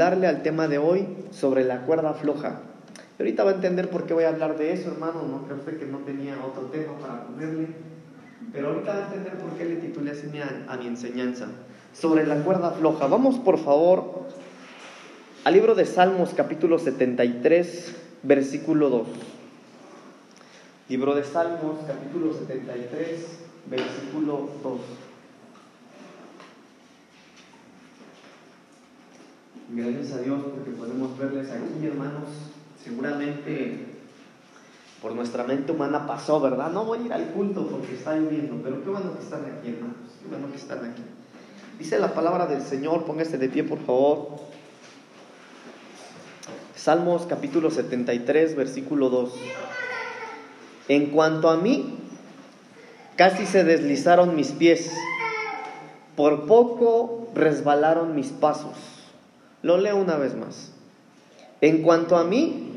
titularle 0.00 0.28
al 0.28 0.42
tema 0.42 0.66
de 0.66 0.78
hoy 0.78 1.06
sobre 1.30 1.62
la 1.62 1.82
cuerda 1.82 2.14
floja. 2.14 2.60
Y 3.18 3.22
ahorita 3.22 3.44
va 3.44 3.50
a 3.50 3.54
entender 3.56 3.90
por 3.90 4.06
qué 4.06 4.14
voy 4.14 4.24
a 4.24 4.30
hablar 4.30 4.56
de 4.56 4.72
eso, 4.72 4.90
hermano. 4.90 5.24
No 5.30 5.44
creo 5.44 5.58
usted 5.58 5.78
que 5.78 5.84
no 5.84 5.98
tenía 5.98 6.42
otro 6.42 6.62
tema 6.72 6.94
para 6.98 7.24
ponerle. 7.24 7.68
Pero 8.50 8.68
ahorita 8.68 8.94
va 8.94 8.98
a 8.98 9.06
entender 9.08 9.34
por 9.34 9.50
qué 9.58 9.66
le 9.66 9.76
titulé 9.76 10.12
así 10.12 10.26
a, 10.38 10.72
a 10.72 10.78
mi 10.78 10.86
enseñanza. 10.86 11.48
Sobre 11.92 12.26
la 12.26 12.36
cuerda 12.36 12.70
floja. 12.70 13.08
Vamos, 13.08 13.38
por 13.40 13.58
favor, 13.58 14.24
al 15.44 15.52
libro 15.52 15.74
de 15.74 15.84
Salmos, 15.84 16.30
capítulo 16.34 16.78
73, 16.78 17.94
versículo 18.22 18.88
2. 18.88 19.06
Libro 20.88 21.14
de 21.14 21.24
Salmos, 21.24 21.76
capítulo 21.86 22.32
73, 22.32 23.38
versículo 23.66 24.48
2. 24.62 24.80
Gracias 29.72 30.12
a 30.12 30.18
Dios 30.22 30.40
porque 30.50 30.72
podemos 30.72 31.16
verles 31.16 31.48
aquí, 31.48 31.86
hermanos. 31.86 32.28
Seguramente 32.82 33.86
por 35.00 35.14
nuestra 35.14 35.44
mente 35.44 35.70
humana 35.70 36.06
pasó, 36.08 36.40
¿verdad? 36.40 36.72
No 36.72 36.84
voy 36.84 36.98
a 36.98 37.06
ir 37.06 37.12
al 37.12 37.26
culto 37.28 37.68
porque 37.68 37.94
está 37.94 38.16
lloviendo, 38.16 38.60
pero 38.64 38.82
qué 38.82 38.90
bueno 38.90 39.16
que 39.16 39.22
están 39.22 39.42
aquí, 39.44 39.68
hermanos. 39.68 39.96
Qué 40.20 40.28
bueno 40.28 40.50
que 40.50 40.56
están 40.56 40.78
aquí. 40.84 41.02
Dice 41.78 41.98
la 42.00 42.12
palabra 42.14 42.46
del 42.46 42.62
Señor, 42.62 43.04
póngase 43.04 43.38
de 43.38 43.48
pie, 43.48 43.62
por 43.62 43.78
favor. 43.78 44.40
Salmos 46.74 47.26
capítulo 47.26 47.70
73, 47.70 48.56
versículo 48.56 49.08
2. 49.08 49.34
En 50.88 51.10
cuanto 51.10 51.48
a 51.48 51.56
mí, 51.56 51.96
casi 53.16 53.46
se 53.46 53.62
deslizaron 53.62 54.34
mis 54.34 54.48
pies, 54.48 54.90
por 56.16 56.46
poco 56.46 57.28
resbalaron 57.34 58.16
mis 58.16 58.28
pasos. 58.28 58.89
Lo 59.62 59.76
leo 59.78 59.96
una 59.96 60.16
vez 60.16 60.34
más. 60.34 60.72
En 61.60 61.82
cuanto 61.82 62.16
a 62.16 62.24
mí, 62.24 62.72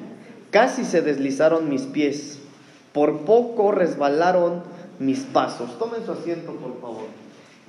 casi 0.52 0.84
se 0.84 1.02
deslizaron 1.02 1.70
mis 1.70 1.84
pies, 1.84 2.40
por 2.92 3.22
poco 3.22 3.72
resbalaron 3.72 4.64
mis 5.00 5.22
pasos. 5.22 5.78
Tomen 5.80 6.06
su 6.06 6.12
asiento, 6.12 6.52
por 6.54 6.80
favor. 6.82 7.06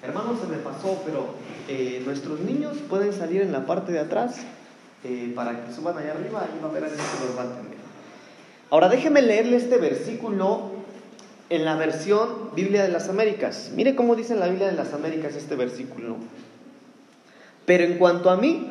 Hermanos, 0.03 0.41
se 0.41 0.47
me 0.49 0.59
pasó, 0.59 1.01
pero 1.07 1.27
eh, 1.69 2.03
nuestros 2.05 2.41
niños 2.41 2.77
pueden 2.89 3.13
salir 3.13 3.41
en 3.43 3.53
la 3.53 3.65
parte 3.65 3.93
de 3.93 4.01
atrás 4.01 4.37
eh, 5.05 5.33
para 5.35 5.65
que 5.65 5.73
suban 5.73 5.97
allá 5.97 6.13
arriba 6.13 6.47
y 6.55 6.63
va 6.63 6.69
a 6.69 6.73
ver 6.73 6.85
a 6.85 6.89
si 6.91 6.97
los 6.97 7.39
va 7.39 7.43
a 7.43 7.47
entender. 7.47 7.79
Ahora 8.71 8.89
déjeme 8.89 9.23
leerle 9.23 9.57
este 9.57 9.79
versículo 9.79 10.73
en 11.49 11.65
la 11.65 11.77
versión 11.77 12.51
Biblia 12.55 12.83
de 12.83 12.89
las 12.89 13.09
Américas. 13.09 13.71
Mire 13.75 13.95
cómo 13.95 14.17
dice 14.17 14.35
en 14.35 14.41
la 14.41 14.49
Biblia 14.49 14.67
de 14.67 14.75
las 14.75 14.93
Américas 14.93 15.37
este 15.37 15.55
versículo. 15.55 16.17
Pero 17.65 17.85
en 17.85 17.99
cuanto 17.99 18.31
a 18.31 18.37
mí, 18.37 18.69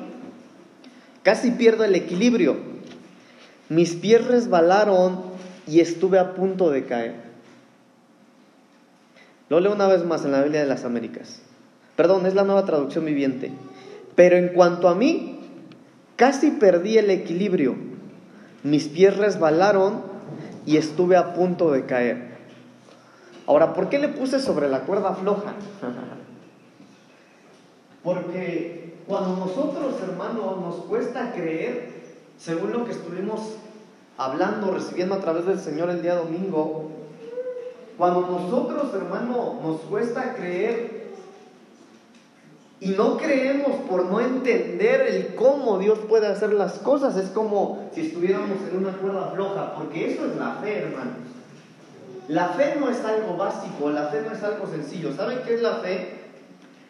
casi 1.24 1.52
pierdo 1.52 1.84
el 1.84 1.96
equilibrio. 1.96 2.58
Mis 3.70 3.96
pies 3.96 4.26
resbalaron 4.26 5.22
y 5.66 5.80
estuve 5.80 6.20
a 6.20 6.36
punto 6.36 6.70
de 6.70 6.86
caer. 6.86 7.16
Lo 9.50 9.60
leo 9.60 9.74
una 9.74 9.88
vez 9.88 10.06
más 10.06 10.24
en 10.26 10.32
la 10.32 10.42
Biblia 10.42 10.62
de 10.62 10.68
las 10.68 10.86
Américas. 10.86 11.42
Perdón, 11.96 12.26
es 12.26 12.36
la 12.36 12.44
nueva 12.44 12.66
traducción 12.66 13.06
viviente. 13.06 13.52
Pero 14.16 14.38
en 14.38 14.50
cuanto 14.50 14.88
a 14.90 14.96
mí, 14.96 15.40
casi 16.16 16.52
perdí 16.52 16.98
el 16.98 17.10
equilibrio 17.10 17.94
mis 18.64 18.88
pies 18.88 19.18
resbalaron 19.18 20.02
y 20.66 20.78
estuve 20.78 21.18
a 21.18 21.34
punto 21.34 21.72
de 21.72 21.86
caer. 21.86 22.34
Ahora, 23.46 23.74
¿por 23.74 23.90
qué 23.90 24.00
le 24.00 24.08
puse 24.08 24.40
sobre 24.40 24.70
la 24.70 24.82
cuerda 24.82 25.14
floja? 25.16 25.54
Porque 28.04 28.83
cuando 29.08 29.36
nosotros, 29.36 29.96
hermanos, 30.02 30.60
nos 30.60 30.76
cuesta 30.86 31.34
creer, 31.34 31.94
según 32.38 32.72
lo 32.72 32.86
que 32.86 32.92
estuvimos 32.92 33.42
hablando, 34.18 34.72
recibiendo 34.72 35.16
a 35.16 35.20
través 35.20 35.46
del 35.46 35.60
Señor 35.60 35.90
el 35.90 36.02
día 36.02 36.16
domingo, 36.16 36.90
cuando 37.98 38.22
nosotros, 38.22 38.94
hermano, 38.94 39.60
nos 39.62 39.82
cuesta 39.82 40.34
creer 40.36 41.04
y 42.80 42.90
no 42.90 43.18
creemos 43.18 43.76
por 43.90 44.06
no 44.06 44.20
entender 44.20 45.02
el 45.02 45.36
cómo 45.36 45.80
Dios 45.80 46.00
puede 46.10 46.28
hacer 46.28 46.52
las 46.54 46.74
cosas. 46.80 47.16
Es 47.16 47.30
como 47.30 47.90
si 47.94 48.08
estuviéramos 48.08 48.58
en 48.70 48.78
una 48.78 48.98
cuerda 48.98 49.32
floja, 49.34 49.76
porque 49.76 50.14
eso 50.14 50.26
es 50.26 50.36
la 50.36 50.56
fe, 50.56 50.80
hermanos. 50.80 51.14
La 52.28 52.50
fe 52.50 52.76
no 52.80 52.90
es 52.90 53.04
algo 53.06 53.38
básico, 53.38 53.90
la 53.90 54.08
fe 54.08 54.22
no 54.28 54.36
es 54.36 54.44
algo 54.44 54.68
sencillo. 54.68 55.14
¿Saben 55.16 55.40
qué 55.46 55.56
es 55.56 55.62
la 55.62 55.76
fe? 55.78 56.23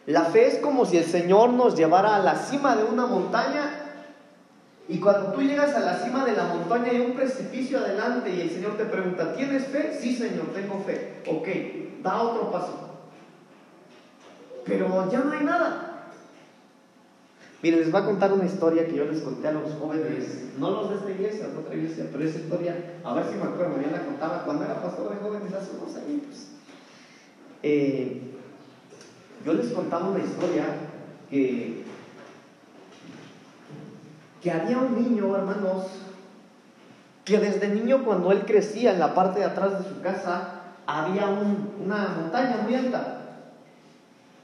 La 0.06 0.24
fe 0.26 0.46
es 0.46 0.58
como 0.58 0.84
si 0.84 0.98
el 0.98 1.04
Señor 1.04 1.50
nos 1.50 1.76
llevara 1.76 2.16
a 2.16 2.18
la 2.18 2.36
cima 2.36 2.76
de 2.76 2.84
una 2.84 3.06
montaña 3.06 3.80
y 4.86 5.00
cuando 5.00 5.32
tú 5.32 5.40
llegas 5.40 5.74
a 5.74 5.80
la 5.80 5.96
cima 5.98 6.24
de 6.26 6.32
la 6.32 6.44
montaña 6.44 6.90
hay 6.90 7.00
un 7.00 7.12
precipicio 7.12 7.78
adelante 7.78 8.30
y 8.30 8.42
el 8.42 8.50
Señor 8.50 8.76
te 8.76 8.84
pregunta, 8.84 9.34
¿tienes 9.34 9.66
fe? 9.66 9.98
Sí, 9.98 10.14
Señor, 10.14 10.48
tengo 10.52 10.82
fe. 10.84 11.22
Ok, 11.26 12.02
da 12.02 12.20
otro 12.20 12.50
paso 12.50 12.84
pero 14.64 15.10
ya 15.10 15.20
no 15.20 15.32
hay 15.32 15.44
nada. 15.44 16.10
Miren, 17.62 17.80
les 17.80 17.90
voy 17.90 18.02
a 18.02 18.04
contar 18.04 18.32
una 18.32 18.44
historia 18.44 18.86
que 18.86 18.96
yo 18.96 19.04
les 19.06 19.22
conté 19.22 19.48
a 19.48 19.52
los 19.52 19.72
jóvenes, 19.74 20.50
no 20.58 20.70
los 20.70 20.90
de 20.90 20.96
esta 20.96 21.10
iglesia, 21.10 21.48
de 21.48 21.56
otra 21.56 21.74
iglesia, 21.74 22.08
pero 22.12 22.24
esa 22.24 22.38
historia, 22.38 22.76
a 23.02 23.14
ver 23.14 23.24
si 23.24 23.36
me 23.36 23.44
acuerdo, 23.44 23.80
ya 23.80 23.90
la 23.90 24.04
contaba 24.04 24.44
cuando 24.44 24.64
era 24.64 24.82
pastor 24.82 25.10
de 25.10 25.16
jóvenes 25.16 25.52
hace 25.52 25.70
unos 25.76 25.96
años. 25.96 26.48
Eh, 27.62 28.33
yo 29.44 29.52
les 29.52 29.72
contaba 29.72 30.08
una 30.08 30.24
historia 30.24 30.64
que, 31.28 31.84
que 34.42 34.50
había 34.50 34.78
un 34.78 34.94
niño, 34.94 35.36
hermanos, 35.36 35.86
que 37.24 37.38
desde 37.38 37.68
niño 37.68 38.04
cuando 38.04 38.32
él 38.32 38.44
crecía 38.46 38.92
en 38.92 39.00
la 39.00 39.14
parte 39.14 39.40
de 39.40 39.46
atrás 39.46 39.78
de 39.78 39.88
su 39.88 40.00
casa, 40.00 40.62
había 40.86 41.26
una 41.28 42.14
montaña 42.20 42.58
muy 42.62 42.74
alta 42.74 43.20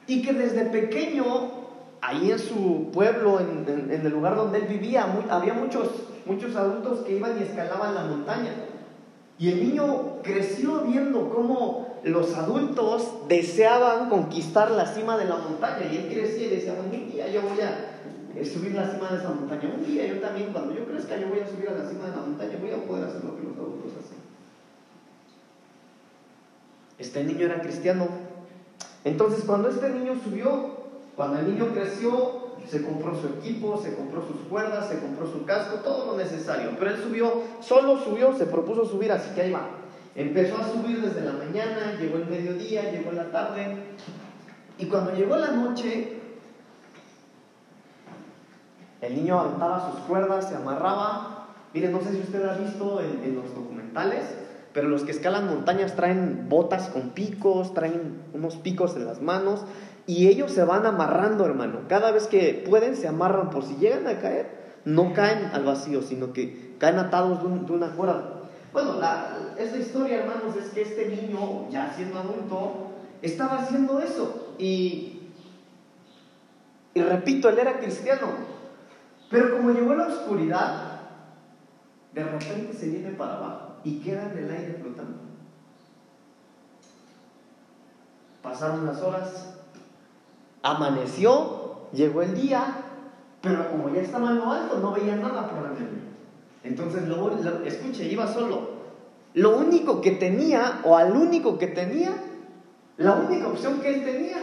y 0.07 0.23
que 0.23 0.33
desde 0.33 0.65
pequeño, 0.65 1.25
ahí 2.01 2.33
en 2.33 2.39
su 2.39 2.91
pueblo, 2.93 3.39
en, 3.41 3.91
el 3.91 4.11
lugar 4.11 4.37
donde 4.37 4.59
él 4.59 4.67
vivía, 4.67 5.07
había 5.31 5.55
muchos, 5.55 5.89
muchos 6.27 6.57
adultos 6.57 7.01
que 7.01 7.17
iban 7.17 7.39
y 7.39 7.45
escalaban 7.45 7.95
la 7.95 8.05
montaña. 8.05 8.53
Y 9.41 9.49
el 9.49 9.69
niño 9.69 10.23
creció 10.23 10.83
viendo 10.83 11.31
cómo 11.31 11.99
los 12.05 12.37
adultos 12.37 13.27
deseaban 13.27 14.09
conquistar 14.11 14.71
la 14.71 14.87
cima 14.87 15.17
de 15.17 15.25
la 15.25 15.39
montaña. 15.39 15.91
Y 15.91 15.97
él 15.97 16.09
crecía 16.13 16.47
y 16.47 16.51
decía, 16.51 16.75
un 16.75 16.91
día 16.91 17.27
yo 17.29 17.41
voy 17.41 17.59
a 17.61 18.45
subir 18.45 18.75
la 18.75 18.89
cima 18.89 19.11
de 19.11 19.17
esa 19.17 19.31
montaña. 19.31 19.73
Un 19.75 19.85
día 19.85 20.07
yo 20.07 20.21
también, 20.21 20.53
cuando 20.53 20.75
yo 20.75 20.85
crezca, 20.85 21.17
yo 21.17 21.29
voy 21.29 21.41
a 21.41 21.49
subir 21.49 21.71
a 21.71 21.73
la 21.73 21.89
cima 21.89 22.05
de 22.05 22.11
la 22.11 22.23
montaña, 22.23 22.59
voy 22.61 22.71
a 22.71 22.87
poder 22.87 23.05
hacer 23.05 23.25
lo 23.25 23.35
que 23.35 23.43
los 23.43 23.57
adultos 23.57 23.93
hacen. 23.99 24.19
Este 26.99 27.25
niño 27.25 27.47
era 27.47 27.63
cristiano, 27.63 28.09
entonces, 29.05 29.45
cuando 29.45 29.69
este 29.69 29.89
niño 29.89 30.21
subió, 30.23 30.81
cuando 31.17 31.39
el 31.39 31.55
niño 31.55 31.69
creció, 31.73 32.40
se 32.69 32.83
compró 32.83 33.15
su 33.15 33.27
equipo, 33.29 33.81
se 33.83 33.95
compró 33.95 34.27
sus 34.27 34.37
cuerdas, 34.49 34.89
se 34.89 34.99
compró 35.01 35.27
su 35.27 35.45
casco, 35.45 35.77
todo 35.81 36.13
lo 36.13 36.17
necesario. 36.17 36.71
Pero 36.79 36.91
él 36.91 37.03
subió, 37.03 37.43
solo 37.61 37.99
subió, 37.99 38.33
se 38.37 38.47
propuso 38.47 38.85
subir, 38.85 39.13
así 39.13 39.35
que 39.35 39.43
ahí 39.43 39.53
va. 39.53 39.69
Empezó 40.15 40.59
a 40.59 40.69
subir 40.69 41.01
desde 41.01 41.23
la 41.23 41.33
mañana, 41.33 41.97
llegó 41.99 42.17
el 42.17 42.27
mediodía, 42.27 42.91
llegó 42.91 43.13
la 43.13 43.31
tarde. 43.31 43.77
Y 44.79 44.87
cuando 44.87 45.15
llegó 45.15 45.37
la 45.37 45.53
noche, 45.53 46.21
el 49.01 49.15
niño 49.15 49.39
aventaba 49.39 49.91
sus 49.91 50.01
cuerdas, 50.01 50.49
se 50.49 50.57
amarraba. 50.57 51.49
Miren, 51.73 51.93
no 51.93 52.01
sé 52.01 52.11
si 52.13 52.21
usted 52.21 52.45
ha 52.47 52.55
visto 52.55 53.01
en 53.01 53.35
los 53.37 53.55
documentales, 53.55 54.25
pero 54.73 54.89
los 54.89 55.03
que 55.03 55.11
escalan 55.11 55.49
montañas 55.49 55.97
traen 55.97 56.47
botas 56.49 56.89
con 56.89 57.11
picos, 57.11 57.75
traen 57.75 58.21
unos 58.33 58.57
picos 58.57 58.97
en 58.97 59.07
las 59.07 59.21
manos 59.21 59.65
y 60.11 60.27
ellos 60.27 60.51
se 60.51 60.65
van 60.65 60.87
amarrando, 60.87 61.47
hermano. 61.47 61.83
Cada 61.89 62.11
vez 62.11 62.27
que 62.27 62.65
pueden 62.69 62.97
se 62.97 63.07
amarran 63.07 63.49
por 63.51 63.63
si 63.65 63.77
llegan 63.77 64.09
a 64.09 64.19
caer, 64.19 64.51
no 64.85 65.13
caen 65.13 65.51
al 65.53 65.63
vacío, 65.63 66.03
sino 66.03 66.33
que 66.33 66.75
caen 66.79 66.99
atados 66.99 67.41
de, 67.41 67.73
una 67.73 67.93
cuerda. 67.93 68.41
Bueno, 68.73 68.99
la, 68.99 69.55
esta 69.57 69.77
historia, 69.77 70.23
hermanos, 70.25 70.57
es 70.57 70.71
que 70.71 70.83
este 70.83 71.07
niño, 71.07 71.71
ya 71.71 71.93
siendo 71.95 72.19
adulto, 72.19 72.89
estaba 73.23 73.61
haciendo 73.61 74.01
eso. 74.01 74.57
Y, 74.59 75.31
y 76.93 77.03
repito, 77.03 77.49
él 77.49 77.61
era 77.61 77.79
cristiano. 77.79 78.33
Pero 79.31 79.59
como 79.59 79.71
llegó 79.71 79.95
la 79.95 80.09
oscuridad, 80.09 81.03
de 82.13 82.25
repente 82.25 82.73
se 82.73 82.89
viene 82.89 83.11
para 83.11 83.37
abajo 83.37 83.75
y 83.85 84.01
queda 84.01 84.29
en 84.33 84.39
el 84.39 84.51
aire 84.51 84.75
flotando. 84.83 85.19
Pasaron 88.43 88.87
las 88.87 89.01
horas, 89.03 89.60
amaneció, 90.63 91.89
llegó 91.93 92.23
el 92.23 92.35
día, 92.35 92.65
pero 93.41 93.71
como 93.71 93.89
ya 93.95 94.03
estaba 94.03 94.31
en 94.31 94.39
lo 94.39 94.53
alto, 94.53 94.79
no 94.79 94.93
veía 94.93 95.17
nada 95.17 95.49
por 95.49 95.63
la 95.63 95.71
Entonces, 96.63 97.09
lo, 97.09 97.31
escuche, 97.65 98.07
iba 98.07 98.27
solo. 98.27 98.81
Lo 99.35 99.57
único 99.57 100.01
que 100.01 100.13
tenía, 100.13 100.81
o 100.85 100.97
al 100.97 101.17
único 101.17 101.59
que 101.59 101.69
tenía, 101.69 102.13
la 102.97 103.15
única 103.15 103.49
opción 103.49 103.81
que 103.81 103.95
él 103.95 104.05
tenía, 104.05 104.39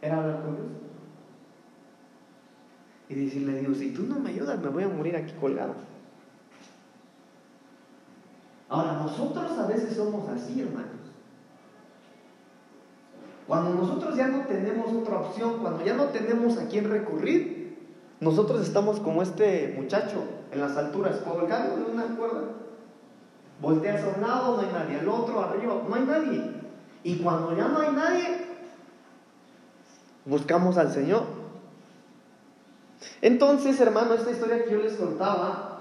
era 0.00 0.18
hablar 0.18 0.42
con 0.42 0.56
Dios. 0.56 0.66
y 3.08 3.14
decirle 3.14 3.58
a 3.58 3.60
Dios, 3.60 3.76
si 3.76 3.90
tú 3.90 4.04
no 4.04 4.18
me 4.18 4.30
ayudas, 4.30 4.58
me 4.58 4.68
voy 4.68 4.84
a 4.84 4.88
morir 4.88 5.14
aquí 5.14 5.32
colgado. 5.40 5.74
Ahora, 8.68 8.94
nosotros 8.94 9.58
a 9.58 9.66
veces 9.66 9.94
somos 9.94 10.28
así, 10.30 10.62
hermanos. 10.62 11.01
Cuando 13.46 13.74
nosotros 13.74 14.16
ya 14.16 14.28
no 14.28 14.46
tenemos 14.46 14.92
otra 14.92 15.20
opción, 15.20 15.58
cuando 15.60 15.84
ya 15.84 15.94
no 15.94 16.06
tenemos 16.06 16.58
a 16.58 16.66
quién 16.68 16.88
recurrir, 16.88 17.76
nosotros 18.20 18.60
estamos 18.62 19.00
como 19.00 19.22
este 19.22 19.74
muchacho 19.76 20.22
en 20.52 20.60
las 20.60 20.76
alturas, 20.76 21.16
colgado 21.18 21.76
de 21.76 21.90
una 21.90 22.04
cuerda. 22.16 22.42
Volteas 23.60 24.02
a 24.04 24.16
un 24.16 24.22
lado, 24.22 24.56
no 24.56 24.62
hay 24.62 24.72
nadie, 24.72 25.00
al 25.00 25.08
otro, 25.08 25.40
arriba, 25.40 25.82
no 25.88 25.94
hay 25.94 26.02
nadie. 26.02 26.52
Y 27.04 27.16
cuando 27.18 27.56
ya 27.56 27.68
no 27.68 27.80
hay 27.80 27.90
nadie, 27.92 28.46
buscamos 30.24 30.78
al 30.78 30.92
Señor. 30.92 31.24
Entonces, 33.20 33.80
hermano, 33.80 34.14
esta 34.14 34.30
historia 34.30 34.64
que 34.64 34.70
yo 34.70 34.78
les 34.78 34.94
contaba 34.94 35.80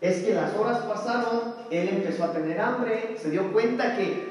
es 0.00 0.22
que 0.22 0.34
las 0.34 0.56
horas 0.56 0.78
pasaron, 0.78 1.54
él 1.70 1.88
empezó 1.88 2.24
a 2.24 2.32
tener 2.32 2.60
hambre, 2.60 3.16
se 3.20 3.30
dio 3.30 3.52
cuenta 3.52 3.96
que, 3.96 4.29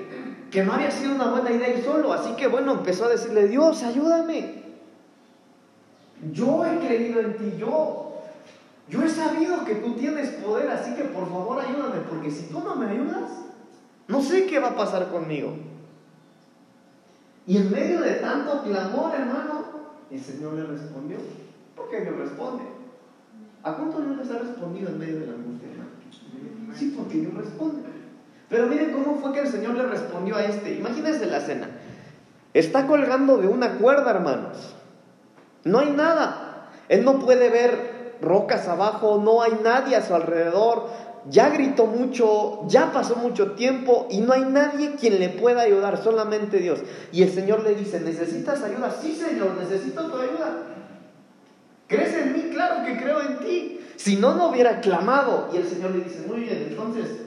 que 0.51 0.63
no 0.63 0.73
había 0.73 0.91
sido 0.91 1.15
una 1.15 1.29
buena 1.29 1.51
idea 1.51 1.77
ir 1.77 1.83
solo, 1.83 2.11
así 2.13 2.35
que 2.35 2.47
bueno, 2.47 2.73
empezó 2.73 3.05
a 3.05 3.09
decirle, 3.09 3.47
Dios, 3.47 3.83
ayúdame. 3.83 4.63
Yo 6.31 6.65
he 6.65 6.79
creído 6.79 7.21
en 7.21 7.37
ti, 7.37 7.53
yo, 7.57 8.13
yo 8.89 9.03
he 9.03 9.09
sabido 9.09 9.63
que 9.63 9.75
tú 9.75 9.93
tienes 9.93 10.29
poder, 10.29 10.69
así 10.69 10.93
que 10.95 11.03
por 11.05 11.29
favor 11.29 11.59
ayúdame, 11.59 12.01
porque 12.09 12.31
si 12.31 12.47
tú 12.47 12.59
no 12.59 12.75
me 12.75 12.87
ayudas, 12.87 13.29
no 14.07 14.21
sé 14.21 14.47
qué 14.47 14.59
va 14.59 14.69
a 14.69 14.75
pasar 14.75 15.09
conmigo. 15.09 15.53
Y 17.45 17.57
en 17.57 17.71
medio 17.71 18.01
de 18.01 18.15
tanto 18.15 18.63
clamor, 18.63 19.15
hermano, 19.15 19.63
el 20.11 20.21
Señor 20.21 20.53
le 20.53 20.63
respondió. 20.65 21.17
¿Por 21.75 21.89
qué 21.89 22.01
me 22.01 22.11
responde? 22.11 22.63
¿A 23.63 23.73
cuántos 23.73 24.05
no 24.05 24.15
les 24.15 24.29
ha 24.31 24.39
respondido 24.39 24.89
en 24.89 24.99
medio 24.99 25.19
de 25.19 25.27
la 25.27 25.33
angustia, 25.33 25.69
hermano? 25.69 25.89
Sí, 26.75 26.93
porque 26.95 27.19
Dios 27.19 27.33
responde. 27.33 27.88
Pero 28.49 28.67
miren 28.67 28.91
cómo 28.91 29.19
fue 29.19 29.33
que 29.33 29.41
el 29.41 29.47
Señor 29.47 29.75
le 29.75 29.83
respondió 29.83 30.35
a 30.35 30.43
este. 30.43 30.73
Imagínense 30.73 31.25
la 31.27 31.37
escena. 31.37 31.69
Está 32.53 32.87
colgando 32.87 33.37
de 33.37 33.47
una 33.47 33.77
cuerda, 33.77 34.11
hermanos. 34.11 34.75
No 35.63 35.79
hay 35.79 35.91
nada. 35.91 36.71
Él 36.87 37.05
no 37.05 37.19
puede 37.19 37.49
ver 37.49 38.17
rocas 38.21 38.67
abajo, 38.67 39.21
no 39.23 39.41
hay 39.41 39.59
nadie 39.63 39.95
a 39.95 40.01
su 40.01 40.13
alrededor, 40.13 40.89
ya 41.29 41.49
gritó 41.49 41.85
mucho, 41.85 42.67
ya 42.67 42.91
pasó 42.91 43.15
mucho 43.15 43.51
tiempo 43.51 44.07
y 44.09 44.21
no 44.21 44.33
hay 44.33 44.43
nadie 44.45 44.95
quien 44.95 45.19
le 45.19 45.29
pueda 45.29 45.61
ayudar, 45.61 46.01
solamente 46.03 46.57
Dios. 46.57 46.79
Y 47.11 47.23
el 47.23 47.31
Señor 47.31 47.63
le 47.63 47.75
dice, 47.75 47.99
¿necesitas 47.99 48.63
ayuda? 48.63 48.91
Sí, 48.91 49.15
Señor, 49.15 49.55
necesito 49.57 50.09
tu 50.09 50.17
ayuda. 50.17 50.63
¿Crees 51.87 52.13
en 52.13 52.33
mí? 52.33 52.49
Claro 52.51 52.85
que 52.85 52.97
creo 52.97 53.21
en 53.21 53.39
ti. 53.39 53.81
Si 53.95 54.15
no, 54.15 54.35
no 54.35 54.49
hubiera 54.49 54.79
clamado. 54.79 55.49
Y 55.53 55.57
el 55.57 55.67
Señor 55.67 55.91
le 55.91 56.03
dice, 56.03 56.23
muy 56.27 56.41
bien, 56.41 56.67
entonces, 56.69 57.21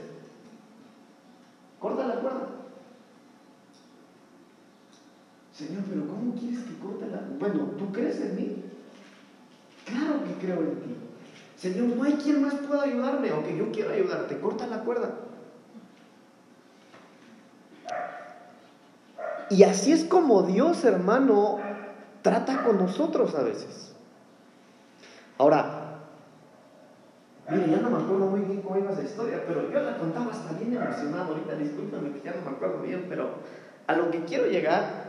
corta 1.78 2.06
la 2.06 2.14
cuerda. 2.14 2.48
Señor, 5.52 5.82
pero 5.88 6.06
¿cómo 6.32 6.40
quieres 6.40 6.64
que 6.64 6.78
corte 6.78 7.06
la? 7.08 7.22
Bueno, 7.38 7.70
¿tú 7.78 7.92
crees 7.92 8.20
en 8.20 8.36
mí? 8.36 8.64
Claro 9.84 10.24
que 10.24 10.46
creo 10.46 10.60
en 10.60 10.80
ti. 10.80 10.96
Señor, 11.56 11.96
no 11.96 12.02
hay 12.02 12.14
quien 12.14 12.42
más 12.42 12.54
pueda 12.54 12.82
ayudarme, 12.82 13.30
aunque 13.30 13.56
yo 13.56 13.70
quiero 13.70 13.90
ayudarte, 13.90 14.38
corta 14.40 14.66
la 14.66 14.80
cuerda. 14.80 15.14
Y 19.50 19.62
así 19.64 19.92
es 19.92 20.04
como 20.04 20.42
Dios, 20.42 20.82
hermano, 20.84 21.58
trata 22.22 22.64
con 22.64 22.78
nosotros 22.78 23.34
a 23.34 23.42
veces. 23.42 23.94
Ahora, 25.38 25.98
mire, 27.50 27.70
ya 27.70 27.76
no 27.78 27.90
me 27.90 28.02
acuerdo 28.02 28.26
muy 28.26 28.40
bien 28.40 28.62
cómo 28.62 28.78
iba 28.78 28.92
esa 28.92 29.02
historia, 29.02 29.44
pero 29.46 29.70
yo 29.70 29.80
la 29.80 29.98
contaba 29.98 30.32
hasta 30.32 30.54
bien 30.54 30.74
emocionado 30.74 31.34
ahorita, 31.34 31.54
discúlpame 31.56 32.12
que 32.12 32.22
ya 32.22 32.34
no 32.34 32.50
me 32.50 32.56
acuerdo 32.56 32.80
bien, 32.80 33.06
pero 33.08 33.30
a 33.86 33.94
lo 33.94 34.10
que 34.10 34.24
quiero 34.24 34.46
llegar 34.46 35.01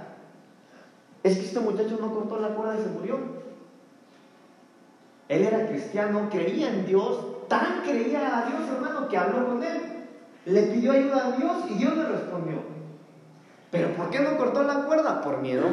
es 1.24 1.38
que 1.38 1.46
este 1.46 1.60
muchacho 1.62 1.98
no 2.00 2.14
cortó 2.14 2.40
la 2.40 2.50
cuerda 2.50 2.78
y 2.78 2.84
se 2.84 2.90
murió. 2.90 3.18
Él 5.30 5.44
era 5.44 5.68
cristiano, 5.68 6.28
creía 6.30 6.70
en 6.70 6.86
Dios, 6.86 7.48
tan 7.48 7.82
creía 7.82 8.38
a 8.38 8.46
Dios, 8.50 8.70
hermano, 8.70 9.08
que 9.08 9.18
habló 9.18 9.48
con 9.48 9.64
él. 9.64 9.82
Le 10.46 10.64
pidió 10.64 10.92
ayuda 10.92 11.28
a 11.28 11.32
Dios 11.32 11.54
y 11.70 11.74
Dios 11.76 11.96
le 11.96 12.04
respondió. 12.04 12.58
Pero 13.72 13.96
¿por 13.96 14.10
qué 14.10 14.20
no 14.20 14.38
cortó 14.38 14.64
la 14.64 14.84
cuerda? 14.84 15.22
Por 15.22 15.40
miedo. 15.40 15.66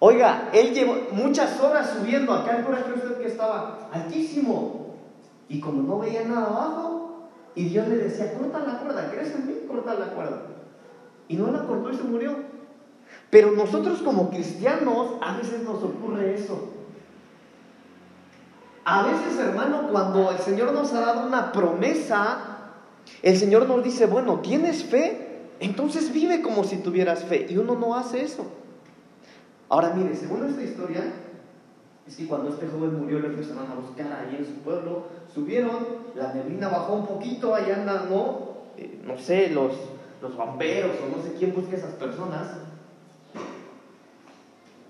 Oiga, 0.00 0.50
él 0.52 0.74
llevó 0.74 0.96
muchas 1.12 1.60
horas 1.60 1.90
subiendo 1.96 2.34
acá, 2.34 2.56
el 2.56 2.64
corazón 2.64 2.94
usted 2.94 3.18
que 3.18 3.28
estaba 3.28 3.88
altísimo. 3.92 4.96
Y 5.48 5.60
como 5.60 5.82
no 5.82 6.00
veía 6.00 6.24
nada 6.24 6.46
abajo, 6.46 7.28
y 7.54 7.66
Dios 7.66 7.86
le 7.86 7.98
decía, 7.98 8.34
corta 8.34 8.60
la 8.60 8.78
cuerda, 8.80 9.10
¿crees 9.12 9.34
en 9.34 9.46
mí? 9.46 9.54
Corta 9.68 9.94
la 9.94 10.06
cuerda. 10.06 10.42
Y 11.28 11.36
no 11.36 11.52
la 11.52 11.64
cortó 11.64 11.90
y 11.90 11.96
se 11.96 12.02
murió. 12.02 12.51
Pero 13.32 13.52
nosotros 13.52 14.02
como 14.02 14.28
cristianos, 14.28 15.12
a 15.22 15.38
veces 15.38 15.62
nos 15.62 15.82
ocurre 15.82 16.34
eso. 16.34 16.68
A 18.84 19.04
veces, 19.04 19.38
hermano, 19.38 19.88
cuando 19.90 20.32
el 20.32 20.36
Señor 20.36 20.74
nos 20.74 20.92
ha 20.92 21.00
dado 21.00 21.26
una 21.28 21.50
promesa, 21.50 22.58
el 23.22 23.38
Señor 23.38 23.66
nos 23.66 23.82
dice, 23.82 24.04
bueno, 24.04 24.40
¿tienes 24.40 24.84
fe? 24.84 25.46
Entonces 25.60 26.12
vive 26.12 26.42
como 26.42 26.62
si 26.62 26.76
tuvieras 26.76 27.24
fe. 27.24 27.46
Y 27.48 27.56
uno 27.56 27.74
no 27.74 27.94
hace 27.94 28.22
eso. 28.22 28.44
Ahora 29.70 29.94
mire, 29.94 30.14
según 30.14 30.46
esta 30.46 30.62
historia, 30.62 31.00
es 32.06 32.16
que 32.16 32.26
cuando 32.26 32.50
este 32.50 32.68
joven 32.68 33.00
murió 33.00 33.18
le 33.18 33.28
empezaron 33.28 33.64
a 33.70 33.76
buscar 33.76 34.12
ahí 34.12 34.36
en 34.36 34.44
su 34.44 34.60
pueblo, 34.60 35.04
subieron, 35.32 35.78
la 36.14 36.34
neblina 36.34 36.68
bajó 36.68 36.96
un 36.96 37.06
poquito, 37.06 37.54
ahí 37.54 37.70
andan, 37.70 38.10
¿no? 38.10 38.58
Eh, 38.76 39.00
no 39.06 39.16
sé, 39.16 39.48
los, 39.48 39.72
los 40.20 40.36
bomberos 40.36 40.96
o 41.02 41.16
no 41.16 41.22
sé 41.22 41.32
quién 41.38 41.54
busca 41.54 41.76
esas 41.76 41.94
personas. 41.94 42.71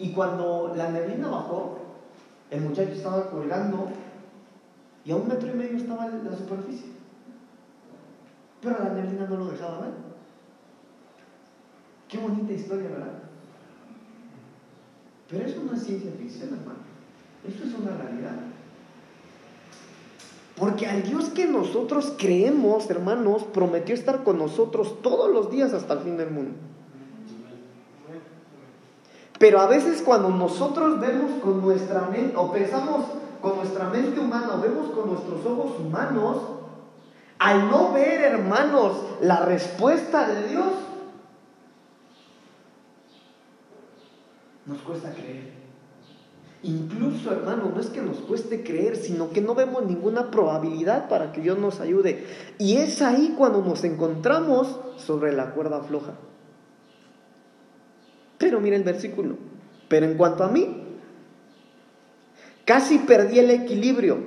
Y 0.02 0.10
cuando 0.10 0.72
la 0.76 0.90
neblina 0.90 1.28
bajó, 1.28 1.78
el 2.50 2.60
muchacho 2.62 2.90
estaba 2.90 3.30
colgando 3.30 3.86
y 5.04 5.12
a 5.12 5.16
un 5.16 5.28
metro 5.28 5.48
y 5.48 5.54
medio 5.54 5.76
estaba 5.76 6.08
la 6.08 6.36
superficie. 6.36 6.88
Pero 8.60 8.80
la 8.80 8.90
neblina 8.90 9.26
no 9.26 9.36
lo 9.36 9.46
dejaba 9.46 9.82
ver. 9.82 9.92
Qué 12.08 12.18
bonita 12.18 12.52
historia, 12.52 12.88
¿verdad? 12.88 13.12
Pero 15.30 15.46
eso 15.46 15.62
no 15.62 15.72
es 15.72 15.84
ciencia 15.84 16.10
ficción, 16.18 16.48
hermano. 16.48 16.80
Eso 17.46 17.62
es 17.64 17.72
una 17.72 17.96
realidad. 17.96 18.34
Porque 20.56 20.88
al 20.88 21.04
Dios 21.04 21.26
que 21.26 21.46
nosotros 21.46 22.12
creemos, 22.18 22.90
hermanos, 22.90 23.44
prometió 23.44 23.94
estar 23.94 24.24
con 24.24 24.38
nosotros 24.38 25.00
todos 25.00 25.30
los 25.32 25.48
días 25.52 25.72
hasta 25.72 25.94
el 25.94 26.00
fin 26.00 26.16
del 26.16 26.32
mundo. 26.32 26.71
Pero 29.42 29.58
a 29.58 29.66
veces 29.66 30.02
cuando 30.02 30.28
nosotros 30.28 31.00
vemos 31.00 31.32
con 31.42 31.60
nuestra 31.60 32.02
mente, 32.02 32.36
o 32.36 32.52
pensamos 32.52 33.06
con 33.40 33.56
nuestra 33.56 33.88
mente 33.88 34.20
humana, 34.20 34.54
o 34.54 34.60
vemos 34.60 34.90
con 34.90 35.10
nuestros 35.10 35.44
ojos 35.44 35.80
humanos, 35.80 36.36
al 37.40 37.68
no 37.68 37.92
ver, 37.92 38.20
hermanos, 38.20 38.92
la 39.20 39.44
respuesta 39.44 40.28
de 40.28 40.46
Dios, 40.46 40.66
nos 44.64 44.78
cuesta 44.82 45.10
creer. 45.10 45.54
Incluso, 46.62 47.32
hermano, 47.32 47.72
no 47.74 47.80
es 47.80 47.88
que 47.88 48.00
nos 48.00 48.18
cueste 48.18 48.62
creer, 48.62 48.94
sino 48.94 49.30
que 49.30 49.40
no 49.40 49.56
vemos 49.56 49.84
ninguna 49.84 50.30
probabilidad 50.30 51.08
para 51.08 51.32
que 51.32 51.40
Dios 51.40 51.58
nos 51.58 51.80
ayude. 51.80 52.28
Y 52.60 52.76
es 52.76 53.02
ahí 53.02 53.34
cuando 53.36 53.60
nos 53.60 53.82
encontramos 53.82 54.78
sobre 54.98 55.32
la 55.32 55.50
cuerda 55.50 55.80
floja. 55.80 56.12
Pero 58.42 58.58
mira 58.60 58.74
el 58.74 58.82
versículo. 58.82 59.36
Pero 59.86 60.04
en 60.04 60.16
cuanto 60.16 60.42
a 60.42 60.48
mí, 60.48 60.82
casi 62.64 62.98
perdí 62.98 63.38
el 63.38 63.52
equilibrio. 63.52 64.18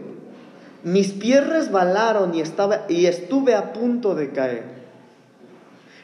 Mis 0.86 1.12
pies 1.12 1.46
resbalaron 1.46 2.34
y, 2.34 2.40
estaba, 2.40 2.86
y 2.88 3.08
estuve 3.08 3.56
a 3.56 3.74
punto 3.74 4.16
de 4.16 4.30
caer. 4.30 4.64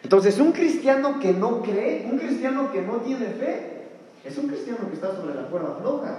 Entonces, 0.03 0.39
un 0.39 0.51
cristiano 0.51 1.21
que 1.21 1.31
no 1.31 1.61
cree, 1.61 2.05
un 2.11 2.17
cristiano 2.17 2.69
que 2.73 2.81
no 2.81 2.97
tiene 2.97 3.27
fe, 3.27 3.87
es 4.25 4.37
un 4.37 4.49
cristiano 4.49 4.89
que 4.89 4.95
está 4.95 5.15
sobre 5.15 5.33
la 5.33 5.43
cuerda 5.43 5.77
floja. 5.79 6.17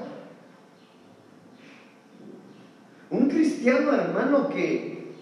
Un 3.11 3.29
cristiano, 3.29 3.93
hermano, 3.93 4.49
que, 4.49 5.13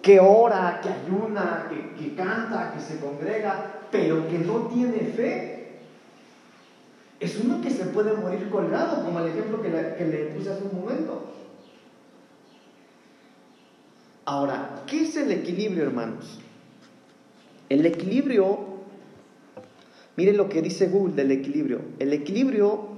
que 0.00 0.18
ora, 0.18 0.80
que 0.82 0.88
ayuna, 0.88 1.66
que, 1.68 2.02
que 2.02 2.14
canta, 2.14 2.72
que 2.72 2.80
se 2.80 2.98
congrega, 2.98 3.83
pero 3.94 4.28
que 4.28 4.40
no 4.40 4.66
tiene 4.66 4.98
fe, 5.14 5.68
es 7.20 7.38
uno 7.38 7.60
que 7.60 7.70
se 7.70 7.84
puede 7.84 8.12
morir 8.12 8.50
colgado, 8.50 9.04
como 9.04 9.20
el 9.20 9.28
ejemplo 9.28 9.62
que 9.62 9.68
le, 9.68 9.94
que 9.94 10.04
le 10.04 10.24
puse 10.32 10.50
hace 10.50 10.64
un 10.64 10.80
momento. 10.80 11.22
Ahora, 14.24 14.82
¿qué 14.88 15.02
es 15.02 15.16
el 15.16 15.30
equilibrio, 15.30 15.84
hermanos? 15.84 16.40
El 17.68 17.86
equilibrio, 17.86 18.58
miren 20.16 20.38
lo 20.38 20.48
que 20.48 20.60
dice 20.60 20.88
Google 20.88 21.14
del 21.14 21.30
equilibrio. 21.30 21.82
El 22.00 22.12
equilibrio 22.12 22.88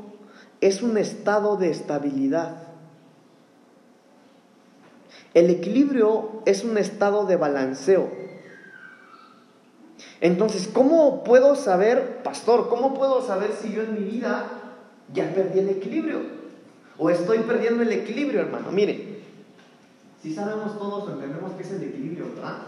es 0.63 0.81
un 0.81 0.97
estado 0.97 1.59
de 1.59 1.73
estabilidad. 1.73 2.69
El 5.35 5.51
equilibrio 5.51 6.41
es 6.47 6.65
un 6.65 6.79
estado 6.79 7.27
de 7.27 7.37
balanceo. 7.37 8.26
Entonces, 10.21 10.69
¿cómo 10.73 11.25
puedo 11.25 11.57
saber, 11.57 12.23
pastor, 12.23 12.69
cómo 12.69 12.95
puedo 12.95 13.27
saber 13.27 13.53
si 13.53 13.73
yo 13.73 13.83
en 13.83 13.95
mi 13.95 14.11
vida 14.11 14.47
ya 15.13 15.33
perdí 15.35 15.59
el 15.59 15.69
equilibrio? 15.69 16.21
¿O 16.99 17.11
estoy 17.11 17.39
perdiendo 17.41 17.83
el 17.83 17.93
equilibrio, 17.93 18.41
hermano? 18.41 18.73
Mire, 18.73 19.21
si 20.23 20.35
sabemos 20.35 20.79
todos 20.79 21.11
entendemos 21.11 21.53
qué 21.53 21.63
es 21.63 21.73
el 21.73 21.83
equilibrio, 21.83 22.31
¿verdad? 22.35 22.59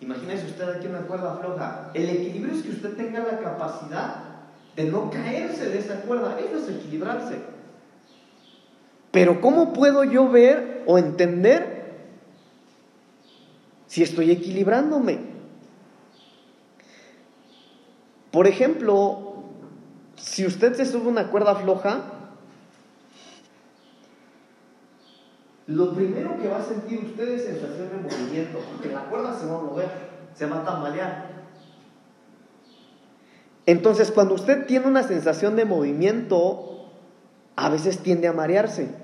Imagínese 0.00 0.46
usted 0.46 0.68
aquí 0.68 0.86
una 0.88 1.02
cuerda 1.02 1.36
floja. 1.36 1.90
El 1.94 2.10
equilibrio 2.10 2.54
es 2.54 2.62
que 2.62 2.70
usted 2.70 2.96
tenga 2.96 3.20
la 3.20 3.38
capacidad 3.38 4.16
de 4.76 4.84
no 4.84 5.10
caerse 5.10 5.68
de 5.70 5.78
esa 5.78 6.02
cuerda. 6.02 6.38
Eso 6.38 6.58
es 6.58 6.76
equilibrarse. 6.76 7.36
Pero 9.10 9.40
¿cómo 9.40 9.72
puedo 9.72 10.04
yo 10.04 10.28
ver 10.28 10.82
o 10.86 10.98
entender 10.98 11.94
si 13.86 14.02
estoy 14.02 14.30
equilibrándome? 14.30 15.31
Por 18.32 18.46
ejemplo, 18.46 19.34
si 20.16 20.46
usted 20.46 20.74
se 20.74 20.86
sube 20.86 21.06
una 21.06 21.28
cuerda 21.28 21.54
floja, 21.54 22.00
lo 25.66 25.94
primero 25.94 26.38
que 26.38 26.48
va 26.48 26.58
a 26.58 26.64
sentir 26.64 27.04
usted 27.04 27.28
es 27.28 27.44
sensación 27.44 27.90
de 27.90 27.96
movimiento, 27.96 28.58
porque 28.72 28.88
la 28.88 29.04
cuerda 29.04 29.38
se 29.38 29.46
va 29.46 29.58
a 29.58 29.62
mover, 29.62 29.88
se 30.34 30.46
va 30.46 30.60
a 30.60 30.64
tambalear. 30.64 31.30
Entonces, 33.66 34.10
cuando 34.10 34.34
usted 34.34 34.66
tiene 34.66 34.86
una 34.86 35.02
sensación 35.02 35.54
de 35.54 35.66
movimiento, 35.66 36.88
a 37.54 37.68
veces 37.68 37.98
tiende 37.98 38.28
a 38.28 38.32
marearse. 38.32 38.94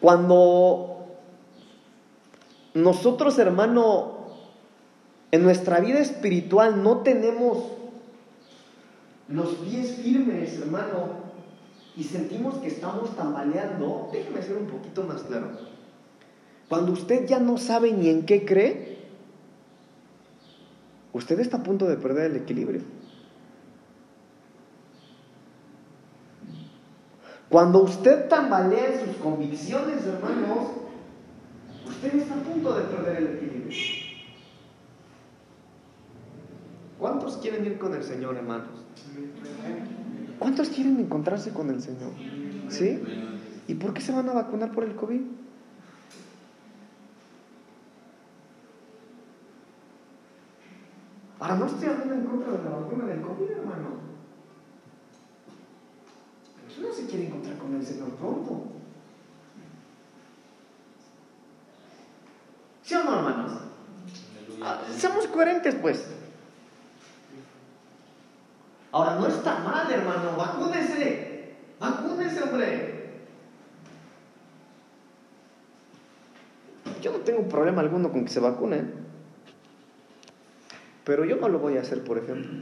Cuando 0.00 1.06
nosotros, 2.72 3.38
hermano, 3.38 4.23
en 5.34 5.42
nuestra 5.42 5.80
vida 5.80 5.98
espiritual 5.98 6.84
no 6.84 6.98
tenemos 6.98 7.64
los 9.26 9.48
pies 9.56 9.96
firmes, 9.96 10.60
hermano, 10.60 11.24
y 11.96 12.04
sentimos 12.04 12.58
que 12.58 12.68
estamos 12.68 13.16
tambaleando, 13.16 14.10
déjeme 14.12 14.40
ser 14.42 14.58
un 14.58 14.68
poquito 14.68 15.02
más 15.02 15.22
claro. 15.24 15.48
Cuando 16.68 16.92
usted 16.92 17.26
ya 17.26 17.40
no 17.40 17.58
sabe 17.58 17.90
ni 17.90 18.10
en 18.10 18.26
qué 18.26 18.44
cree, 18.44 18.98
usted 21.12 21.40
está 21.40 21.56
a 21.56 21.62
punto 21.64 21.88
de 21.88 21.96
perder 21.96 22.30
el 22.30 22.36
equilibrio. 22.36 22.82
Cuando 27.48 27.82
usted 27.82 28.28
tambalea 28.28 29.00
en 29.00 29.06
sus 29.08 29.16
convicciones, 29.16 30.06
hermanos, 30.06 30.68
usted 31.88 32.14
está 32.14 32.34
a 32.34 32.38
punto 32.38 32.72
de 32.76 32.84
perder 32.84 33.16
el 33.16 33.26
equilibrio. 33.36 34.03
¿Cuántos 37.04 37.36
quieren 37.36 37.66
ir 37.66 37.76
con 37.76 37.94
el 37.94 38.02
Señor, 38.02 38.34
hermanos? 38.34 38.82
¿Cuántos 40.38 40.70
quieren 40.70 40.98
encontrarse 40.98 41.50
con 41.50 41.68
el 41.68 41.82
Señor? 41.82 42.12
¿Sí? 42.70 42.98
¿Y 43.68 43.74
por 43.74 43.92
qué 43.92 44.00
se 44.00 44.10
van 44.10 44.26
a 44.30 44.32
vacunar 44.32 44.72
por 44.72 44.84
el 44.84 44.96
COVID? 44.96 45.20
Ahora 51.40 51.56
no 51.56 51.66
estoy 51.66 51.88
hablando 51.90 52.14
en 52.14 52.24
contra 52.24 52.52
de 52.52 52.64
la 52.64 52.70
vacuna 52.70 53.04
del 53.04 53.20
COVID, 53.20 53.50
hermano. 53.50 53.88
Pero 56.74 56.88
no 56.88 56.94
se 56.94 57.04
quiere 57.04 57.26
encontrar 57.26 57.58
con 57.58 57.74
el 57.74 57.84
Señor 57.84 58.12
pronto. 58.12 58.62
¿Sí 62.82 62.94
o 62.94 63.04
no, 63.04 63.18
hermanos? 63.18 63.52
Ah, 64.62 64.80
seamos 64.96 65.26
coherentes, 65.26 65.74
pues. 65.74 66.23
Ahora, 68.94 69.16
no 69.16 69.26
está 69.26 69.58
mal, 69.58 69.90
hermano, 69.90 70.36
vacúnese. 70.36 71.56
Vacúnese, 71.80 72.44
hombre. 72.44 72.94
Yo 77.02 77.10
no 77.10 77.18
tengo 77.18 77.48
problema 77.48 77.80
alguno 77.80 78.12
con 78.12 78.24
que 78.24 78.30
se 78.30 78.38
vacunen. 78.38 78.94
Pero 81.02 81.24
yo 81.24 81.34
no 81.38 81.48
lo 81.48 81.58
voy 81.58 81.76
a 81.76 81.80
hacer, 81.80 82.04
por 82.04 82.18
ejemplo. 82.18 82.52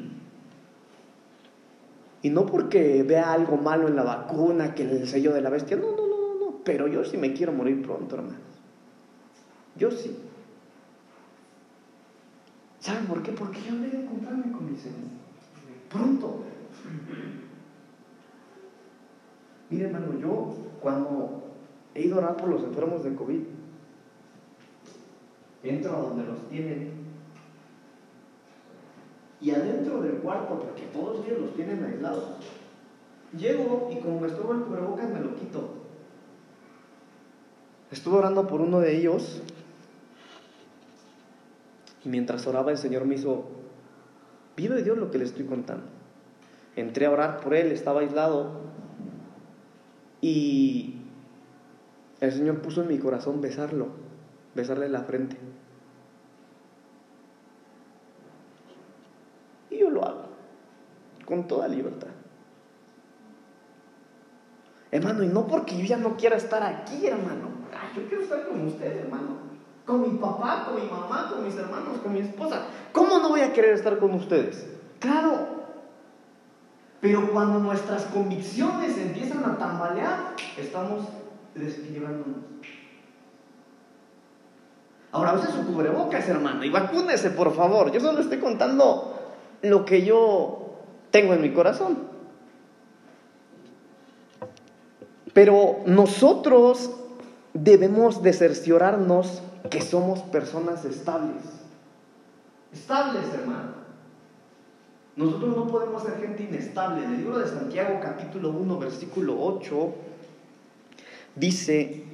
Y 2.23 2.31
no 2.31 2.47
porque 2.47 3.03
vea 3.03 3.31
algo 3.31 3.59
malo 3.59 3.87
en 3.87 3.97
la 3.97 4.03
vacuna, 4.03 4.75
que 4.75 4.85
el 4.85 5.07
sello 5.07 5.35
de 5.35 5.43
la 5.43 5.51
bestia. 5.51 5.77
No, 5.77 5.91
no, 5.91 6.07
no, 6.07 6.35
no. 6.41 6.61
Pero 6.65 6.89
yo 6.89 7.05
sí 7.05 7.19
me 7.19 7.35
quiero 7.35 7.53
morir 7.53 7.83
pronto, 7.83 8.15
hermanos. 8.15 8.41
Yo 9.77 9.91
sí. 9.91 10.17
¿Saben 12.81 13.05
por 13.05 13.23
qué? 13.23 13.33
Porque 13.33 13.61
yo 13.69 13.75
me 13.75 13.89
de 13.89 14.01
encontrarme 14.01 14.51
con 14.51 14.73
mi 14.73 14.79
Señor 14.79 15.22
pronto. 15.93 16.41
Mire, 19.71 19.87
hermano, 19.87 20.19
yo 20.19 20.55
cuando 20.81 21.43
he 21.95 22.03
ido 22.03 22.17
a 22.17 22.19
orar 22.19 22.37
por 22.37 22.49
los 22.49 22.63
enfermos 22.63 23.05
de 23.05 23.15
COVID, 23.15 23.41
entro 25.63 25.97
a 25.97 26.01
donde 26.01 26.25
los 26.25 26.49
tienen 26.49 27.03
y 29.41 29.51
adentro 29.51 30.01
del 30.01 30.19
cuarto, 30.19 30.59
porque 30.59 30.83
todos 30.93 31.27
ellos 31.27 31.41
los 31.41 31.55
tienen 31.55 31.85
aislados, 31.85 32.37
llego 33.37 33.91
y 33.93 34.01
como 34.01 34.21
me 34.21 34.29
estuvo 34.29 34.53
el 34.53 34.61
cubrebocas 34.61 35.11
me 35.11 35.21
lo 35.21 35.35
quito. 35.35 35.83
Estuve 37.91 38.19
orando 38.19 38.47
por 38.47 38.61
uno 38.61 38.81
de 38.81 38.97
ellos 38.97 39.43
y 42.05 42.09
mientras 42.09 42.47
oraba 42.47 42.71
el 42.71 42.79
Señor 42.79 43.05
me 43.05 43.17
hizo 43.17 43.62
Vive 44.57 44.83
Dios 44.83 44.99
lo 44.99 45.11
que 45.11 45.19
le 45.19 45.25
estoy 45.25 45.45
contando. 45.47 45.85
Entré 46.77 47.07
a 47.07 47.11
orar 47.11 47.41
por 47.41 47.55
él, 47.55 47.73
estaba 47.73 48.01
aislado 48.01 48.61
y 50.21 50.97
el 52.21 52.33
Señor 52.33 52.61
puso 52.61 52.83
en 52.83 52.89
mi 52.89 52.99
corazón 52.99 53.41
besarlo, 53.41 53.89
besarle 54.55 54.89
la 54.89 55.03
frente. 55.03 55.37
Y 59.71 59.79
yo 59.79 59.91
lo 59.91 60.05
hago, 60.05 60.29
con 61.27 61.47
toda 61.49 61.69
libertad. 61.69 62.09
Hermano, 64.91 65.23
y 65.23 65.29
no 65.29 65.47
porque 65.47 65.77
yo 65.79 65.85
ya 65.85 65.97
no 65.97 66.17
quiera 66.17 66.37
estar 66.37 66.63
aquí, 66.63 67.07
hermano. 67.07 67.49
yo 67.97 68.07
quiero 68.07 68.23
estar 68.23 68.47
con 68.47 68.67
usted, 68.67 68.99
hermano 68.99 69.52
con 69.93 70.01
mi 70.01 70.19
papá, 70.19 70.65
con 70.65 70.83
mi 70.83 70.91
mamá, 70.91 71.29
con 71.31 71.45
mis 71.45 71.55
hermanos, 71.55 71.99
con 72.03 72.15
mi 72.15 72.21
esposa. 72.21 72.63
¿Cómo 72.93 73.19
no 73.19 73.29
voy 73.29 73.43
a 73.43 73.53
querer 73.53 73.75
estar 73.75 73.99
con 73.99 74.15
ustedes? 74.15 74.67
Claro. 74.99 75.49
Pero 77.03 77.31
cuando 77.31 77.59
nuestras 77.59 78.05
convicciones 78.05 78.97
empiezan 78.97 79.45
a 79.45 79.59
tambalear, 79.59 80.35
estamos 80.57 81.09
desequilibrándonos. 81.55 82.39
Ahora 85.11 85.35
use 85.35 85.53
su 85.53 85.67
cubrebocas, 85.67 86.27
hermano, 86.27 86.65
y 86.65 86.71
vacúnese, 86.71 87.29
por 87.31 87.55
favor. 87.55 87.93
Yo 87.93 88.01
solo 88.01 88.21
estoy 88.21 88.39
contando 88.39 89.15
lo 89.61 89.85
que 89.85 90.07
yo 90.07 90.79
tengo 91.11 91.35
en 91.35 91.43
mi 91.43 91.53
corazón. 91.53 91.99
Pero 95.35 95.81
nosotros 95.85 96.91
debemos 97.53 98.23
de 98.23 98.33
cerciorarnos 98.33 99.43
que 99.71 99.81
somos 99.81 100.21
personas 100.21 100.85
estables. 100.85 101.43
Estables, 102.73 103.25
hermano. 103.35 103.83
Nosotros 105.15 105.57
no 105.57 105.67
podemos 105.67 106.03
ser 106.03 106.21
gente 106.21 106.45
inestable. 106.45 107.05
El 107.05 107.19
libro 107.19 107.39
de 107.39 107.47
Santiago 107.47 108.01
capítulo 108.03 108.51
1 108.51 108.79
versículo 108.79 109.37
8 109.39 109.95
dice, 111.37 112.05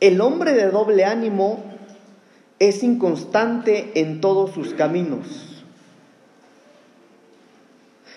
el 0.00 0.20
hombre 0.20 0.52
de 0.52 0.70
doble 0.70 1.04
ánimo 1.04 1.64
es 2.58 2.82
inconstante 2.82 4.00
en 4.00 4.20
todos 4.20 4.52
sus 4.52 4.74
caminos. 4.74 5.64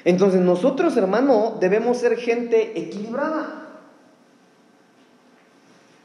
Entonces 0.04 0.42
nosotros, 0.42 0.98
hermano, 0.98 1.58
debemos 1.60 1.98
ser 1.98 2.18
gente 2.18 2.80
equilibrada. 2.80 3.61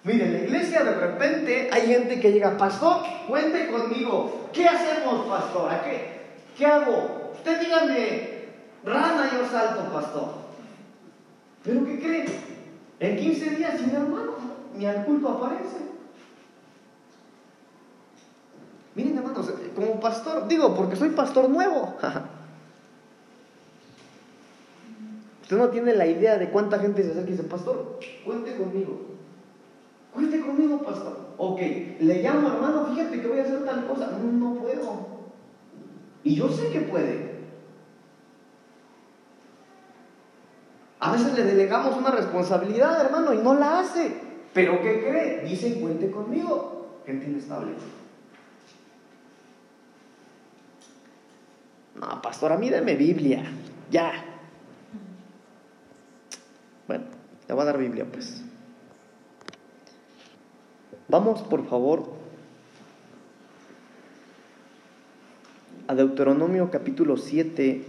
Mire, 0.06 0.24
en 0.24 0.32
la 0.34 0.38
iglesia 0.38 0.84
de 0.84 0.94
repente 0.94 1.68
hay 1.72 1.88
gente 1.88 2.20
que 2.20 2.30
llega, 2.30 2.56
pastor, 2.56 3.02
cuente 3.26 3.66
conmigo. 3.66 4.48
¿Qué 4.52 4.64
hacemos, 4.68 5.26
pastor? 5.26 5.68
¿A 5.68 5.82
qué? 5.82 6.20
¿Qué 6.56 6.64
hago? 6.64 7.32
Usted 7.34 7.60
dígame, 7.60 8.44
rana 8.84 9.28
yo 9.32 9.44
salto, 9.50 9.92
pastor. 9.92 10.34
¿Pero 11.64 11.84
qué 11.84 11.98
cree? 11.98 12.24
En 13.00 13.16
15 13.16 13.50
días 13.56 13.80
sin 13.80 13.90
hermano, 13.90 14.36
ni 14.76 14.86
al 14.86 15.04
culto 15.04 15.28
aparece. 15.28 15.78
Miren, 18.94 19.18
hermanos, 19.18 19.52
como 19.74 19.98
pastor, 19.98 20.46
digo, 20.46 20.72
porque 20.76 20.94
soy 20.94 21.08
pastor 21.10 21.50
nuevo. 21.50 21.96
Usted 25.42 25.56
no 25.56 25.68
tiene 25.70 25.94
la 25.94 26.06
idea 26.06 26.38
de 26.38 26.48
cuánta 26.50 26.78
gente 26.78 27.02
se 27.02 27.10
acerca 27.10 27.28
y 27.28 27.32
dice, 27.32 27.42
pastor, 27.42 27.98
cuente 28.24 28.56
conmigo. 28.56 29.15
Cuente 30.16 30.40
conmigo, 30.40 30.82
pastor. 30.82 31.34
Ok, 31.36 31.60
le 32.00 32.22
llamo 32.22 32.48
hermano, 32.48 32.86
fíjate 32.86 33.20
que 33.20 33.28
voy 33.28 33.38
a 33.38 33.42
hacer 33.42 33.66
tal 33.66 33.86
cosa. 33.86 34.12
No, 34.12 34.54
puedo. 34.54 35.06
Y 36.24 36.34
yo 36.34 36.48
sé 36.48 36.70
que 36.70 36.80
puede. 36.80 37.36
A 41.00 41.12
veces 41.12 41.34
le 41.34 41.44
delegamos 41.44 41.98
una 41.98 42.12
responsabilidad, 42.12 42.98
hermano, 43.04 43.34
y 43.34 43.38
no 43.38 43.56
la 43.56 43.80
hace. 43.80 44.18
Pero 44.54 44.80
¿qué 44.80 45.04
cree? 45.06 45.44
Dice, 45.44 45.78
cuente 45.78 46.10
conmigo. 46.10 47.02
Gente 47.04 47.26
inestable. 47.26 47.72
No, 51.94 52.22
pastora, 52.22 52.56
míreme 52.56 52.94
Biblia. 52.94 53.44
Ya. 53.90 54.12
Bueno, 56.86 57.04
le 57.46 57.54
voy 57.54 57.62
a 57.62 57.66
dar 57.66 57.76
Biblia, 57.76 58.06
pues. 58.10 58.45
Vamos, 61.08 61.42
por 61.42 61.66
favor, 61.68 62.04
a 65.86 65.94
Deuteronomio 65.94 66.70
capítulo 66.70 67.16
7, 67.16 67.84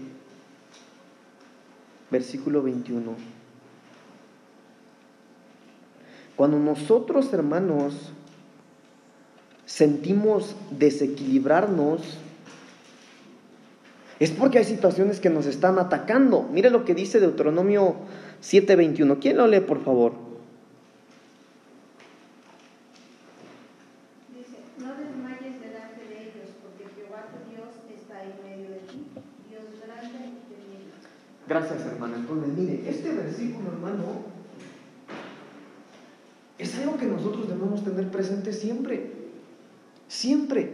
versículo 2.12 2.62
21. 2.62 3.15
Cuando 6.36 6.59
nosotros, 6.59 7.33
hermanos, 7.33 8.12
sentimos 9.65 10.55
desequilibrarnos, 10.69 12.01
es 14.19 14.31
porque 14.31 14.59
hay 14.59 14.65
situaciones 14.65 15.19
que 15.19 15.29
nos 15.29 15.45
están 15.45 15.77
atacando. 15.79 16.43
Mire 16.51 16.69
lo 16.69 16.86
que 16.86 16.95
dice 16.95 17.19
Deuteronomio 17.19 17.95
7:21. 18.41 19.19
¿Quién 19.19 19.38
lo 19.38 19.47
lee, 19.47 19.59
por 19.59 19.83
favor? 19.83 20.13
Dice, 24.33 24.57
no 24.77 24.95
desmayes 24.95 25.59
delante 25.62 26.01
de 26.09 26.21
ellos, 26.21 26.50
porque 26.63 26.86
Jehová 26.95 27.25
tu 27.29 27.50
Dios 27.51 27.69
está 27.95 28.24
en 28.24 28.33
medio 28.43 28.69
de 28.71 28.81
ti, 28.89 29.05
Dios 29.50 29.65
grande 29.86 30.17
y 30.17 30.38
temible. 30.50 30.93
Gracias, 31.48 31.86
hermano. 31.86 32.16
Entonces, 32.18 32.54
mire, 32.54 32.89
este 32.89 33.13
versículo, 33.13 33.70
hermano, 33.72 34.04
es 36.58 36.77
algo 36.80 36.98
que 36.98 37.06
nosotros 37.06 37.48
debemos 37.48 37.84
tener 37.84 38.12
presente 38.12 38.51
siempre. 38.51 39.12
Siempre. 40.08 40.74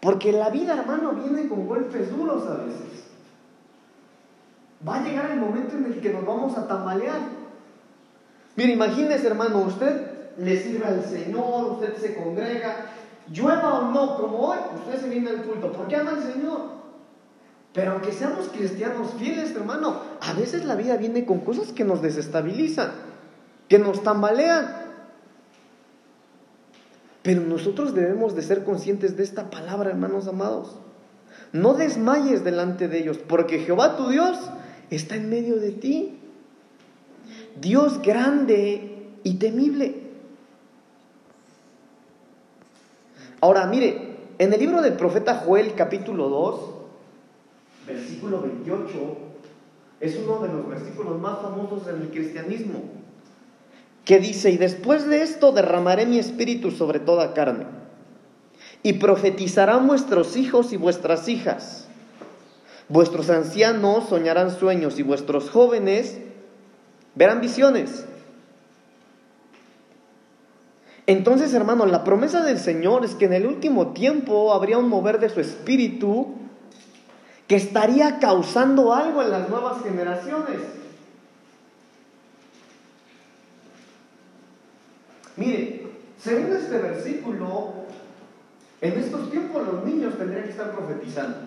Porque 0.00 0.32
la 0.32 0.50
vida, 0.50 0.74
hermano, 0.74 1.12
viene 1.12 1.48
con 1.48 1.66
golpes 1.66 2.10
duros 2.10 2.46
a 2.46 2.64
veces. 2.64 3.04
Va 4.86 4.96
a 4.96 5.04
llegar 5.04 5.30
el 5.30 5.40
momento 5.40 5.76
en 5.76 5.86
el 5.86 6.00
que 6.00 6.12
nos 6.12 6.24
vamos 6.24 6.56
a 6.56 6.66
tambalear. 6.66 7.20
Mire, 8.56 8.72
imagínese, 8.72 9.26
hermano, 9.26 9.58
usted 9.62 10.34
le 10.38 10.62
sirve 10.62 10.86
al 10.86 11.04
Señor, 11.04 11.72
usted 11.72 11.96
se 11.96 12.14
congrega, 12.14 12.86
llueva 13.30 13.80
o 13.80 13.90
no, 13.90 14.16
como 14.16 14.38
hoy, 14.38 14.58
usted 14.76 15.00
se 15.00 15.08
viene 15.08 15.30
al 15.30 15.42
culto. 15.42 15.72
¿Por 15.72 15.88
qué 15.88 15.96
ama 15.96 16.12
al 16.12 16.22
Señor? 16.22 16.79
Pero 17.72 17.92
aunque 17.92 18.12
seamos 18.12 18.48
cristianos 18.48 19.12
fieles, 19.18 19.54
hermano, 19.54 20.00
a 20.20 20.32
veces 20.32 20.64
la 20.64 20.74
vida 20.74 20.96
viene 20.96 21.24
con 21.24 21.40
cosas 21.40 21.72
que 21.72 21.84
nos 21.84 22.02
desestabilizan, 22.02 22.90
que 23.68 23.78
nos 23.78 24.02
tambalean. 24.02 24.76
Pero 27.22 27.42
nosotros 27.42 27.94
debemos 27.94 28.34
de 28.34 28.42
ser 28.42 28.64
conscientes 28.64 29.16
de 29.16 29.22
esta 29.22 29.50
palabra, 29.50 29.90
hermanos 29.90 30.26
amados. 30.26 30.76
No 31.52 31.74
desmayes 31.74 32.42
delante 32.42 32.88
de 32.88 32.98
ellos, 32.98 33.18
porque 33.18 33.60
Jehová 33.60 33.96
tu 33.96 34.08
Dios 34.08 34.38
está 34.90 35.14
en 35.14 35.30
medio 35.30 35.56
de 35.56 35.70
ti. 35.70 36.18
Dios 37.60 38.02
grande 38.02 39.12
y 39.22 39.34
temible. 39.34 40.10
Ahora, 43.40 43.66
mire, 43.66 44.16
en 44.38 44.52
el 44.52 44.58
libro 44.58 44.82
del 44.82 44.94
profeta 44.94 45.36
Joel 45.36 45.74
capítulo 45.74 46.28
2, 46.28 46.79
versículo 47.94 48.42
28, 48.42 49.16
es 50.00 50.16
uno 50.16 50.40
de 50.40 50.48
los 50.48 50.68
versículos 50.68 51.20
más 51.20 51.40
famosos 51.40 51.86
en 51.88 52.02
el 52.02 52.08
cristianismo 52.10 52.82
que 54.04 54.18
dice, 54.18 54.50
y 54.50 54.56
después 54.56 55.06
de 55.06 55.22
esto 55.22 55.52
derramaré 55.52 56.06
mi 56.06 56.18
espíritu 56.18 56.70
sobre 56.70 56.98
toda 56.98 57.34
carne, 57.34 57.66
y 58.82 58.94
profetizarán 58.94 59.86
vuestros 59.86 60.36
hijos 60.36 60.72
y 60.72 60.76
vuestras 60.76 61.28
hijas, 61.28 61.86
vuestros 62.88 63.30
ancianos 63.30 64.08
soñarán 64.08 64.50
sueños 64.50 64.98
y 64.98 65.02
vuestros 65.02 65.50
jóvenes 65.50 66.18
verán 67.14 67.40
visiones. 67.40 68.06
Entonces, 71.06 71.52
hermano, 71.54 71.86
la 71.86 72.04
promesa 72.04 72.42
del 72.42 72.58
Señor 72.58 73.04
es 73.04 73.14
que 73.14 73.26
en 73.26 73.32
el 73.32 73.46
último 73.46 73.88
tiempo 73.88 74.52
habría 74.52 74.78
un 74.78 74.88
mover 74.88 75.18
de 75.18 75.28
su 75.28 75.40
espíritu 75.40 76.39
que 77.50 77.56
estaría 77.56 78.20
causando 78.20 78.94
algo 78.94 79.22
en 79.22 79.32
las 79.32 79.48
nuevas 79.48 79.82
generaciones. 79.82 80.60
Mire, 85.36 85.88
según 86.16 86.52
este 86.54 86.78
versículo, 86.78 87.72
en 88.80 88.92
estos 88.92 89.32
tiempos 89.32 89.66
los 89.66 89.84
niños 89.84 90.16
tendrían 90.16 90.44
que 90.44 90.50
estar 90.50 90.70
profetizando. 90.76 91.38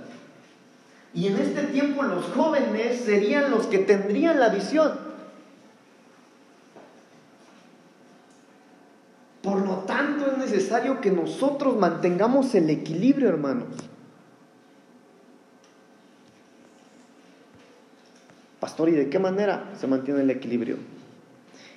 Y 1.14 1.28
en 1.28 1.38
este 1.38 1.64
tiempo 1.68 2.04
los 2.04 2.26
jóvenes 2.26 3.00
serían 3.06 3.50
los 3.50 3.68
que 3.68 3.78
tendrían 3.78 4.42
la 4.42 4.50
visión. 4.50 5.00
Por 9.42 9.66
lo 9.66 9.76
tanto 9.86 10.34
es 10.34 10.38
necesario 10.38 11.00
que 11.00 11.12
nosotros 11.12 11.78
mantengamos 11.78 12.54
el 12.56 12.70
equilibrio, 12.70 13.30
hermanos. 13.30 13.93
Pastor, 18.64 18.88
¿y 18.88 18.94
de 18.94 19.10
qué 19.10 19.20
manera 19.20 19.74
se 19.78 19.88
mantiene 19.88 20.22
el 20.22 20.30
equilibrio? 20.30 20.78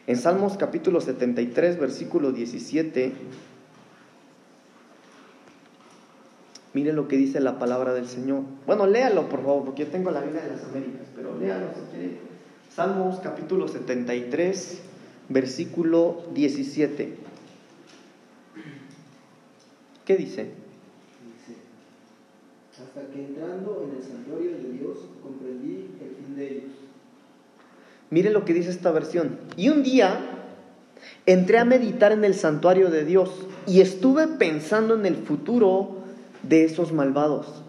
En 0.06 0.16
Salmos 0.16 0.56
capítulo 0.56 1.00
73, 1.00 1.80
versículo 1.80 2.30
17, 2.30 3.12
mire 6.74 6.92
lo 6.92 7.08
que 7.08 7.16
dice 7.16 7.40
la 7.40 7.58
palabra 7.58 7.92
del 7.92 8.06
Señor. 8.06 8.42
Bueno, 8.68 8.86
léalo 8.86 9.28
por 9.28 9.42
favor, 9.42 9.64
porque 9.64 9.84
yo 9.84 9.90
tengo 9.90 10.12
la 10.12 10.20
Biblia 10.20 10.42
de 10.42 10.50
las 10.50 10.62
Américas, 10.62 11.08
pero 11.16 11.36
léalo 11.36 11.66
si 11.74 11.96
quiere. 11.96 12.18
Salmos 12.72 13.18
capítulo 13.18 13.66
73, 13.66 14.82
versículo 15.28 16.22
17. 16.34 17.16
¿Qué 20.04 20.16
dice? 20.16 20.65
Hasta 22.82 23.00
que 23.10 23.24
entrando 23.24 23.88
en 23.88 23.96
el 23.96 24.02
santuario 24.02 24.50
de 24.50 24.72
Dios 24.72 24.98
comprendí 25.22 25.90
el 26.00 26.16
fin 26.16 26.36
de 26.36 26.52
ellos. 26.52 26.72
Mire 28.10 28.30
lo 28.30 28.44
que 28.44 28.52
dice 28.52 28.70
esta 28.70 28.90
versión. 28.90 29.38
Y 29.56 29.70
un 29.70 29.82
día 29.82 30.18
entré 31.24 31.58
a 31.58 31.64
meditar 31.64 32.12
en 32.12 32.24
el 32.24 32.34
santuario 32.34 32.90
de 32.90 33.04
Dios 33.04 33.30
y 33.66 33.80
estuve 33.80 34.28
pensando 34.28 34.94
en 34.94 35.06
el 35.06 35.16
futuro 35.16 35.96
de 36.42 36.64
esos 36.64 36.92
malvados. 36.92 37.62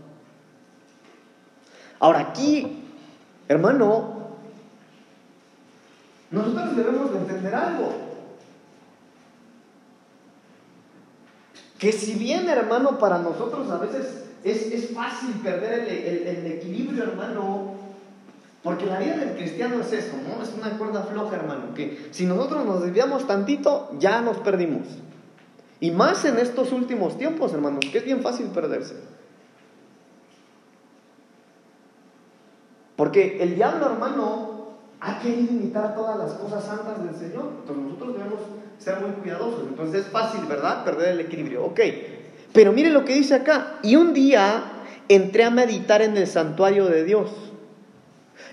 Ahora 1.99 2.19
aquí, 2.19 2.83
hermano, 3.47 4.17
nosotros 6.29 6.75
debemos 6.75 7.11
de 7.13 7.17
entender 7.17 7.55
algo. 7.55 7.93
Que 11.79 11.91
si 11.91 12.13
bien, 12.13 12.49
hermano, 12.49 12.99
para 12.99 13.19
nosotros 13.19 13.69
a 13.71 13.77
veces 13.77 14.26
es, 14.49 14.71
es 14.71 14.93
fácil 14.93 15.31
perder 15.43 15.87
el, 15.87 16.27
el- 16.27 16.51
equilibrio, 16.53 17.03
hermano, 17.03 17.73
porque 18.63 18.85
la 18.85 18.99
vida 18.99 19.17
del 19.17 19.35
cristiano 19.35 19.79
es 19.81 19.91
eso, 19.93 20.13
¿no? 20.27 20.41
Es 20.43 20.51
una 20.57 20.77
cuerda 20.77 21.03
floja, 21.03 21.35
hermano, 21.35 21.73
que 21.73 22.07
si 22.11 22.25
nosotros 22.25 22.65
nos 22.65 22.83
desviamos 22.83 23.25
tantito, 23.27 23.89
ya 23.99 24.21
nos 24.21 24.37
perdimos. 24.37 24.87
Y 25.79 25.91
más 25.91 26.25
en 26.25 26.37
estos 26.39 26.71
últimos 26.71 27.17
tiempos, 27.17 27.53
hermanos, 27.53 27.85
que 27.91 27.99
es 27.99 28.05
bien 28.05 28.21
fácil 28.21 28.47
perderse. 28.47 28.95
Porque 32.95 33.41
el 33.43 33.55
diablo, 33.55 33.85
hermano, 33.85 34.69
ha 34.99 35.19
querido 35.19 35.53
imitar 35.53 35.93
todas 35.95 36.17
las 36.17 36.31
cosas 36.33 36.63
santas 36.63 37.03
del 37.03 37.13
Señor. 37.15 37.51
Entonces 37.59 37.83
nosotros 37.85 38.13
debemos 38.17 38.39
ser 38.79 38.99
muy 39.01 39.11
cuidadosos. 39.11 39.67
Entonces 39.69 40.05
es 40.05 40.11
fácil, 40.11 40.45
¿verdad? 40.47 40.83
Perder 40.83 41.09
el 41.09 41.19
equilibrio. 41.19 41.63
Ok. 41.65 41.79
Pero 42.57 42.73
mire 42.73 42.89
lo 42.89 43.05
que 43.05 43.13
dice 43.13 43.35
acá. 43.35 43.75
Y 43.83 43.97
un 43.97 44.15
día 44.15 44.63
entré 45.09 45.43
a 45.43 45.51
meditar 45.51 46.01
en 46.01 46.17
el 46.17 46.25
santuario 46.25 46.87
de 46.87 47.03
Dios. 47.03 47.29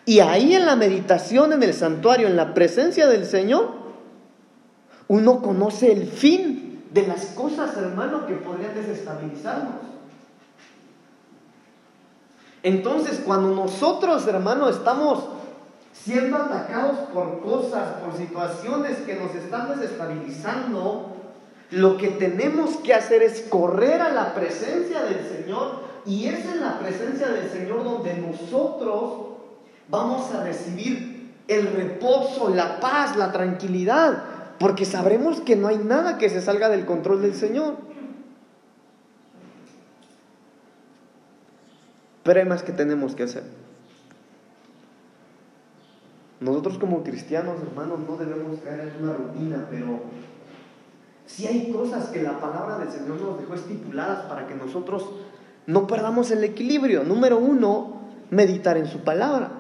Y 0.05 0.21
ahí 0.21 0.55
en 0.55 0.67
la 0.67 0.77
meditación, 0.77 1.55
en 1.55 1.63
el 1.63 1.73
santuario, 1.73 2.27
en 2.27 2.37
la 2.37 2.53
presencia 2.53 3.07
del 3.07 3.25
Señor, 3.25 3.71
uno 5.09 5.41
conoce 5.41 5.91
el 5.91 6.07
fin 6.07 6.85
de 6.93 7.07
las 7.07 7.29
cosas, 7.29 7.75
hermano, 7.79 8.27
que 8.27 8.35
podrían 8.35 8.75
desestabilizarnos. 8.75 9.77
Entonces, 12.63 13.23
cuando 13.25 13.55
nosotros, 13.55 14.27
hermano, 14.27 14.69
estamos 14.69 15.25
siendo 15.95 16.37
atacados 16.37 16.99
por 17.15 17.41
cosas, 17.41 18.03
por 18.05 18.15
situaciones 18.19 18.99
que 18.99 19.15
nos 19.15 19.35
están 19.35 19.81
desestabilizando, 19.81 21.14
lo 21.75 21.97
que 21.97 22.09
tenemos 22.09 22.77
que 22.77 22.95
hacer 22.95 23.23
es 23.23 23.41
correr 23.43 24.01
a 24.01 24.13
la 24.13 24.35
presencia 24.35 25.03
del 25.03 25.27
Señor 25.27 25.83
y 26.07 26.27
es 26.27 26.45
en 26.47 26.61
la 26.61 26.79
presencia 26.79 27.29
del 27.29 27.51
Señor 27.51 27.83
donde 27.83 28.15
nosotros 28.15 29.27
vamos 29.89 30.33
a 30.33 30.45
recibir 30.45 31.33
el 31.49 31.67
reposo, 31.73 32.49
la 32.49 32.79
paz, 32.79 33.17
la 33.17 33.33
tranquilidad, 33.33 34.23
porque 34.59 34.85
sabremos 34.85 35.41
que 35.41 35.57
no 35.57 35.67
hay 35.67 35.79
nada 35.79 36.17
que 36.17 36.31
se 36.31 36.41
salga 36.41 36.69
del 36.69 36.87
control 36.87 37.23
del 37.23 37.35
Señor. 37.35 37.75
Pero 42.23 42.41
hay 42.41 42.47
más 42.47 42.63
que 42.63 42.73
tenemos 42.73 43.17
que 43.17 43.25
hacer. 43.25 43.43
Nosotros 46.41 46.79
como 46.79 47.03
cristianos, 47.03 47.61
hermanos, 47.61 47.99
no 48.09 48.17
debemos 48.17 48.61
caer 48.61 48.93
en 48.97 49.05
una 49.05 49.15
rutina, 49.15 49.67
pero 49.71 50.01
si 51.27 51.47
hay 51.47 51.73
cosas 51.73 52.09
que 52.09 52.23
la 52.23 52.39
palabra 52.39 52.79
del 52.79 52.91
Señor 52.91 53.21
nos 53.21 53.39
dejó 53.39 53.55
estipuladas 53.55 54.27
para 54.27 54.47
que 54.47 54.55
nosotros 54.55 55.09
no 55.67 55.87
perdamos 55.87 56.31
el 56.31 56.45
equilibrio. 56.45 57.05
Número 57.05 57.39
uno, 57.39 58.01
meditar 58.31 58.77
en 58.77 58.87
su 58.87 58.99
palabra. 59.01 59.51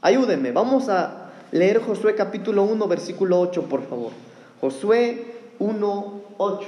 Ayúdenme, 0.00 0.52
vamos 0.52 0.88
a 0.88 1.30
leer 1.52 1.82
Josué 1.82 2.14
capítulo 2.14 2.62
1, 2.64 2.88
versículo 2.88 3.40
8, 3.40 3.64
por 3.64 3.86
favor. 3.86 4.12
Josué 4.60 5.52
1, 5.58 6.22
8. 6.38 6.66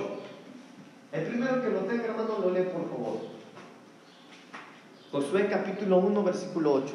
El 1.12 1.26
primero 1.26 1.62
que 1.62 1.70
lo 1.70 1.78
tenga, 1.80 2.04
hermano, 2.04 2.38
lo 2.40 2.50
lee, 2.50 2.64
por 2.64 2.88
favor. 2.90 3.18
Josué 5.11 5.48
capítulo 5.48 5.98
1, 5.98 6.22
versículo 6.24 6.72
8. 6.72 6.94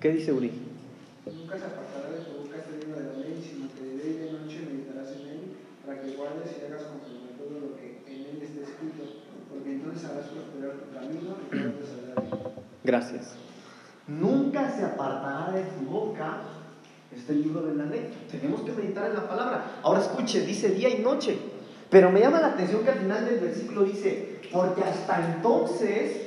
¿Qué 0.00 0.12
dice 0.12 0.32
Uri? 0.32 0.50
Nunca 1.26 1.58
se 1.58 1.64
apartará 1.66 2.08
de 2.08 2.24
tu 2.24 2.40
boca 2.40 2.56
este 2.56 2.86
libro 2.86 3.00
de 3.00 3.04
la 3.04 3.18
ley, 3.20 3.36
sino 3.36 3.68
que 3.68 3.84
de 3.84 4.02
día 4.02 4.16
y 4.16 4.24
de 4.24 4.32
noche 4.32 4.64
meditarás 4.64 5.12
en 5.12 5.28
él, 5.28 5.40
para 5.84 6.00
que 6.00 6.16
guardes 6.16 6.56
y 6.56 6.64
hagas 6.64 6.84
conforme 6.84 7.36
todo 7.36 7.60
lo 7.60 7.76
que 7.76 8.00
en 8.08 8.24
él 8.24 8.40
está 8.40 8.62
escrito, 8.64 9.04
porque 9.50 9.72
entonces 9.72 10.08
harás 10.08 10.24
prosperar 10.32 10.72
tu 10.80 10.88
camino 10.96 11.36
y 11.36 11.50
todo 11.52 11.72
te 11.76 11.86
saldrá 11.86 12.14
bien. 12.16 12.54
Gracias. 12.82 13.34
Nunca 14.08 14.70
se 14.70 14.84
apartará 14.84 15.52
de 15.52 15.64
tu 15.64 15.84
boca 15.84 16.44
este 17.14 17.34
libro 17.34 17.60
de 17.60 17.74
la 17.74 17.84
ley. 17.84 18.10
Tenemos 18.30 18.62
que 18.62 18.72
meditar 18.72 19.10
en 19.10 19.16
la 19.16 19.28
palabra. 19.28 19.80
Ahora 19.82 20.00
escuche, 20.00 20.46
dice 20.46 20.70
día 20.70 20.88
y 20.88 21.02
noche. 21.02 21.36
Pero 21.90 22.10
me 22.10 22.20
llama 22.20 22.40
la 22.40 22.54
atención 22.54 22.82
que 22.84 22.90
al 22.90 23.00
final 23.00 23.26
del 23.26 23.40
versículo 23.40 23.84
dice, 23.84 24.40
porque 24.50 24.82
hasta 24.82 25.34
entonces, 25.34 26.26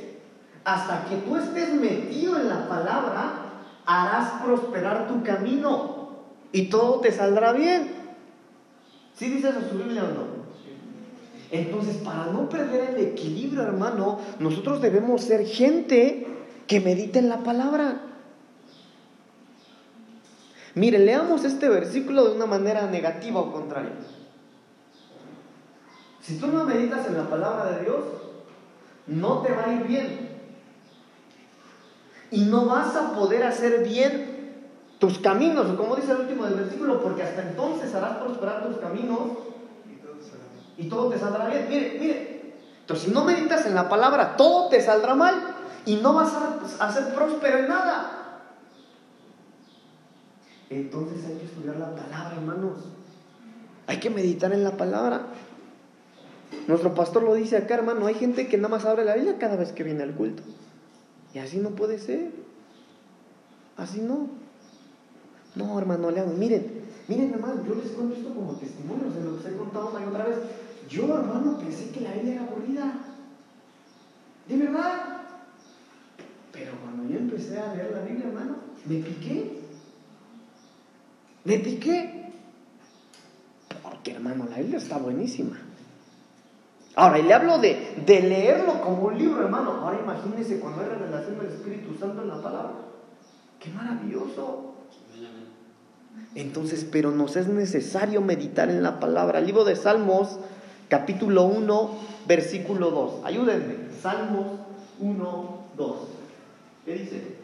hasta 0.63 1.05
que 1.05 1.15
tú 1.25 1.37
estés 1.37 1.73
metido 1.73 2.39
en 2.39 2.49
la 2.49 2.67
palabra, 2.67 3.42
harás 3.85 4.41
prosperar 4.43 5.07
tu 5.07 5.23
camino 5.23 6.09
y 6.51 6.69
todo 6.69 6.99
te 6.99 7.11
saldrá 7.11 7.53
bien. 7.53 7.91
¿Sí 9.15 9.29
dice 9.29 9.49
eso 9.49 9.61
su 9.69 9.77
Biblia 9.77 10.03
o 10.03 10.07
no? 10.07 10.43
Entonces, 11.51 11.97
para 11.97 12.27
no 12.27 12.49
perder 12.49 12.95
el 12.95 13.05
equilibrio, 13.05 13.61
hermano, 13.61 14.19
nosotros 14.39 14.81
debemos 14.81 15.21
ser 15.21 15.45
gente 15.45 16.27
que 16.65 16.79
medite 16.79 17.19
en 17.19 17.29
la 17.29 17.43
palabra. 17.43 18.01
Mire, 20.73 20.97
leamos 20.97 21.43
este 21.43 21.69
versículo 21.69 22.25
de 22.25 22.35
una 22.35 22.47
manera 22.47 22.87
negativa 22.87 23.39
o 23.39 23.51
contraria. 23.51 23.93
Si 26.21 26.39
tú 26.39 26.47
no 26.47 26.63
meditas 26.63 27.05
en 27.05 27.17
la 27.17 27.29
palabra 27.29 27.71
de 27.71 27.81
Dios, 27.81 28.03
no 29.05 29.41
te 29.41 29.53
va 29.53 29.65
a 29.65 29.73
ir 29.73 29.83
bien 29.83 30.32
y 32.33 32.45
no 32.45 32.65
vas 32.65 32.95
a 32.95 33.13
poder 33.13 33.43
hacer 33.43 33.83
bien 33.87 34.25
tus 34.97 35.19
caminos, 35.19 35.67
como 35.77 35.95
dice 35.95 36.13
el 36.13 36.21
último 36.21 36.45
del 36.45 36.55
versículo, 36.55 36.99
porque 36.99 37.21
hasta 37.21 37.43
entonces 37.43 37.93
harás 37.93 38.17
prosperar 38.17 38.65
tus 38.65 38.77
caminos 38.77 39.19
y 40.75 40.89
todo 40.89 41.11
te 41.11 41.19
saldrá 41.19 41.47
bien. 41.47 41.67
Mire, 41.69 41.97
mire. 41.99 42.53
Entonces, 42.81 43.05
si 43.05 43.13
no 43.13 43.23
meditas 43.23 43.67
en 43.67 43.75
la 43.75 43.87
palabra, 43.87 44.35
todo 44.35 44.69
te 44.69 44.81
saldrá 44.81 45.13
mal 45.13 45.35
y 45.85 45.97
no 45.97 46.15
vas 46.15 46.33
a, 46.79 46.91
ser 46.91 47.13
próspero 47.13 47.59
en 47.59 47.67
nada. 47.67 48.41
Entonces 50.71 51.23
hay 51.27 51.35
que 51.35 51.45
estudiar 51.45 51.75
la 51.75 51.91
palabra, 51.91 52.33
hermanos. 52.35 52.79
Hay 53.85 53.99
que 53.99 54.09
meditar 54.09 54.51
en 54.53 54.63
la 54.63 54.71
palabra. 54.71 55.27
Nuestro 56.67 56.95
pastor 56.95 57.21
lo 57.21 57.35
dice 57.35 57.57
acá, 57.57 57.75
hermano. 57.75 58.07
Hay 58.07 58.15
gente 58.15 58.47
que 58.47 58.57
nada 58.57 58.69
más 58.69 58.85
abre 58.85 59.05
la 59.05 59.13
Biblia 59.13 59.37
cada 59.37 59.55
vez 59.55 59.71
que 59.71 59.83
viene 59.83 60.01
al 60.01 60.15
culto. 60.15 60.41
Y 61.33 61.39
así 61.39 61.57
no 61.57 61.71
puede 61.71 61.97
ser. 61.97 62.31
Así 63.77 64.01
no. 64.01 64.29
No, 65.55 65.77
hermano 65.77 66.09
León, 66.11 66.37
miren, 66.39 66.83
miren 67.07 67.33
hermano, 67.33 67.63
yo 67.65 67.75
les 67.75 67.91
cuento 67.91 68.15
esto 68.15 68.33
como 68.33 68.53
testimonio, 68.53 69.11
se 69.11 69.23
los 69.23 69.45
he 69.45 69.55
contado 69.55 69.91
una 69.91 70.03
y 70.03 70.07
otra 70.07 70.25
vez. 70.25 70.37
Yo, 70.89 71.17
hermano, 71.17 71.57
pensé 71.59 71.89
que 71.91 72.01
la 72.01 72.11
Biblia 72.13 72.33
era 72.33 72.43
aburrida. 72.43 72.93
De 74.47 74.57
verdad. 74.57 75.21
Pero 76.51 76.73
cuando 76.81 77.11
yo 77.11 77.19
empecé 77.19 77.59
a 77.59 77.73
leer 77.73 77.91
la 77.91 78.01
Biblia, 78.01 78.27
hermano, 78.27 78.55
me 78.85 78.95
piqué. 78.97 79.59
Me 81.45 81.59
piqué. 81.59 82.31
Porque, 83.81 84.11
hermano, 84.11 84.45
la 84.49 84.57
Biblia 84.57 84.77
está 84.77 84.97
buenísima. 84.97 85.57
Ahora, 86.95 87.19
y 87.19 87.23
le 87.23 87.33
hablo 87.33 87.57
de, 87.57 87.95
de 88.05 88.21
leerlo 88.21 88.81
como 88.81 89.07
un 89.07 89.17
libro, 89.17 89.41
hermano. 89.41 89.71
Ahora 89.71 89.99
imagínese 89.99 90.59
cuando 90.59 90.81
hay 90.81 90.89
revelación 90.89 91.39
del 91.39 91.47
Espíritu 91.47 91.97
Santo 91.99 92.21
en 92.21 92.27
la 92.27 92.41
palabra. 92.41 92.73
¡Qué 93.59 93.69
maravilloso! 93.71 94.73
Entonces, 96.35 96.85
pero 96.91 97.11
nos 97.11 97.35
es 97.35 97.47
necesario 97.47 98.21
meditar 98.21 98.69
en 98.69 98.81
la 98.81 98.99
palabra. 98.99 99.39
El 99.39 99.45
libro 99.45 99.65
de 99.65 99.75
Salmos, 99.75 100.39
capítulo 100.89 101.43
1, 101.43 101.91
versículo 102.27 102.89
2. 102.89 103.25
Ayúdenme. 103.25 103.75
Salmos 104.01 104.59
1, 104.99 105.65
2. 105.77 105.97
¿Qué 106.85 106.93
dice? 106.93 107.37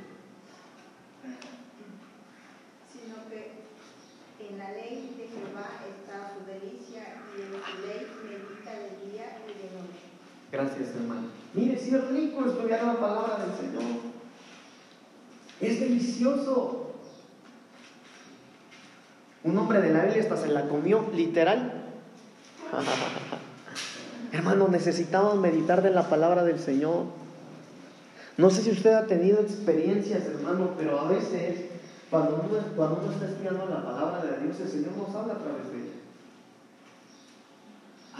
Sino 2.91 3.15
que 3.29 4.49
en 4.49 4.57
la 4.57 4.71
ley 4.71 5.15
de 5.17 5.27
Jehová 5.27 5.69
está 5.87 6.33
su 6.33 6.45
delicia 6.45 7.15
y 7.37 7.41
en 7.41 7.51
su 7.51 7.87
ley 7.87 8.07
medita 8.25 8.71
de 8.71 9.11
día 9.11 9.37
y 9.45 9.53
de 9.53 9.69
noche. 9.77 10.09
Gracias, 10.51 10.95
hermano. 10.95 11.27
Mire, 11.53 11.77
si 11.77 11.93
es 11.93 12.07
rico 12.09 12.45
estudiar 12.45 12.83
la 12.83 12.99
palabra 12.99 13.45
del 13.45 13.55
Señor. 13.55 14.01
Es 15.61 15.79
delicioso. 15.79 16.93
Un 19.43 19.57
hombre 19.57 19.81
de 19.81 19.93
la 19.93 20.05
Biblia 20.05 20.23
hasta 20.23 20.37
se 20.37 20.47
la 20.47 20.67
comió, 20.67 21.09
literal. 21.13 21.85
Hermano, 24.31 24.67
necesitamos 24.67 25.37
meditar 25.37 25.81
de 25.81 25.91
la 25.91 26.07
palabra 26.09 26.43
del 26.43 26.59
Señor. 26.59 27.05
No 28.37 28.49
sé 28.49 28.61
si 28.61 28.71
usted 28.71 28.93
ha 28.93 29.05
tenido 29.05 29.41
experiencias, 29.41 30.25
hermano, 30.25 30.71
pero 30.77 30.99
a 30.99 31.09
veces 31.09 31.65
cuando 32.09 32.45
uno, 32.47 32.59
cuando 32.75 33.01
uno 33.03 33.11
está 33.11 33.25
estudiando 33.25 33.65
la 33.65 33.83
palabra 33.83 34.23
de 34.23 34.43
Dios, 34.43 34.59
el 34.61 34.69
Señor 34.69 34.91
nos 34.97 35.13
habla 35.15 35.33
a 35.33 35.37
través 35.39 35.71
de 35.71 35.77
ella. 35.77 35.88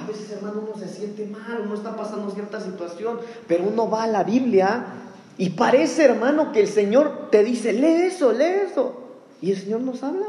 Veces, 0.09 0.31
hermano, 0.31 0.63
uno 0.65 0.75
se 0.75 0.87
siente 0.91 1.27
mal, 1.27 1.61
uno 1.65 1.75
está 1.75 1.95
pasando 1.95 2.31
cierta 2.31 2.59
situación, 2.59 3.19
pero 3.47 3.65
uno 3.65 3.87
va 3.87 4.03
a 4.03 4.07
la 4.07 4.23
Biblia 4.23 4.85
y 5.37 5.51
parece, 5.51 6.03
hermano, 6.03 6.51
que 6.51 6.61
el 6.61 6.67
Señor 6.67 7.29
te 7.29 7.43
dice, 7.43 7.73
lee 7.73 8.07
eso, 8.07 8.31
lee 8.31 8.65
eso. 8.71 9.03
Y 9.39 9.51
el 9.51 9.57
Señor 9.57 9.81
nos 9.81 10.01
habla. 10.01 10.25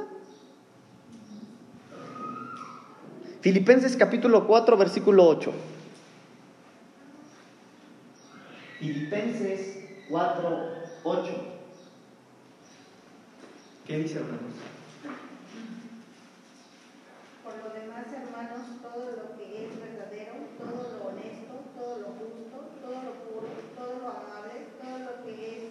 Filipenses 3.40 3.96
capítulo 3.96 4.46
4, 4.46 4.76
versículo 4.76 5.26
8. 5.26 5.50
Filipenses 8.80 9.78
4, 10.10 10.58
8. 11.04 11.32
¿Qué 13.86 13.96
dice, 13.96 14.18
hermanos? 14.18 14.52
Por 17.42 17.56
lo 17.64 17.74
demás, 17.74 18.06
hermanos, 18.12 18.60
todo 18.80 19.10
lo 19.10 19.36
que 19.36 19.66
es 19.66 19.80
verdadero, 19.80 20.34
todo 20.56 20.98
lo 20.98 21.08
honesto, 21.10 21.66
todo 21.74 21.98
lo 21.98 22.06
justo, 22.14 22.70
todo 22.80 23.02
lo 23.02 23.12
puro, 23.26 23.48
todo 23.74 23.98
lo 23.98 24.08
amable, 24.08 24.70
todo 24.78 24.98
lo 25.00 25.24
que 25.24 25.32
es 25.50 25.62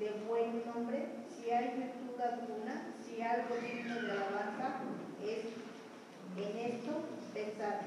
de 0.00 0.21
buen 0.32 0.64
nombre, 0.64 1.08
si 1.28 1.50
hay 1.50 1.76
virtud 1.76 2.18
alguna, 2.18 2.94
si 3.04 3.20
algo 3.20 3.54
digno 3.60 3.94
de 3.96 4.12
alabanza, 4.12 4.80
es 5.22 5.44
en 6.38 6.72
esto 6.72 6.92
pensar. 7.34 7.80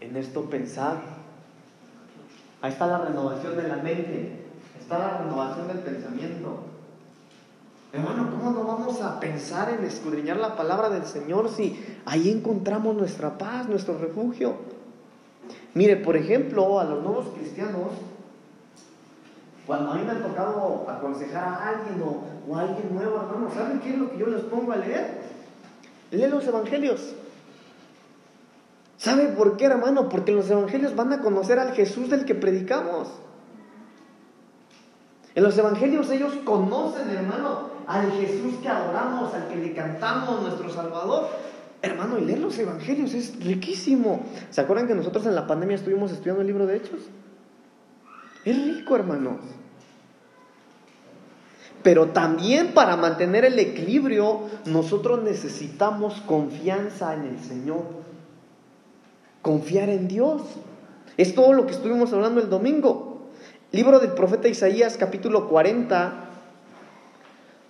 En 0.00 0.16
esto 0.16 0.44
pensar. 0.50 0.98
Ahí 2.60 2.72
está 2.72 2.86
la 2.86 2.98
renovación 2.98 3.56
de 3.56 3.66
la 3.66 3.76
mente, 3.76 4.44
está 4.78 4.98
la 4.98 5.18
renovación 5.22 5.68
del 5.68 5.78
pensamiento. 5.78 6.64
Hermano, 7.94 8.30
¿cómo 8.30 8.50
no 8.50 8.64
vamos 8.64 9.00
a 9.00 9.18
pensar 9.18 9.70
en 9.70 9.82
escudriñar 9.84 10.36
la 10.36 10.56
palabra 10.56 10.90
del 10.90 11.06
Señor 11.06 11.48
si 11.48 11.82
ahí 12.04 12.30
encontramos 12.30 12.94
nuestra 12.94 13.38
paz, 13.38 13.68
nuestro 13.68 13.96
refugio? 13.96 14.56
Mire, 15.72 15.96
por 15.96 16.16
ejemplo, 16.16 16.78
a 16.78 16.84
los 16.84 17.02
nuevos 17.02 17.28
cristianos, 17.34 17.88
cuando 19.66 19.92
a 19.92 19.94
mí 19.94 20.02
me 20.04 20.12
ha 20.12 20.22
tocado 20.22 20.86
aconsejar 20.88 21.44
a 21.44 21.68
alguien 21.68 22.02
o, 22.02 22.56
a 22.56 22.60
alguien 22.60 22.94
nuevo, 22.94 23.16
hermano, 23.16 23.50
¿saben 23.54 23.80
qué 23.80 23.90
es 23.90 23.98
lo 23.98 24.10
que 24.10 24.18
yo 24.18 24.26
les 24.26 24.42
pongo 24.42 24.72
a 24.72 24.76
leer? 24.76 25.20
Lee 26.10 26.26
los 26.26 26.46
evangelios. 26.46 27.14
¿Sabe 28.96 29.28
por 29.28 29.56
qué, 29.56 29.66
hermano? 29.66 30.08
Porque 30.08 30.32
los 30.32 30.50
evangelios 30.50 30.94
van 30.94 31.12
a 31.12 31.20
conocer 31.20 31.58
al 31.58 31.72
Jesús 31.72 32.10
del 32.10 32.24
que 32.24 32.34
predicamos. 32.34 33.08
En 35.34 35.44
los 35.44 35.56
evangelios 35.56 36.10
ellos 36.10 36.34
conocen, 36.44 37.08
hermano, 37.08 37.70
al 37.86 38.10
Jesús 38.12 38.56
que 38.60 38.68
adoramos, 38.68 39.32
al 39.32 39.48
que 39.48 39.56
le 39.56 39.72
cantamos, 39.74 40.42
nuestro 40.42 40.68
Salvador. 40.68 41.28
Hermano, 41.82 42.18
y 42.18 42.24
leer 42.24 42.40
los 42.40 42.58
evangelios 42.58 43.14
es 43.14 43.42
riquísimo. 43.42 44.20
¿Se 44.50 44.60
acuerdan 44.60 44.86
que 44.86 44.94
nosotros 44.94 45.24
en 45.26 45.34
la 45.34 45.46
pandemia 45.46 45.76
estuvimos 45.76 46.10
estudiando 46.12 46.42
el 46.42 46.48
libro 46.48 46.66
de 46.66 46.76
Hechos? 46.76 47.00
Es 48.44 48.56
rico, 48.56 48.96
hermanos. 48.96 49.40
Pero 51.82 52.08
también 52.08 52.74
para 52.74 52.96
mantener 52.96 53.44
el 53.44 53.58
equilibrio, 53.58 54.40
nosotros 54.66 55.22
necesitamos 55.22 56.20
confianza 56.26 57.14
en 57.14 57.24
el 57.24 57.38
Señor. 57.40 57.84
Confiar 59.42 59.88
en 59.88 60.08
Dios. 60.08 60.42
Es 61.16 61.34
todo 61.34 61.52
lo 61.52 61.66
que 61.66 61.72
estuvimos 61.72 62.12
hablando 62.12 62.40
el 62.40 62.50
domingo. 62.50 63.28
Libro 63.72 63.98
del 63.98 64.12
profeta 64.12 64.48
Isaías, 64.48 64.96
capítulo 64.98 65.48
40, 65.48 66.12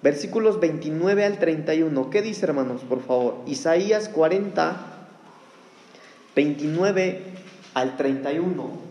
versículos 0.03 0.59
29 0.59 1.25
al 1.25 1.39
31. 1.39 2.11
¿Qué 2.11 2.23
dice, 2.23 2.47
hermanos, 2.47 2.83
por 2.83 3.03
favor? 3.03 3.37
Isaías 3.47 4.09
40, 4.09 4.77
29 6.35 7.23
al 7.75 7.97
31. 7.97 8.90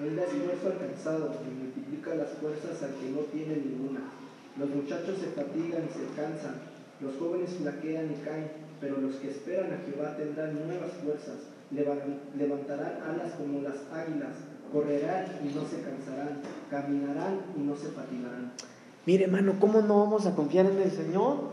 Él 0.00 0.16
da 0.16 0.22
esfuerzo 0.24 0.66
al 0.68 0.78
cansado 0.78 1.30
y 1.46 1.50
multiplica 1.62 2.14
las 2.14 2.30
fuerzas 2.40 2.82
al 2.82 2.94
que 2.94 3.10
no 3.10 3.20
tiene 3.32 3.56
ninguna. 3.56 4.00
Los 4.58 4.70
muchachos 4.70 5.18
se 5.18 5.28
fatigan 5.28 5.84
y 5.84 5.92
se 5.92 6.06
cansan, 6.16 6.56
los 7.00 7.16
jóvenes 7.16 7.50
flaquean 7.60 8.10
y 8.10 8.24
caen, 8.24 8.50
pero 8.80 8.98
los 8.98 9.16
que 9.16 9.30
esperan 9.30 9.72
a 9.72 9.78
Jehová 9.84 10.16
tendrán 10.16 10.54
nuevas 10.66 10.92
fuerzas, 11.04 11.36
levantarán 11.70 13.02
alas 13.08 13.34
como 13.34 13.60
las 13.60 13.76
águilas, 13.92 14.36
correrán 14.72 15.26
y 15.44 15.54
no 15.54 15.64
se 15.66 15.82
cansarán, 15.82 16.40
caminarán 16.70 17.40
y 17.56 17.60
no 17.60 17.76
se 17.76 17.88
fatigarán. 17.88 18.52
Mire, 19.06 19.24
hermano, 19.24 19.54
¿cómo 19.60 19.82
no 19.82 19.98
vamos 20.00 20.26
a 20.26 20.34
confiar 20.34 20.66
en 20.66 20.80
el 20.80 20.90
Señor? 20.90 21.50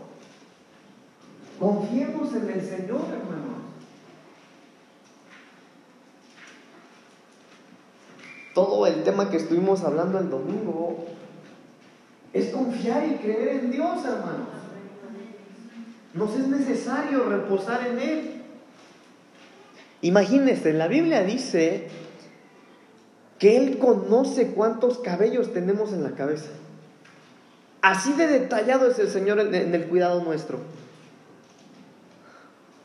Confiemos 1.60 2.34
en 2.34 2.50
el 2.50 2.62
Señor, 2.62 3.02
hermano. 3.12 3.57
Todo 8.58 8.88
el 8.88 9.04
tema 9.04 9.30
que 9.30 9.38
estuvimos 9.38 9.84
hablando 9.84 10.18
el 10.18 10.32
domingo 10.32 11.06
es 12.34 12.48
confiar 12.50 13.06
y 13.06 13.18
creer 13.18 13.50
en 13.50 13.70
Dios, 13.70 14.04
hermanos. 14.04 14.48
Nos 16.16 16.34
es 16.34 16.48
necesario 16.48 17.30
reposar 17.30 17.86
en 17.86 18.00
Él. 18.00 18.42
Imagínense, 20.02 20.74
la 20.74 20.88
Biblia 20.88 21.22
dice 21.22 21.90
que 23.38 23.58
Él 23.58 23.78
conoce 23.78 24.48
cuántos 24.54 24.98
cabellos 24.98 25.54
tenemos 25.54 25.94
en 25.94 26.04
la 26.04 26.14
cabeza. 26.14 26.50
Así 27.84 28.14
de 28.14 28.26
detallado 28.26 28.90
es 28.90 28.98
el 28.98 29.12
Señor 29.12 29.40
en 29.40 29.76
el 29.76 29.86
cuidado 29.86 30.24
nuestro. 30.24 30.58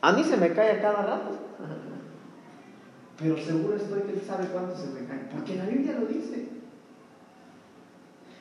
A 0.01 0.11
mí 0.11 0.23
se 0.23 0.37
me 0.37 0.53
cae 0.53 0.73
a 0.73 0.81
cada 0.83 1.01
rato 1.01 1.31
pero 3.19 3.37
seguro 3.37 3.75
estoy 3.75 4.01
que 4.01 4.13
Él 4.13 4.21
sabe 4.25 4.47
cuánto 4.47 4.75
se 4.75 4.87
me 4.87 5.05
cae, 5.05 5.27
porque 5.31 5.55
la 5.55 5.65
Biblia 5.65 5.97
lo 5.99 6.07
dice. 6.07 6.47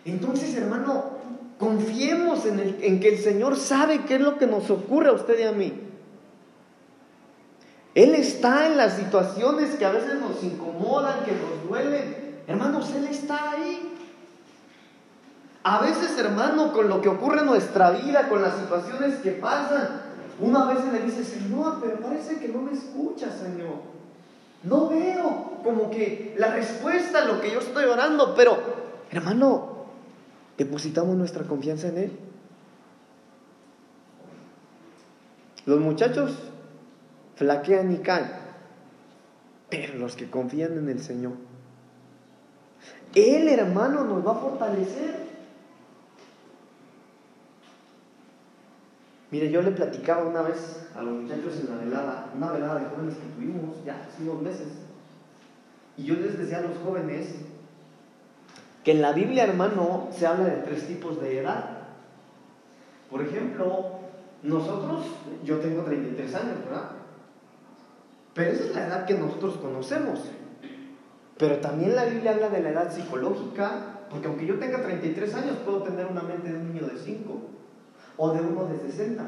Entonces, 0.05 0.55
hermano, 0.57 1.19
confiemos 1.59 2.45
en, 2.47 2.59
el, 2.59 2.79
en 2.83 3.01
que 3.01 3.11
el 3.11 3.19
Señor 3.19 3.57
sabe 3.57 4.05
qué 4.05 4.17
es 4.17 4.21
lo 4.21 4.39
que 4.39 4.47
nos 4.47 4.71
ocurre 4.71 5.11
a 5.11 5.13
usted 5.13 5.39
y 5.39 5.43
a 5.43 5.53
mí. 5.53 5.73
Él 7.95 8.15
está 8.15 8.67
en 8.67 8.79
las 8.79 8.95
situaciones 8.95 9.75
que 9.77 9.85
a 9.85 9.93
veces 9.93 10.19
nos 10.19 10.43
incomodan, 10.43 11.25
que 11.25 11.33
nos 11.33 11.69
duelen. 11.69 12.41
Hermanos, 12.47 12.91
Él 12.97 13.05
está 13.05 13.51
ahí. 13.51 13.93
A 15.63 15.83
veces, 15.83 16.19
hermano, 16.19 16.73
con 16.73 16.89
lo 16.89 17.01
que 17.01 17.09
ocurre 17.09 17.41
en 17.41 17.47
nuestra 17.47 17.91
vida, 17.91 18.29
con 18.29 18.43
las 18.43 18.57
situaciones 18.57 19.17
que 19.21 19.33
pasan, 19.33 20.03
una 20.41 20.65
vez 20.65 20.79
le 20.91 21.01
dice, 21.01 21.23
Señor, 21.23 21.79
pero 21.81 22.01
parece 22.01 22.39
que 22.39 22.49
no 22.49 22.63
me 22.63 22.73
escucha, 22.73 23.31
Señor. 23.31 23.92
No 24.65 24.89
veo 24.89 25.61
como 25.65 25.91
que 25.91 26.35
la 26.39 26.55
respuesta 26.55 27.23
a 27.23 27.25
lo 27.25 27.41
que 27.41 27.51
yo 27.51 27.59
estoy 27.59 27.85
orando, 27.85 28.35
pero 28.35 28.59
hermano, 29.11 29.87
depositamos 30.57 31.17
nuestra 31.17 31.45
confianza 31.45 31.89
en 31.89 31.99
Él. 31.99 32.19
Los 35.67 35.81
muchachos 35.81 36.33
flaquean 37.37 37.93
y 37.93 37.99
caen, 37.99 38.31
pero 39.69 39.95
los 39.99 40.17
que 40.17 40.31
confían 40.31 40.79
en 40.79 40.89
el 40.89 41.01
Señor, 41.03 41.33
Él 43.15 43.49
hermano 43.49 44.05
nos 44.05 44.27
va 44.27 44.33
a 44.33 44.37
fortalecer. 44.37 45.32
Mire, 49.33 49.51
yo 49.51 49.63
le 49.63 49.71
platicaba 49.71 50.25
una 50.25 50.43
vez 50.43 50.87
a 50.95 51.01
los 51.01 51.23
muchachos 51.23 51.59
en 51.59 51.71
la 51.71 51.83
velada, 51.83 52.31
una 52.37 52.53
velada 52.53 52.81
de 52.81 52.85
jóvenes 52.91 53.15
que 53.15 53.35
tuvimos 53.35 53.83
ya 53.83 54.07
hace 54.07 54.25
unos 54.25 54.43
meses. 54.43 54.69
Y 55.97 56.05
yo 56.05 56.17
les 56.17 56.37
decía 56.37 56.59
a 56.59 56.61
los 56.61 56.77
jóvenes 56.85 57.35
que 58.85 58.91
en 58.91 59.01
la 59.01 59.13
Biblia, 59.13 59.45
hermano, 59.45 60.09
se 60.13 60.27
habla 60.27 60.45
de 60.45 60.57
tres 60.59 60.87
tipos 60.87 61.19
de 61.19 61.41
edad. 61.41 61.65
Por 63.11 63.23
ejemplo, 63.23 64.01
nosotros, 64.43 65.07
yo 65.43 65.61
tengo 65.61 65.83
33 65.83 66.35
años, 66.35 66.65
¿verdad? 66.67 66.91
Pero 68.35 68.51
esa 68.51 68.65
es 68.65 68.75
la 68.75 68.87
edad 68.87 69.07
que 69.07 69.15
nosotros 69.15 69.57
conocemos. 69.57 70.21
Pero 71.39 71.57
también 71.57 71.97
la 71.97 72.05
Biblia 72.05 72.33
habla 72.33 72.51
de 72.51 72.63
la 72.63 72.71
edad 72.71 72.93
psicológica, 72.93 74.01
porque 74.11 74.29
aunque 74.29 74.45
yo 74.45 74.59
tenga 74.59 74.83
33 74.83 75.35
años, 75.37 75.57
puedo 75.65 75.85
tener 75.85 76.05
una 76.05 76.23
mente 76.23 76.53
de 76.53 76.59
un 76.59 76.75
niño 76.75 76.87
de 76.87 76.99
5 76.99 77.52
o 78.17 78.31
de 78.33 78.41
uno 78.41 78.67
de 78.67 78.79
60. 78.79 79.25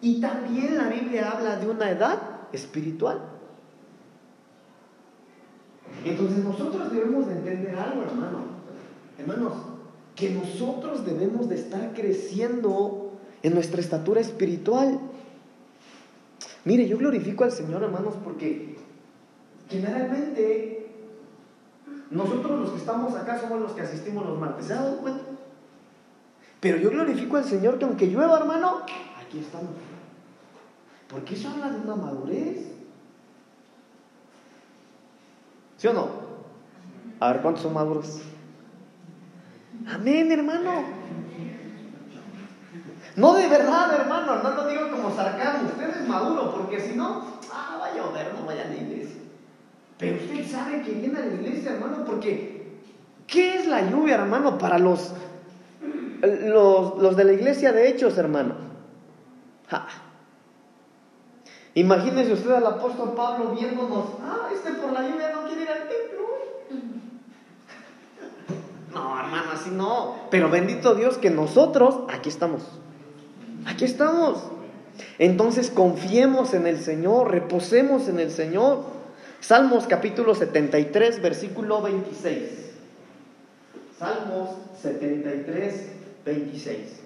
Y 0.00 0.20
también 0.20 0.76
la 0.76 0.88
Biblia 0.88 1.30
habla 1.30 1.56
de 1.56 1.68
una 1.68 1.90
edad 1.90 2.18
espiritual. 2.52 3.20
Entonces 6.04 6.44
nosotros 6.44 6.92
debemos 6.92 7.26
de 7.26 7.32
entender 7.32 7.76
algo, 7.76 8.02
hermano. 8.02 8.38
Hermanos, 9.18 9.52
que 10.14 10.30
nosotros 10.30 11.04
debemos 11.04 11.48
de 11.48 11.56
estar 11.56 11.92
creciendo 11.94 13.12
en 13.42 13.54
nuestra 13.54 13.80
estatura 13.80 14.20
espiritual. 14.20 15.00
Mire, 16.64 16.86
yo 16.88 16.98
glorifico 16.98 17.44
al 17.44 17.52
Señor, 17.52 17.82
hermanos, 17.82 18.14
porque 18.22 18.76
generalmente 19.68 20.90
nosotros 22.10 22.60
los 22.60 22.70
que 22.70 22.78
estamos 22.78 23.14
acá 23.14 23.40
somos 23.40 23.60
los 23.60 23.72
que 23.72 23.82
asistimos 23.82 24.26
los 24.26 24.38
martes. 24.38 24.66
¿Se 24.66 24.74
dado 24.74 24.98
cuenta? 24.98 25.22
Pero 26.60 26.78
yo 26.78 26.90
glorifico 26.90 27.36
al 27.36 27.44
Señor 27.44 27.78
que 27.78 27.84
aunque 27.84 28.06
llueva, 28.06 28.38
hermano, 28.38 28.82
aquí 29.20 29.38
estamos. 29.38 29.70
Porque 31.08 31.34
eso 31.34 31.48
habla 31.48 31.70
de 31.70 31.80
una 31.80 31.96
madurez. 31.96 32.66
¿Sí 35.76 35.86
o 35.86 35.92
no? 35.92 36.08
A 37.20 37.32
ver, 37.32 37.42
¿cuántos 37.42 37.62
son 37.62 37.74
maduros? 37.74 38.20
Amén, 39.86 40.30
hermano. 40.32 40.98
No 43.16 43.34
de 43.34 43.48
verdad, 43.48 44.00
hermano, 44.00 44.42
no 44.42 44.50
lo 44.50 44.68
digo 44.68 44.90
como 44.90 45.14
sarcasmo. 45.14 45.68
Usted 45.68 46.02
es 46.02 46.08
maduro, 46.08 46.54
porque 46.54 46.80
si 46.80 46.94
no, 46.94 47.24
ah, 47.52 47.78
vaya 47.80 48.02
a 48.02 48.06
llover, 48.06 48.34
no 48.34 48.46
vaya 48.46 48.62
a 48.64 48.68
la 48.68 48.76
iglesia. 48.76 49.16
Pero 49.98 50.16
usted 50.16 50.46
sabe 50.48 50.82
que 50.82 50.92
viene 50.92 51.18
a 51.18 51.26
la 51.26 51.34
iglesia, 51.34 51.72
hermano, 51.72 52.04
porque 52.04 52.78
¿qué 53.26 53.56
es 53.56 53.66
la 53.66 53.88
lluvia, 53.90 54.16
hermano, 54.16 54.58
para 54.58 54.78
los 54.78 55.12
los, 56.20 57.16
de 57.16 57.24
la 57.24 57.32
iglesia 57.32 57.72
de 57.72 57.88
hechos, 57.88 58.18
hermano. 58.18 58.54
Imagínese 61.74 62.32
usted 62.32 62.50
al 62.50 62.66
apóstol 62.66 63.12
Pablo 63.14 63.50
viéndonos, 63.50 64.06
ah, 64.22 64.48
este 64.52 64.72
por 64.72 64.92
la 64.92 65.02
lluvia 65.02 65.30
no 65.32 65.46
quiere 65.46 65.62
ir 65.62 65.68
al 65.68 65.88
templo. 65.88 66.18
No, 68.92 69.20
hermano, 69.20 69.50
así 69.52 69.70
no. 69.70 70.16
Pero 70.30 70.48
bendito 70.48 70.94
Dios 70.94 71.18
que 71.18 71.30
nosotros, 71.30 72.00
aquí 72.08 72.30
estamos. 72.30 72.62
Aquí 73.66 73.84
estamos. 73.84 74.42
Entonces 75.18 75.70
confiemos 75.70 76.54
en 76.54 76.66
el 76.66 76.80
Señor, 76.80 77.30
reposemos 77.30 78.08
en 78.08 78.18
el 78.18 78.30
Señor. 78.30 78.84
Salmos 79.40 79.86
capítulo 79.86 80.34
73, 80.34 81.22
versículo 81.22 81.82
26. 81.82 82.72
Salmos 83.98 84.50
73, 84.80 85.97
26. 86.28 87.00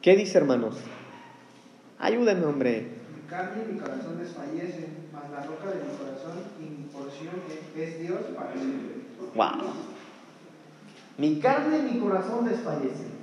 ¿Qué 0.00 0.16
dice, 0.16 0.38
hermanos? 0.38 0.76
Ayúdenme, 1.98 2.44
hombre. 2.46 2.88
Mi 3.16 3.28
carne 3.28 3.64
y 3.68 3.72
mi 3.72 3.80
corazón 3.80 4.18
desfallecen, 4.18 5.08
mas 5.12 5.30
la 5.30 5.44
roca 5.44 5.70
de 5.70 5.82
mi 5.82 5.96
corazón 5.96 6.42
y 6.60 6.62
mi 6.62 6.84
porción 6.84 7.34
es 7.76 8.00
Dios 8.00 8.20
para 8.36 8.52
siempre. 8.52 9.02
Wow. 9.34 9.72
Mi 11.18 11.40
carne 11.40 11.78
y 11.78 11.94
mi 11.94 12.00
corazón 12.00 12.44
desfallecen. 12.46 13.14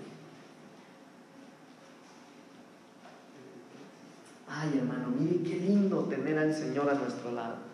Ay, 4.49 4.77
hermano, 4.77 5.07
mire 5.17 5.43
qué 5.43 5.55
lindo 5.55 6.03
tener 6.05 6.37
al 6.37 6.53
Señor 6.53 6.89
a 6.89 6.95
nuestro 6.95 7.31
lado. 7.31 7.70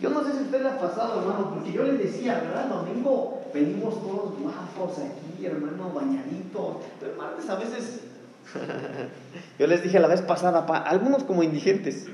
Yo 0.00 0.10
no 0.10 0.22
sé 0.24 0.32
si 0.32 0.42
usted 0.44 0.62
le 0.62 0.68
ha 0.68 0.78
pasado, 0.78 1.20
hermano, 1.20 1.54
porque 1.54 1.72
yo 1.72 1.82
le 1.82 1.94
decía, 1.94 2.34
¿verdad? 2.34 2.68
Domingo 2.68 3.42
venimos 3.52 3.94
todos 4.00 4.38
guapos 4.38 4.98
aquí, 4.98 5.44
hermano, 5.44 5.90
bañaditos. 5.92 6.76
Pero 7.00 7.16
martes 7.16 7.48
a 7.50 7.56
veces, 7.56 8.00
yo 9.58 9.66
les 9.66 9.82
dije 9.82 9.98
la 9.98 10.08
vez 10.08 10.22
pasada, 10.22 10.60
algunos 10.84 11.24
como 11.24 11.42
indigentes. 11.42 12.06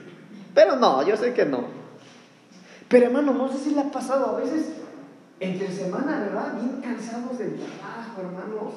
Pero 0.54 0.76
no, 0.76 1.06
yo 1.06 1.16
sé 1.16 1.34
que 1.34 1.44
no. 1.44 1.64
Pero 2.88 3.06
hermano, 3.06 3.34
no 3.34 3.48
sé 3.52 3.58
si 3.58 3.74
le 3.74 3.80
ha 3.80 3.90
pasado 3.90 4.36
a 4.36 4.40
veces 4.40 4.72
entre 5.40 5.70
semana, 5.70 6.20
¿verdad? 6.20 6.54
Bien 6.54 6.80
cansados 6.80 7.38
del 7.38 7.56
trabajo, 7.56 8.20
hermanos. 8.20 8.74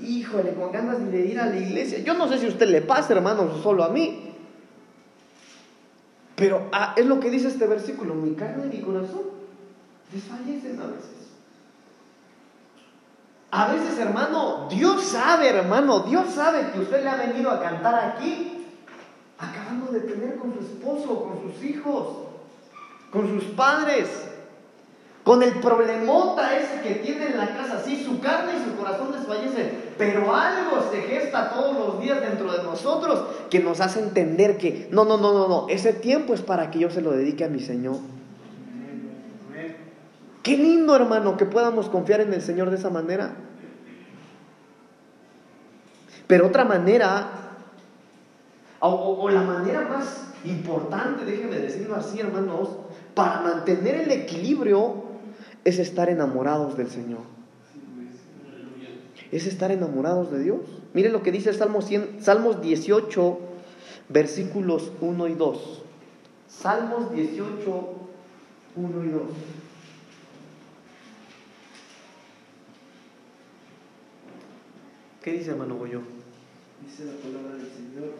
Híjole, 0.00 0.54
con 0.54 0.72
ganas 0.72 1.10
de 1.10 1.26
ir 1.26 1.40
a 1.40 1.46
la 1.46 1.56
iglesia. 1.56 1.98
Yo 1.98 2.14
no 2.14 2.28
sé 2.28 2.38
si 2.38 2.46
a 2.46 2.50
usted 2.50 2.68
le 2.68 2.82
pasa, 2.82 3.14
hermanos, 3.14 3.62
solo 3.62 3.84
a 3.84 3.88
mí. 3.88 4.25
Pero 6.36 6.68
ah, 6.70 6.92
es 6.96 7.06
lo 7.06 7.18
que 7.18 7.30
dice 7.30 7.48
este 7.48 7.66
versículo, 7.66 8.14
mi 8.14 8.34
carne 8.34 8.66
y 8.66 8.76
mi 8.76 8.82
corazón 8.82 9.22
desfallecen 10.12 10.80
a 10.80 10.86
veces. 10.86 11.16
A 13.50 13.72
veces, 13.72 13.98
hermano, 13.98 14.68
Dios 14.68 15.02
sabe, 15.02 15.48
hermano, 15.48 16.00
Dios 16.00 16.34
sabe 16.34 16.72
que 16.72 16.80
usted 16.80 17.02
le 17.02 17.08
ha 17.08 17.16
venido 17.16 17.50
a 17.50 17.62
cantar 17.62 17.94
aquí, 17.94 18.66
acabando 19.38 19.90
de 19.92 20.00
tener 20.00 20.36
con 20.36 20.52
su 20.52 20.60
esposo, 20.60 21.24
con 21.24 21.40
sus 21.40 21.64
hijos, 21.64 22.08
con 23.10 23.28
sus 23.28 23.44
padres, 23.54 24.08
con 25.26 25.42
el 25.42 25.54
problemota 25.54 26.56
ese 26.56 26.82
que 26.82 27.00
tiene 27.00 27.26
en 27.26 27.36
la 27.36 27.48
casa, 27.48 27.82
sí, 27.84 28.00
su 28.04 28.20
carne 28.20 28.52
y 28.60 28.64
su 28.64 28.76
corazón 28.76 29.10
desfallecen, 29.10 29.72
pero 29.98 30.32
algo 30.32 30.88
se 30.88 31.02
gesta 31.02 31.50
todos 31.50 31.76
los 31.76 32.00
días 32.00 32.20
dentro 32.20 32.52
de 32.52 32.62
nosotros 32.62 33.24
que 33.50 33.58
nos 33.58 33.80
hace 33.80 33.98
entender 33.98 34.56
que 34.56 34.86
no, 34.92 35.04
no, 35.04 35.16
no, 35.16 35.32
no, 35.32 35.48
no, 35.48 35.66
ese 35.68 35.92
tiempo 35.92 36.32
es 36.32 36.42
para 36.42 36.70
que 36.70 36.78
yo 36.78 36.90
se 36.90 37.00
lo 37.00 37.10
dedique 37.10 37.42
a 37.42 37.48
mi 37.48 37.58
Señor. 37.58 37.96
Qué 40.44 40.56
lindo, 40.56 40.94
hermano, 40.94 41.36
que 41.36 41.44
podamos 41.44 41.88
confiar 41.88 42.20
en 42.20 42.32
el 42.32 42.40
Señor 42.40 42.70
de 42.70 42.76
esa 42.76 42.90
manera. 42.90 43.32
Pero 46.28 46.46
otra 46.46 46.64
manera, 46.64 47.30
o, 48.78 49.16
o 49.22 49.28
la 49.28 49.42
manera 49.42 49.80
más 49.88 50.28
importante, 50.44 51.24
déjeme 51.24 51.56
decirlo 51.56 51.96
así, 51.96 52.20
hermanos, 52.20 52.68
para 53.16 53.40
mantener 53.40 53.96
el 54.02 54.12
equilibrio 54.12 55.05
es 55.66 55.80
estar 55.80 56.08
enamorados 56.08 56.76
del 56.76 56.88
Señor. 56.88 57.22
Es 59.32 59.48
estar 59.48 59.72
enamorados 59.72 60.30
de 60.30 60.38
Dios. 60.38 60.60
Mire 60.94 61.10
lo 61.10 61.24
que 61.24 61.32
dice 61.32 61.52
Salmos, 61.52 61.88
Salmos 62.20 62.62
18, 62.62 63.38
versículos 64.08 64.92
1 65.00 65.26
y 65.26 65.34
2. 65.34 65.82
Salmos 66.46 67.12
18, 67.12 67.84
1 68.76 69.04
y 69.04 69.08
2. 69.08 69.22
¿Qué 75.20 75.32
dice 75.32 75.50
hermano 75.50 75.74
Goyo? 75.78 76.02
Dice 76.84 77.06
la 77.06 77.16
palabra 77.16 77.56
del 77.56 77.66
Señor. 77.72 78.12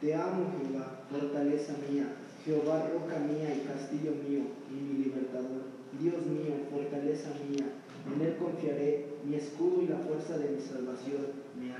Te 0.00 0.14
amo, 0.14 0.46
Jehová, 0.58 1.02
fortaleza 1.10 1.74
mía, 1.90 2.06
Jehová, 2.42 2.88
roca 2.90 3.18
mía 3.18 3.54
y 3.54 3.68
castillo 3.68 4.12
mío, 4.26 4.44
y 4.70 4.72
mi 4.72 5.04
libertador. 5.04 5.69
Dios 6.00 6.24
mío, 6.24 6.54
fortaleza 6.72 7.28
mía, 7.46 7.66
en 8.06 8.22
Él 8.22 8.36
confiaré, 8.38 9.06
mi 9.22 9.36
escudo 9.36 9.82
y 9.82 9.86
la 9.86 9.98
fuerza 9.98 10.38
de 10.38 10.48
mi 10.48 10.60
salvación 10.62 11.26
me 11.58 11.74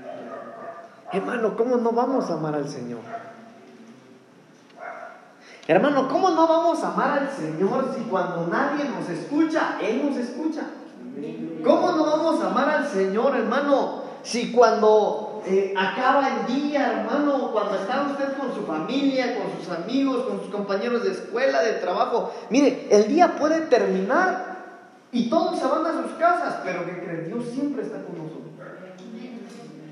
Hermano, 1.11 1.57
¿cómo 1.57 1.77
no 1.77 1.91
vamos 1.91 2.29
a 2.29 2.35
amar 2.35 2.53
al 2.53 2.69
Señor? 2.69 2.99
Hermano, 5.67 6.07
¿cómo 6.07 6.29
no 6.29 6.47
vamos 6.47 6.83
a 6.83 6.93
amar 6.93 7.19
al 7.19 7.29
Señor 7.31 7.93
si 7.97 8.03
cuando 8.03 8.47
nadie 8.47 8.85
nos 8.85 9.09
escucha, 9.09 9.79
Él 9.81 10.05
nos 10.05 10.17
escucha? 10.17 10.67
¿Cómo 11.63 11.91
no 11.91 12.05
vamos 12.05 12.41
a 12.43 12.51
amar 12.51 12.69
al 12.69 12.87
Señor, 12.87 13.35
hermano, 13.35 14.03
si 14.23 14.51
cuando 14.51 15.30
eh, 15.45 15.73
acaba 15.75 16.29
el 16.29 16.47
día, 16.47 16.91
hermano, 16.91 17.51
cuando 17.51 17.75
está 17.75 18.07
usted 18.11 18.37
con 18.37 18.53
su 18.53 18.65
familia, 18.65 19.37
con 19.37 19.59
sus 19.59 19.73
amigos, 19.73 20.25
con 20.25 20.39
sus 20.41 20.49
compañeros 20.49 21.03
de 21.03 21.11
escuela, 21.11 21.61
de 21.61 21.73
trabajo, 21.73 22.31
mire, 22.49 22.87
el 22.91 23.07
día 23.07 23.35
puede 23.37 23.61
terminar 23.61 24.51
y 25.11 25.29
todos 25.29 25.59
se 25.59 25.65
van 25.65 25.85
a 25.85 26.03
sus 26.03 26.11
casas, 26.13 26.59
pero 26.63 26.85
que 26.85 27.03
creen, 27.03 27.27
Dios 27.27 27.43
siempre 27.53 27.83
está 27.83 27.97
con 28.03 28.17
nosotros. 28.17 28.41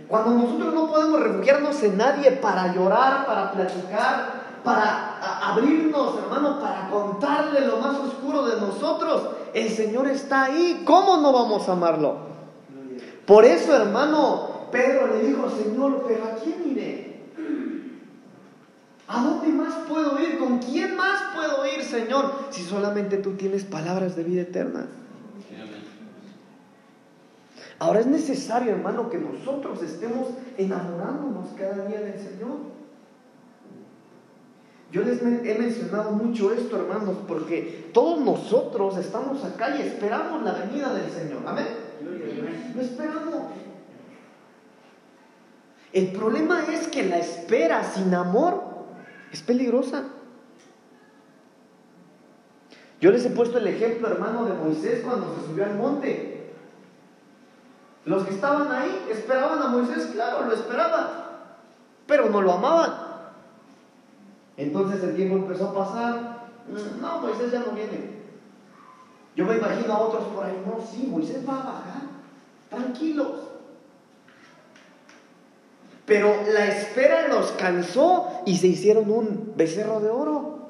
Cuando 0.08 0.32
nosotros 0.32 0.74
no 0.74 0.88
podemos 0.88 1.20
refugiarnos 1.20 1.84
en 1.84 1.98
nadie 1.98 2.32
para 2.32 2.74
llorar, 2.74 3.28
para 3.28 3.52
platicar, 3.52 4.40
para 4.64 5.50
abrirnos, 5.52 6.18
hermano, 6.18 6.60
para 6.60 6.90
contarle 6.90 7.62
lo 7.62 7.78
más 7.78 7.96
oscuro 7.98 8.46
de 8.48 8.60
nosotros, 8.60 9.30
el 9.54 9.70
Señor 9.70 10.08
está 10.08 10.46
ahí. 10.46 10.82
¿Cómo 10.84 11.18
no 11.18 11.32
vamos 11.32 11.70
a 11.70 11.74
amarlo? 11.74 12.18
Por 13.28 13.46
eso, 13.46 13.76
hermano, 13.76 14.59
Pedro 14.72 15.08
le 15.08 15.28
dijo, 15.28 15.50
Señor, 15.50 16.06
pero 16.08 16.26
¿a 16.26 16.36
quién 16.36 16.72
iré? 16.72 17.10
¿A 19.08 19.24
dónde 19.24 19.48
más 19.48 19.74
puedo 19.88 20.20
ir? 20.20 20.38
¿Con 20.38 20.60
quién 20.60 20.96
más 20.96 21.34
puedo 21.36 21.66
ir, 21.66 21.84
Señor? 21.84 22.32
Si 22.52 22.62
solamente 22.62 23.18
tú 23.18 23.32
tienes 23.34 23.64
palabras 23.64 24.16
de 24.16 24.24
vida 24.24 24.42
eterna. 24.44 24.88
Ahora 27.80 28.02
es 28.02 28.08
necesario, 28.08 28.74
hermano, 28.74 29.10
que 29.10 29.18
nosotros 29.18 29.82
estemos 29.82 30.28
enamorándonos 30.58 31.50
cada 31.58 31.86
día 31.88 32.02
del 32.02 32.20
Señor. 32.20 32.70
Yo 34.92 35.04
les 35.04 35.22
he 35.22 35.58
mencionado 35.58 36.12
mucho 36.12 36.52
esto, 36.52 36.76
hermanos, 36.76 37.16
porque 37.28 37.90
todos 37.94 38.20
nosotros 38.20 38.98
estamos 38.98 39.44
acá 39.46 39.78
y 39.78 39.84
esperamos 39.84 40.44
la 40.44 40.54
venida 40.54 40.94
del 40.94 41.10
Señor. 41.10 41.44
Amén. 41.46 41.68
Lo 42.76 42.82
esperamos. 42.82 43.44
El 45.92 46.12
problema 46.12 46.66
es 46.72 46.88
que 46.88 47.04
la 47.04 47.18
espera 47.18 47.84
sin 47.84 48.14
amor 48.14 48.64
es 49.32 49.42
peligrosa. 49.42 50.04
Yo 53.02 53.12
les 53.12 53.26
he 53.26 53.30
puesto 53.30 53.58
el 53.58 53.68
ejemplo, 53.68 54.08
hermano, 54.08 54.46
de 54.46 54.54
Moisés 54.54 55.04
cuando 55.04 55.34
se 55.36 55.48
subió 55.48 55.66
al 55.66 55.76
monte. 55.76 56.54
Los 58.06 58.24
que 58.24 58.34
estaban 58.34 58.72
ahí 58.72 59.08
esperaban 59.10 59.62
a 59.62 59.68
Moisés, 59.68 60.10
claro, 60.14 60.46
lo 60.46 60.54
esperaban, 60.54 61.08
pero 62.08 62.30
no 62.30 62.42
lo 62.42 62.54
amaban. 62.54 62.94
Entonces 64.58 65.02
el 65.04 65.16
tiempo 65.16 65.38
empezó 65.38 65.70
a 65.70 65.74
pasar, 65.74 66.50
mm, 66.68 67.02
no, 67.02 67.20
Moisés 67.22 67.52
ya 67.52 67.60
no 67.60 67.72
viene. 67.72 68.20
Yo 69.36 69.46
me 69.46 69.58
imagino 69.58 69.94
a 69.94 70.00
otros 70.00 70.24
por 70.28 70.44
ahí, 70.44 70.62
no, 70.66 70.86
sí, 70.86 71.08
Moisés 71.10 71.48
va 71.48 71.54
a 71.54 71.66
bajar, 71.66 72.02
tranquilos. 72.70 73.49
Pero 76.10 76.36
la 76.52 76.66
espera 76.66 77.28
los 77.28 77.52
cansó 77.52 78.42
y 78.48 78.58
se 78.58 78.68
hicieron 78.68 79.12
un 79.12 79.54
becerro 79.56 80.00
de 80.00 80.10
oro. 80.10 80.70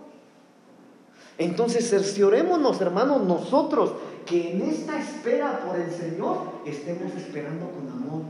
Entonces 1.38 1.90
cerciorémonos, 1.90 2.82
hermanos, 2.82 3.24
nosotros 3.24 3.94
que 4.26 4.52
en 4.52 4.64
esta 4.64 5.00
espera 5.00 5.62
por 5.66 5.80
el 5.80 5.90
Señor 5.90 6.40
estemos 6.66 7.16
esperando 7.16 7.72
con 7.72 7.90
amor. 7.90 8.22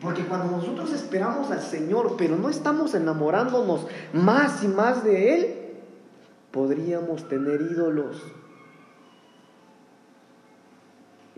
Porque 0.00 0.22
cuando 0.24 0.56
nosotros 0.56 0.92
esperamos 0.92 1.50
al 1.50 1.62
Señor, 1.62 2.14
pero 2.16 2.36
no 2.36 2.48
estamos 2.48 2.94
enamorándonos 2.94 3.88
más 4.12 4.62
y 4.62 4.68
más 4.68 5.02
de 5.02 5.34
Él, 5.34 5.56
podríamos 6.52 7.28
tener 7.28 7.60
ídolos. 7.60 8.22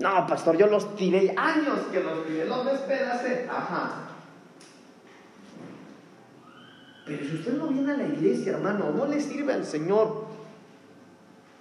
No, 0.05 0.27
pastor, 0.27 0.59
yo 0.59 0.67
los 0.67 0.97
tiré 0.97 1.35
años 1.35 1.79
que 1.91 1.99
los 2.01 2.27
tiré, 2.27 2.45
los 2.45 2.67
despedacé. 2.67 3.49
Ajá. 3.49 4.03
Pero 7.07 7.25
si 7.25 7.37
usted 7.37 7.55
no 7.55 7.69
viene 7.69 7.93
a 7.93 7.97
la 7.97 8.07
iglesia, 8.09 8.53
hermano, 8.53 8.91
no 8.95 9.07
le 9.07 9.19
sirve 9.19 9.55
al 9.55 9.65
Señor 9.65 10.27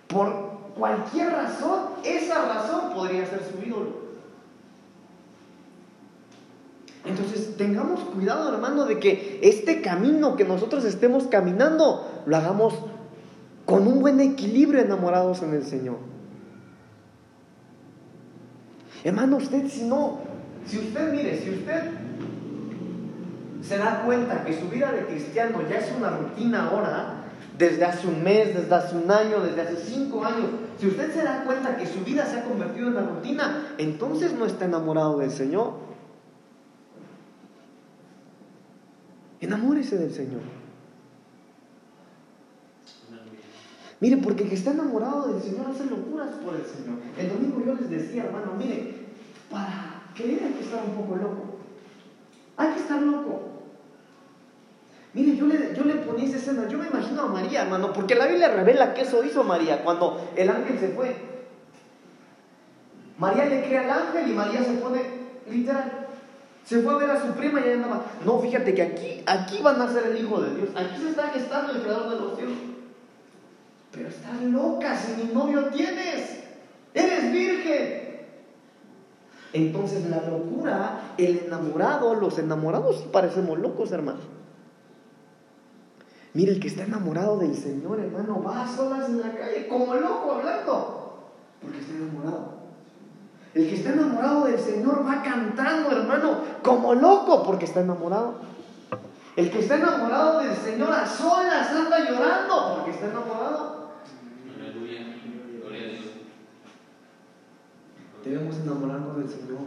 por 0.07 0.33
cualquier 0.77 1.31
razón, 1.31 1.83
esa 2.03 2.45
razón 2.45 2.93
podría 2.93 3.25
ser 3.25 3.43
su 3.49 3.65
ídolo. 3.65 4.03
Entonces 7.05 7.55
tengamos 7.55 8.01
cuidado, 8.01 8.53
hermano, 8.53 8.83
de 8.83 8.99
que 8.99 9.39
este 9.41 9.81
camino 9.81 10.35
que 10.35 10.43
nosotros 10.43 10.83
estemos 10.83 11.27
caminando 11.27 12.23
lo 12.25 12.35
hagamos 12.35 12.73
con 13.65 13.87
un 13.87 14.01
buen 14.01 14.19
equilibrio 14.19 14.81
enamorados 14.81 15.41
en 15.43 15.53
el 15.53 15.63
Señor. 15.63 16.12
Hermano, 19.03 19.37
usted 19.37 19.67
si 19.67 19.83
no, 19.83 20.19
Si 20.65 20.77
usted, 20.77 21.11
mire, 21.11 21.41
si 21.41 21.49
usted 21.49 21.91
se 23.61 23.77
da 23.77 24.03
cuenta 24.05 24.45
que 24.45 24.57
su 24.57 24.69
vida 24.69 24.91
de 24.91 25.05
cristiano 25.05 25.59
ya 25.69 25.77
es 25.77 25.91
una 25.97 26.09
rutina 26.09 26.69
ahora, 26.69 27.23
desde 27.57 27.83
hace 27.83 28.07
un 28.07 28.23
mes, 28.23 28.55
desde 28.55 28.73
hace 28.73 28.95
un 28.95 29.11
año, 29.11 29.41
desde 29.41 29.61
hace 29.61 29.75
cinco 29.75 30.23
años, 30.23 30.45
si 30.79 30.87
usted 30.87 31.13
se 31.13 31.23
da 31.23 31.43
cuenta 31.43 31.75
que 31.75 31.85
su 31.85 32.03
vida 32.03 32.25
se 32.25 32.39
ha 32.39 32.43
convertido 32.43 32.87
en 32.87 32.93
una 32.93 33.07
rutina, 33.07 33.75
entonces 33.77 34.33
no 34.33 34.45
está 34.45 34.65
enamorado 34.65 35.19
del 35.19 35.31
Señor. 35.31 35.73
Enamórese 39.41 39.97
del 39.97 40.13
Señor. 40.13 40.41
Mire, 44.03 44.17
porque 44.17 44.43
el 44.43 44.49
que 44.49 44.55
está 44.55 44.71
enamorado 44.71 45.31
del 45.31 45.41
Señor 45.41 45.65
hace 45.65 45.85
locuras 45.85 46.31
por 46.43 46.53
el 46.55 46.65
Señor. 46.65 46.99
El 47.17 47.29
domingo 47.29 47.63
yo 47.65 47.73
les 47.75 47.89
decía, 47.89 48.25
hermano, 48.25 48.51
mire, 48.57 48.95
para 49.49 50.11
creer 50.13 50.43
hay 50.43 50.51
que 50.55 50.65
estar 50.65 50.83
un 50.83 50.93
poco 50.95 51.15
loco. 51.15 51.45
Hay 52.57 52.73
que 52.73 52.79
estar 52.81 53.01
loco. 53.01 53.43
Mire, 55.13 55.37
yo 55.37 55.47
le, 55.47 55.73
yo 55.73 55.85
le 55.85 55.93
ponía 56.01 56.25
esa 56.25 56.35
escena, 56.35 56.67
yo 56.67 56.79
me 56.79 56.87
imagino 56.87 57.21
a 57.21 57.27
María, 57.27 57.61
hermano, 57.61 57.93
porque 57.93 58.15
la 58.15 58.27
Biblia 58.27 58.49
revela 58.49 58.93
que 58.93 59.03
eso 59.03 59.23
hizo 59.23 59.45
María 59.45 59.85
cuando 59.85 60.33
el 60.35 60.49
ángel 60.49 60.79
se 60.79 60.89
fue. 60.89 61.15
María 63.17 63.45
le 63.45 63.63
crea 63.63 63.83
al 63.85 63.89
ángel 63.89 64.29
y 64.29 64.33
María 64.33 64.65
se 64.65 64.73
pone, 64.73 65.01
literal, 65.49 66.07
se 66.65 66.81
fue 66.81 66.93
a 66.93 66.97
ver 66.97 67.09
a 67.09 67.21
su 67.21 67.31
prima 67.35 67.61
y 67.61 67.69
ella 67.69 67.75
andaba. 67.75 68.05
No, 68.25 68.37
fíjate 68.39 68.73
que 68.73 68.81
aquí, 68.81 69.23
aquí 69.25 69.61
va 69.63 69.71
a 69.71 69.77
nacer 69.77 70.07
el 70.07 70.21
Hijo 70.21 70.41
de 70.41 70.55
Dios, 70.55 70.69
aquí 70.75 71.01
se 71.01 71.11
está 71.11 71.29
gestando 71.29 71.71
el 71.71 71.83
creador 71.83 72.09
de 72.09 72.19
los 72.19 72.35
cielos. 72.35 72.72
Pero 73.93 74.09
estás 74.09 74.41
loca 74.41 74.97
si 74.97 75.21
mi 75.21 75.33
novio 75.33 75.67
tienes, 75.67 76.43
eres 76.93 77.31
virgen. 77.31 78.03
Entonces 79.53 80.09
la 80.09 80.21
locura, 80.27 81.13
el 81.17 81.43
enamorado, 81.45 82.15
los 82.15 82.39
enamorados 82.39 83.07
parecemos 83.11 83.59
locos, 83.59 83.91
hermano. 83.91 84.19
Mire, 86.33 86.53
el 86.53 86.59
que 86.59 86.67
está 86.67 86.83
enamorado 86.83 87.37
del 87.37 87.55
Señor, 87.55 87.99
hermano, 87.99 88.41
va 88.41 88.63
a 88.63 88.67
solas 88.67 89.07
en 89.07 89.21
la 89.21 89.31
calle 89.35 89.67
como 89.67 89.93
loco 89.93 90.31
hablando, 90.31 91.29
porque 91.61 91.77
está 91.77 91.93
enamorado. 91.93 92.53
El 93.53 93.69
que 93.69 93.75
está 93.75 93.93
enamorado 93.93 94.45
del 94.45 94.57
Señor 94.57 95.05
va 95.07 95.21
cantando, 95.21 95.91
hermano, 95.91 96.39
como 96.63 96.95
loco, 96.95 97.43
porque 97.43 97.65
está 97.65 97.81
enamorado. 97.81 98.37
El 99.35 99.51
que 99.51 99.59
está 99.59 99.75
enamorado 99.75 100.39
del 100.39 100.55
Señor 100.55 100.91
a 100.91 101.05
solas 101.05 101.69
anda 101.69 101.99
llorando, 101.99 102.75
porque 102.75 102.91
está 102.91 103.05
enamorado. 103.05 103.89
Aleluya, 104.59 105.01
gloria 105.59 105.81
a 105.81 105.85
Dios. 105.85 106.03
Debemos 108.23 108.55
enamorarnos 108.57 109.17
del 109.17 109.29
Señor. 109.29 109.59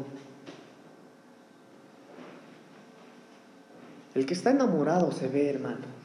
El 4.15 4.25
que 4.25 4.33
está 4.33 4.51
enamorado 4.51 5.13
se 5.13 5.29
ve, 5.29 5.51
hermano. 5.51 5.97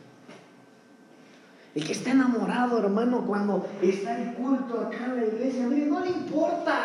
El 1.74 1.86
que 1.86 1.94
está 1.94 2.12
enamorado, 2.12 2.78
hermano, 2.80 3.26
cuando 3.26 3.66
está 3.82 4.22
el 4.22 4.34
culto 4.34 4.82
acá 4.82 5.06
en 5.06 5.16
la 5.16 5.26
iglesia, 5.26 5.66
mire, 5.68 5.86
no 5.86 6.02
le 6.02 6.10
importa 6.10 6.76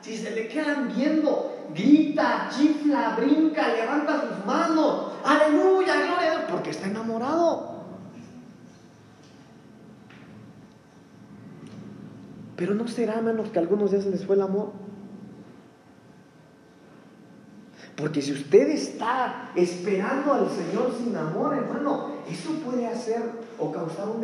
si 0.00 0.16
se 0.16 0.32
le 0.32 0.48
quedan 0.48 0.92
viendo, 0.92 1.68
grita, 1.72 2.48
chifla, 2.50 3.14
brinca, 3.16 3.68
levanta 3.68 4.20
sus 4.20 4.44
manos, 4.44 5.12
aleluya, 5.24 5.94
gloria 5.94 6.16
a 6.16 6.30
Dios, 6.32 6.50
porque 6.50 6.70
está 6.70 6.88
enamorado. 6.88 7.74
Pero 12.56 12.74
no 12.74 12.88
será, 12.88 13.14
hermanos, 13.14 13.50
que 13.50 13.58
algunos 13.60 13.92
ya 13.92 14.00
se 14.00 14.10
les 14.10 14.26
fue 14.26 14.34
el 14.34 14.42
amor. 14.42 14.72
Porque 17.96 18.20
si 18.20 18.32
usted 18.32 18.70
está 18.70 19.52
esperando 19.54 20.32
al 20.32 20.48
Señor 20.50 20.92
sin 20.98 21.16
amor, 21.16 21.54
hermano, 21.54 22.14
eso 22.28 22.50
puede 22.64 22.86
hacer 22.86 23.22
o 23.58 23.70
causar 23.70 24.08
un 24.08 24.20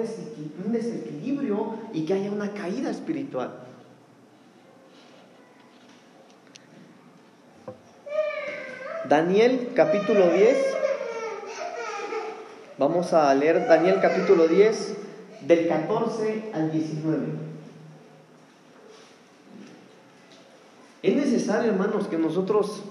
desequilibrio 0.72 1.74
y 1.92 2.04
que 2.04 2.14
haya 2.14 2.32
una 2.32 2.52
caída 2.52 2.90
espiritual. 2.90 3.52
Daniel 9.08 9.70
capítulo 9.74 10.30
10. 10.30 10.56
Vamos 12.78 13.12
a 13.12 13.32
leer 13.34 13.66
Daniel 13.68 13.98
capítulo 14.00 14.48
10 14.48 14.96
del 15.42 15.68
14 15.68 16.50
al 16.54 16.72
19. 16.72 17.26
Es 21.02 21.16
necesario, 21.16 21.70
hermanos, 21.70 22.08
que 22.08 22.18
nosotros 22.18 22.82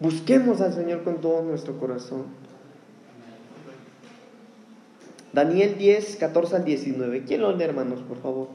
busquemos 0.00 0.60
al 0.60 0.72
Señor 0.72 1.02
con 1.04 1.20
todo 1.20 1.42
nuestro 1.42 1.78
corazón. 1.78 2.24
Daniel 5.34 5.76
10, 5.76 6.16
14 6.16 6.56
al 6.56 6.64
19. 6.64 7.24
¿Quién 7.26 7.40
lo 7.40 7.50
lee, 7.50 7.64
hermanos, 7.64 8.00
por 8.06 8.22
favor? 8.22 8.48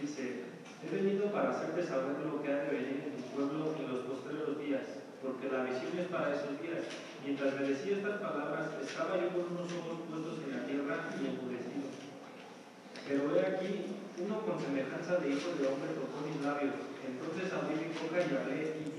Dice, 0.00 0.48
he 0.80 0.88
venido 0.88 1.30
para 1.32 1.50
hacerte 1.50 1.84
saber 1.84 2.16
lo 2.24 2.40
que 2.42 2.48
ha 2.48 2.64
de 2.64 2.70
venir 2.72 3.12
en 3.12 3.20
tu 3.20 3.28
pueblo 3.36 3.76
en 3.76 3.92
los 3.92 4.08
posteriores 4.08 4.56
días, 4.64 5.04
porque 5.20 5.52
la 5.52 5.68
visión 5.68 5.92
es 6.00 6.08
para 6.08 6.32
esos 6.32 6.56
días. 6.64 6.80
Mientras 7.20 7.60
me 7.60 7.68
decía 7.68 8.00
estas 8.00 8.20
palabras, 8.24 8.72
estaba 8.80 9.20
yo 9.20 9.36
con 9.36 9.52
unos 9.52 9.68
ojos 9.68 10.00
puestos 10.08 10.40
en 10.48 10.56
la 10.56 10.64
tierra 10.64 11.12
y 11.12 11.28
enmudecido. 11.28 11.88
Pero 13.04 13.36
he 13.36 13.40
aquí, 13.44 14.00
uno 14.16 14.40
con 14.48 14.56
semejanza 14.56 15.20
de 15.20 15.28
hijo 15.28 15.60
de 15.60 15.68
hombre 15.68 15.92
tocó 15.92 16.24
mis 16.24 16.40
labios. 16.40 16.72
Entonces 17.04 17.52
abrí 17.52 17.84
mi 17.84 17.92
boca 18.00 18.16
y 18.16 18.32
hablé 18.32 18.80
y 18.80 18.93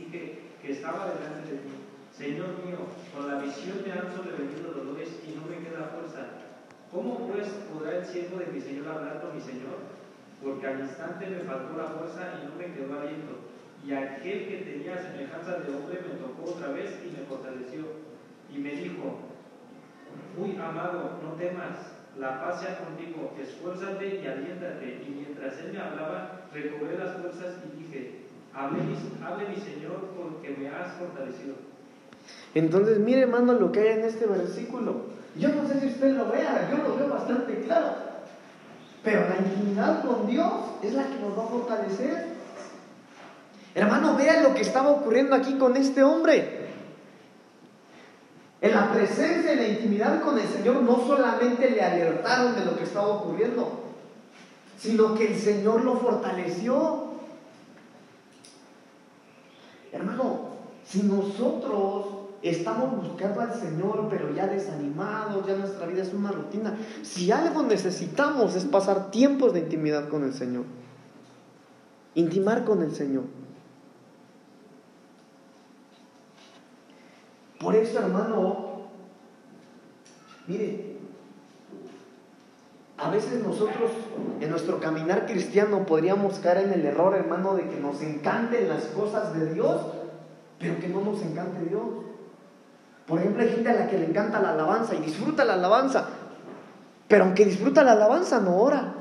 que 0.61 0.71
estaba 0.71 1.13
delante 1.13 1.51
de 1.51 1.57
ti 1.57 1.85
Señor 2.15 2.63
mío, 2.63 2.79
con 3.13 3.27
la 3.27 3.43
visión 3.43 3.83
me 3.85 3.91
han 3.91 4.07
sobrevenido 4.15 4.71
dolores 4.71 5.19
y 5.27 5.35
no 5.35 5.43
me 5.51 5.59
queda 5.59 5.91
fuerza. 5.91 6.47
¿Cómo 6.89 7.27
pues 7.27 7.45
podrá 7.67 7.97
el 7.97 8.05
siervo 8.05 8.39
de 8.39 8.47
mi 8.47 8.61
Señor 8.61 8.87
hablar 8.87 9.19
con 9.19 9.35
mi 9.35 9.41
Señor? 9.41 9.83
Porque 10.41 10.65
al 10.65 10.79
instante 10.79 11.27
me 11.27 11.43
faltó 11.43 11.75
la 11.75 11.91
fuerza 11.91 12.39
y 12.39 12.47
no 12.47 12.55
me 12.55 12.73
quedó 12.73 12.97
aliento. 12.97 13.51
Y 13.85 13.91
aquel 13.91 14.47
que 14.47 14.63
tenía 14.63 14.95
semejanza 14.95 15.59
de 15.59 15.75
hombre 15.75 15.99
me 16.07 16.15
tocó 16.15 16.55
otra 16.55 16.69
vez 16.69 16.95
y 17.03 17.11
me 17.11 17.27
fortaleció. 17.27 17.83
Y 18.49 18.59
me 18.59 18.71
dijo, 18.71 19.19
muy 20.37 20.55
amado, 20.55 21.19
no 21.21 21.33
temas, 21.33 21.99
la 22.17 22.39
paz 22.39 22.61
sea 22.61 22.79
contigo, 22.79 23.35
esfuérzate 23.37 24.21
y 24.23 24.25
aliéntate. 24.25 25.03
Y 25.05 25.09
mientras 25.09 25.59
él 25.59 25.73
me 25.73 25.81
hablaba, 25.81 26.47
recobré 26.53 26.97
las 26.97 27.17
fuerzas 27.17 27.59
y 27.67 27.83
dije, 27.83 28.24
hable 28.55 28.83
mi, 28.83 28.95
hable 29.23 29.49
mi 29.49 29.55
Señor 29.57 30.11
porque 30.15 30.55
me 30.57 30.69
has 30.69 30.93
fortalecido. 30.93 31.55
Entonces, 32.53 32.99
mire 32.99 33.21
hermano 33.21 33.53
lo 33.53 33.71
que 33.71 33.81
hay 33.81 33.99
en 33.99 34.05
este 34.05 34.25
versículo. 34.25 35.15
Yo 35.37 35.49
no 35.49 35.67
sé 35.67 35.79
si 35.81 35.87
usted 35.87 36.15
lo 36.15 36.31
vea, 36.31 36.69
yo 36.71 36.77
lo 36.77 36.95
veo 36.95 37.09
bastante 37.09 37.61
claro. 37.61 37.87
Pero 39.03 39.27
la 39.29 39.37
intimidad 39.37 40.03
con 40.03 40.25
Dios 40.25 40.51
es 40.81 40.93
la 40.93 41.03
que 41.03 41.19
nos 41.19 41.37
va 41.37 41.43
a 41.43 41.47
fortalecer. 41.47 42.35
Hermano, 43.75 44.15
vea 44.15 44.41
lo 44.41 44.55
que 44.55 44.61
estaba 44.61 44.89
ocurriendo 44.89 45.35
aquí 45.35 45.57
con 45.57 45.75
este 45.75 46.01
hombre. 46.01 46.65
En 48.61 48.71
la 48.71 48.91
presencia 48.91 49.53
y 49.53 49.57
la 49.57 49.67
intimidad 49.67 50.21
con 50.21 50.39
el 50.39 50.47
Señor 50.47 50.81
no 50.81 51.05
solamente 51.05 51.69
le 51.69 51.81
alertaron 51.81 52.55
de 52.55 52.65
lo 52.65 52.77
que 52.77 52.85
estaba 52.85 53.07
ocurriendo, 53.07 53.83
sino 54.79 55.13
que 55.13 55.33
el 55.33 55.39
Señor 55.39 55.83
lo 55.83 55.97
fortaleció. 55.97 57.14
Hermano, 59.95 60.49
si 60.85 61.03
nosotros 61.03 62.05
estamos 62.41 63.01
buscando 63.01 63.39
al 63.39 63.53
Señor, 63.53 64.07
pero 64.09 64.35
ya 64.35 64.45
desanimados, 64.45 65.47
ya 65.47 65.55
nuestra 65.55 65.87
vida 65.87 66.01
es 66.01 66.13
una 66.13 66.31
rutina. 66.31 66.77
Si 67.01 67.31
algo 67.31 67.63
necesitamos 67.63 68.55
es 68.55 68.65
pasar 68.65 69.09
tiempos 69.09 69.53
de 69.53 69.61
intimidad 69.61 70.09
con 70.09 70.23
el 70.25 70.33
Señor, 70.33 70.65
intimar 72.13 72.65
con 72.65 72.83
el 72.83 72.93
Señor. 72.93 73.23
Por 77.59 77.73
eso, 77.73 77.97
hermano, 77.97 78.81
mire, 80.45 80.94
a 83.05 83.09
veces 83.11 83.43
nosotros 83.43 83.91
en 84.41 84.49
nuestro 84.49 84.79
caminar 84.79 85.27
cristiano 85.27 85.85
podríamos 85.85 86.39
caer 86.39 86.65
en 86.65 86.73
el 86.73 86.85
error, 86.85 87.13
hermano, 87.13 87.53
de 87.53 87.69
que 87.69 87.79
nos 87.79 88.01
encanten 88.01 88.67
las 88.67 88.85
cosas 88.85 89.37
de 89.37 89.53
Dios, 89.53 89.79
pero 90.59 90.79
que 90.79 90.87
no 90.87 91.01
nos 91.01 91.21
encante 91.21 91.69
Dios. 91.69 91.83
Por 93.05 93.19
ejemplo, 93.19 93.43
hay 93.43 93.49
gente 93.49 93.69
a 93.69 93.73
la 93.73 93.87
que 93.87 93.99
le 93.99 94.05
encanta 94.05 94.41
la 94.41 94.49
alabanza 94.49 94.95
y 94.95 95.01
disfruta 95.01 95.45
la 95.45 95.53
alabanza, 95.53 96.05
pero 97.07 97.25
aunque 97.25 97.45
disfruta 97.45 97.83
la 97.83 97.91
alabanza, 97.91 98.39
no 98.39 98.57
ora. 98.57 98.93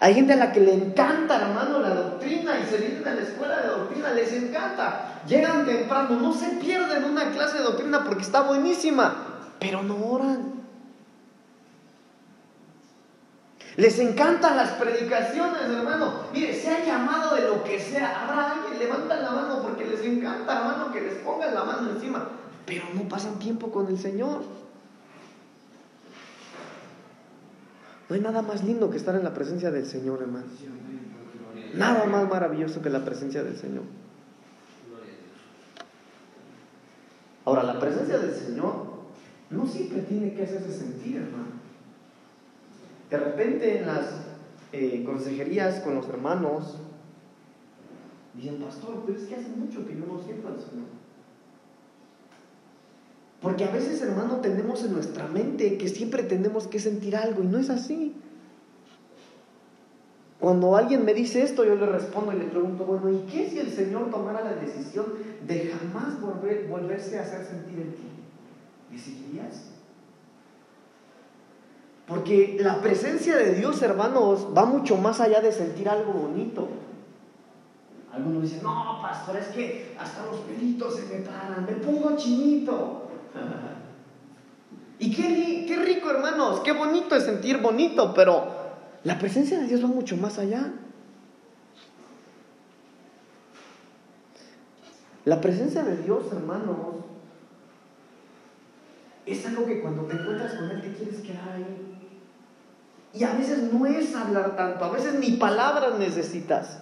Hay 0.00 0.14
gente 0.14 0.32
a 0.32 0.36
la 0.36 0.52
que 0.52 0.60
le 0.60 0.72
encanta, 0.72 1.36
hermano, 1.36 1.80
la 1.80 1.90
doctrina 1.90 2.58
y 2.58 2.64
se 2.64 2.78
vienen 2.78 3.06
a 3.06 3.14
la 3.14 3.20
escuela 3.20 3.60
de 3.60 3.68
doctrina, 3.68 4.10
les 4.12 4.32
encanta. 4.32 5.20
Llegan 5.28 5.66
temprano, 5.66 6.18
no 6.18 6.32
se 6.32 6.48
pierden 6.52 7.04
una 7.04 7.30
clase 7.30 7.58
de 7.58 7.64
doctrina 7.64 8.02
porque 8.04 8.22
está 8.22 8.40
buenísima, 8.40 9.42
pero 9.60 9.82
no 9.82 9.96
oran. 10.06 10.61
Les 13.76 13.98
encantan 13.98 14.56
las 14.56 14.72
predicaciones, 14.72 15.62
hermano. 15.62 16.24
Mire, 16.32 16.54
se 16.54 16.68
ha 16.68 16.84
llamado 16.84 17.34
de 17.34 17.48
lo 17.48 17.64
que 17.64 17.80
sea. 17.80 18.22
Habrá 18.22 18.52
alguien, 18.52 18.78
levantan 18.78 19.22
la 19.22 19.30
mano 19.30 19.62
porque 19.62 19.86
les 19.86 20.00
encanta, 20.02 20.58
hermano, 20.58 20.92
que 20.92 21.00
les 21.00 21.14
pongan 21.14 21.54
la 21.54 21.64
mano 21.64 21.90
encima. 21.90 22.28
Pero 22.66 22.84
no 22.94 23.08
pasan 23.08 23.38
tiempo 23.38 23.70
con 23.70 23.88
el 23.88 23.98
Señor. 23.98 24.42
No 28.08 28.14
hay 28.14 28.20
nada 28.20 28.42
más 28.42 28.62
lindo 28.62 28.90
que 28.90 28.98
estar 28.98 29.14
en 29.14 29.24
la 29.24 29.32
presencia 29.32 29.70
del 29.70 29.86
Señor, 29.86 30.20
hermano. 30.20 30.46
Nada 31.74 32.04
más 32.04 32.28
maravilloso 32.28 32.82
que 32.82 32.90
la 32.90 33.02
presencia 33.02 33.42
del 33.42 33.56
Señor. 33.56 33.84
Ahora, 37.46 37.62
la 37.62 37.80
presencia 37.80 38.18
del 38.18 38.34
Señor 38.34 38.92
no 39.48 39.66
siempre 39.66 40.02
tiene 40.02 40.34
que 40.34 40.44
hacerse 40.44 40.72
sentir, 40.72 41.16
hermano. 41.16 41.61
De 43.12 43.18
repente 43.18 43.76
en 43.76 43.86
las 43.86 44.06
eh, 44.72 45.02
consejerías 45.04 45.80
con 45.80 45.96
los 45.96 46.08
hermanos, 46.08 46.78
dicen, 48.32 48.56
pastor, 48.56 49.02
pero 49.04 49.18
es 49.18 49.26
que 49.26 49.34
hace 49.34 49.50
mucho 49.50 49.86
que 49.86 49.96
yo 49.96 50.06
no 50.06 50.18
siento 50.18 50.48
al 50.48 50.58
Señor. 50.58 50.86
Porque 53.42 53.64
a 53.64 53.70
veces, 53.70 54.00
hermano, 54.00 54.36
tenemos 54.36 54.82
en 54.84 54.94
nuestra 54.94 55.26
mente 55.26 55.76
que 55.76 55.88
siempre 55.90 56.22
tenemos 56.22 56.66
que 56.68 56.80
sentir 56.80 57.14
algo 57.14 57.42
y 57.42 57.48
no 57.48 57.58
es 57.58 57.68
así. 57.68 58.14
Cuando 60.40 60.74
alguien 60.74 61.04
me 61.04 61.12
dice 61.12 61.42
esto, 61.42 61.66
yo 61.66 61.74
le 61.74 61.84
respondo 61.84 62.32
y 62.32 62.38
le 62.38 62.46
pregunto, 62.46 62.86
bueno, 62.86 63.10
¿y 63.10 63.30
qué 63.30 63.50
si 63.50 63.58
el 63.58 63.70
Señor 63.70 64.10
tomara 64.10 64.42
la 64.42 64.54
decisión 64.54 65.04
de 65.46 65.70
jamás 65.70 66.18
volver, 66.18 66.66
volverse 66.66 67.18
a 67.18 67.22
hacer 67.24 67.44
sentir 67.44 67.78
en 67.78 67.92
ti? 67.92 68.02
¿Decidirías? 68.90 69.71
Porque 72.06 72.58
la 72.60 72.80
presencia 72.80 73.36
de 73.36 73.54
Dios, 73.54 73.80
hermanos, 73.82 74.48
va 74.56 74.64
mucho 74.64 74.96
más 74.96 75.20
allá 75.20 75.40
de 75.40 75.52
sentir 75.52 75.88
algo 75.88 76.12
bonito. 76.12 76.68
Algunos 78.12 78.42
dicen, 78.42 78.62
no, 78.62 78.98
pastor, 79.00 79.36
es 79.36 79.46
que 79.48 79.96
hasta 79.98 80.26
los 80.26 80.40
pelitos 80.40 80.96
se 80.96 81.06
me 81.06 81.24
paran, 81.24 81.64
me 81.64 81.72
pongo 81.72 82.16
chinito. 82.16 83.08
y 84.98 85.14
qué, 85.14 85.64
qué 85.66 85.76
rico, 85.76 86.10
hermanos, 86.10 86.60
qué 86.60 86.72
bonito 86.72 87.16
es 87.16 87.24
sentir 87.24 87.58
bonito, 87.58 88.12
pero 88.14 88.48
la 89.04 89.18
presencia 89.18 89.58
de 89.58 89.66
Dios 89.66 89.82
va 89.82 89.88
mucho 89.88 90.16
más 90.16 90.38
allá. 90.38 90.72
La 95.24 95.40
presencia 95.40 95.84
de 95.84 95.96
Dios, 95.98 96.24
hermanos, 96.32 96.76
es 99.24 99.46
algo 99.46 99.66
que 99.66 99.80
cuando 99.80 100.02
te 100.02 100.14
encuentras 100.14 100.54
con 100.54 100.70
Él 100.70 100.82
te 100.82 100.92
quieres 100.92 101.20
quedar 101.20 101.48
ahí. 101.50 101.91
Y 103.14 103.24
a 103.24 103.34
veces 103.34 103.72
no 103.72 103.86
es 103.86 104.14
hablar 104.14 104.56
tanto, 104.56 104.84
a 104.84 104.90
veces 104.90 105.14
ni 105.14 105.32
palabras 105.32 105.98
necesitas. 105.98 106.78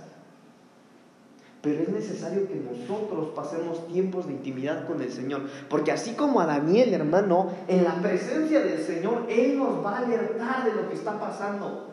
Pero 1.63 1.83
es 1.83 1.89
necesario 1.91 2.49
que 2.49 2.55
nosotros 2.55 3.31
pasemos 3.35 3.87
tiempos 3.89 4.27
de 4.27 4.33
intimidad 4.33 4.87
con 4.87 5.03
el 5.03 5.13
Señor. 5.13 5.43
Porque 5.69 5.93
así 5.93 6.13
como 6.13 6.41
a 6.41 6.47
Daniel, 6.47 6.95
hermano, 6.95 7.51
en 7.69 7.85
la 7.85 7.97
presencia 7.97 8.61
del 8.61 8.81
Señor, 8.81 9.27
Él 9.29 9.59
nos 9.59 9.85
va 9.85 9.99
a 9.99 9.99
alertar 9.99 10.65
de 10.65 10.73
lo 10.73 10.89
que 10.89 10.95
está 10.95 11.19
pasando. 11.21 11.89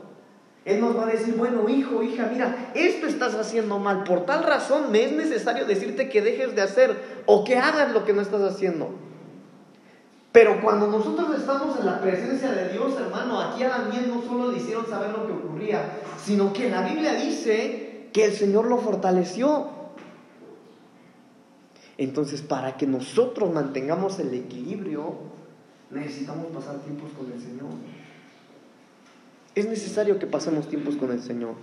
Él 0.64 0.80
nos 0.80 0.98
va 0.98 1.04
a 1.04 1.08
decir, 1.08 1.36
bueno, 1.36 1.68
hijo, 1.68 2.04
hija, 2.04 2.30
mira, 2.32 2.72
esto 2.76 3.08
estás 3.08 3.36
haciendo 3.36 3.80
mal. 3.80 4.04
Por 4.04 4.26
tal 4.26 4.44
razón 4.44 4.92
me 4.92 5.04
es 5.04 5.12
necesario 5.14 5.66
decirte 5.66 6.10
que 6.10 6.22
dejes 6.22 6.56
de 6.56 6.62
hacer 6.62 6.96
o 7.26 7.44
que 7.44 7.58
hagas 7.58 7.92
lo 7.92 8.06
que 8.06 8.14
no 8.14 8.22
estás 8.22 8.42
haciendo. 8.42 8.90
Pero 10.38 10.62
cuando 10.62 10.86
nosotros 10.86 11.36
estamos 11.36 11.80
en 11.80 11.88
la 11.88 12.00
presencia 12.00 12.52
de 12.52 12.70
Dios, 12.70 12.94
hermano, 13.00 13.42
aquí 13.42 13.64
a 13.64 13.70
Daniel 13.70 14.14
no 14.14 14.22
solo 14.22 14.52
le 14.52 14.60
hicieron 14.60 14.86
saber 14.86 15.10
lo 15.10 15.26
que 15.26 15.34
ocurría, 15.34 15.98
sino 16.24 16.54
que 16.54 16.70
la 16.70 16.84
Biblia 16.84 17.16
dice 17.16 18.10
que 18.14 18.26
el 18.26 18.34
Señor 18.34 18.68
lo 18.68 18.78
fortaleció. 18.78 19.66
Entonces, 21.98 22.44
para 22.44 22.78
que 22.78 22.86
nosotros 22.86 23.52
mantengamos 23.52 24.20
el 24.20 24.32
equilibrio, 24.32 25.16
necesitamos 25.90 26.46
pasar 26.54 26.82
tiempos 26.82 27.10
con 27.18 27.32
el 27.32 27.42
Señor. 27.42 27.72
Es 29.56 29.68
necesario 29.68 30.20
que 30.20 30.28
pasemos 30.28 30.70
tiempos 30.70 30.98
con 30.98 31.12
el 31.12 31.24
Señor. 31.24 31.56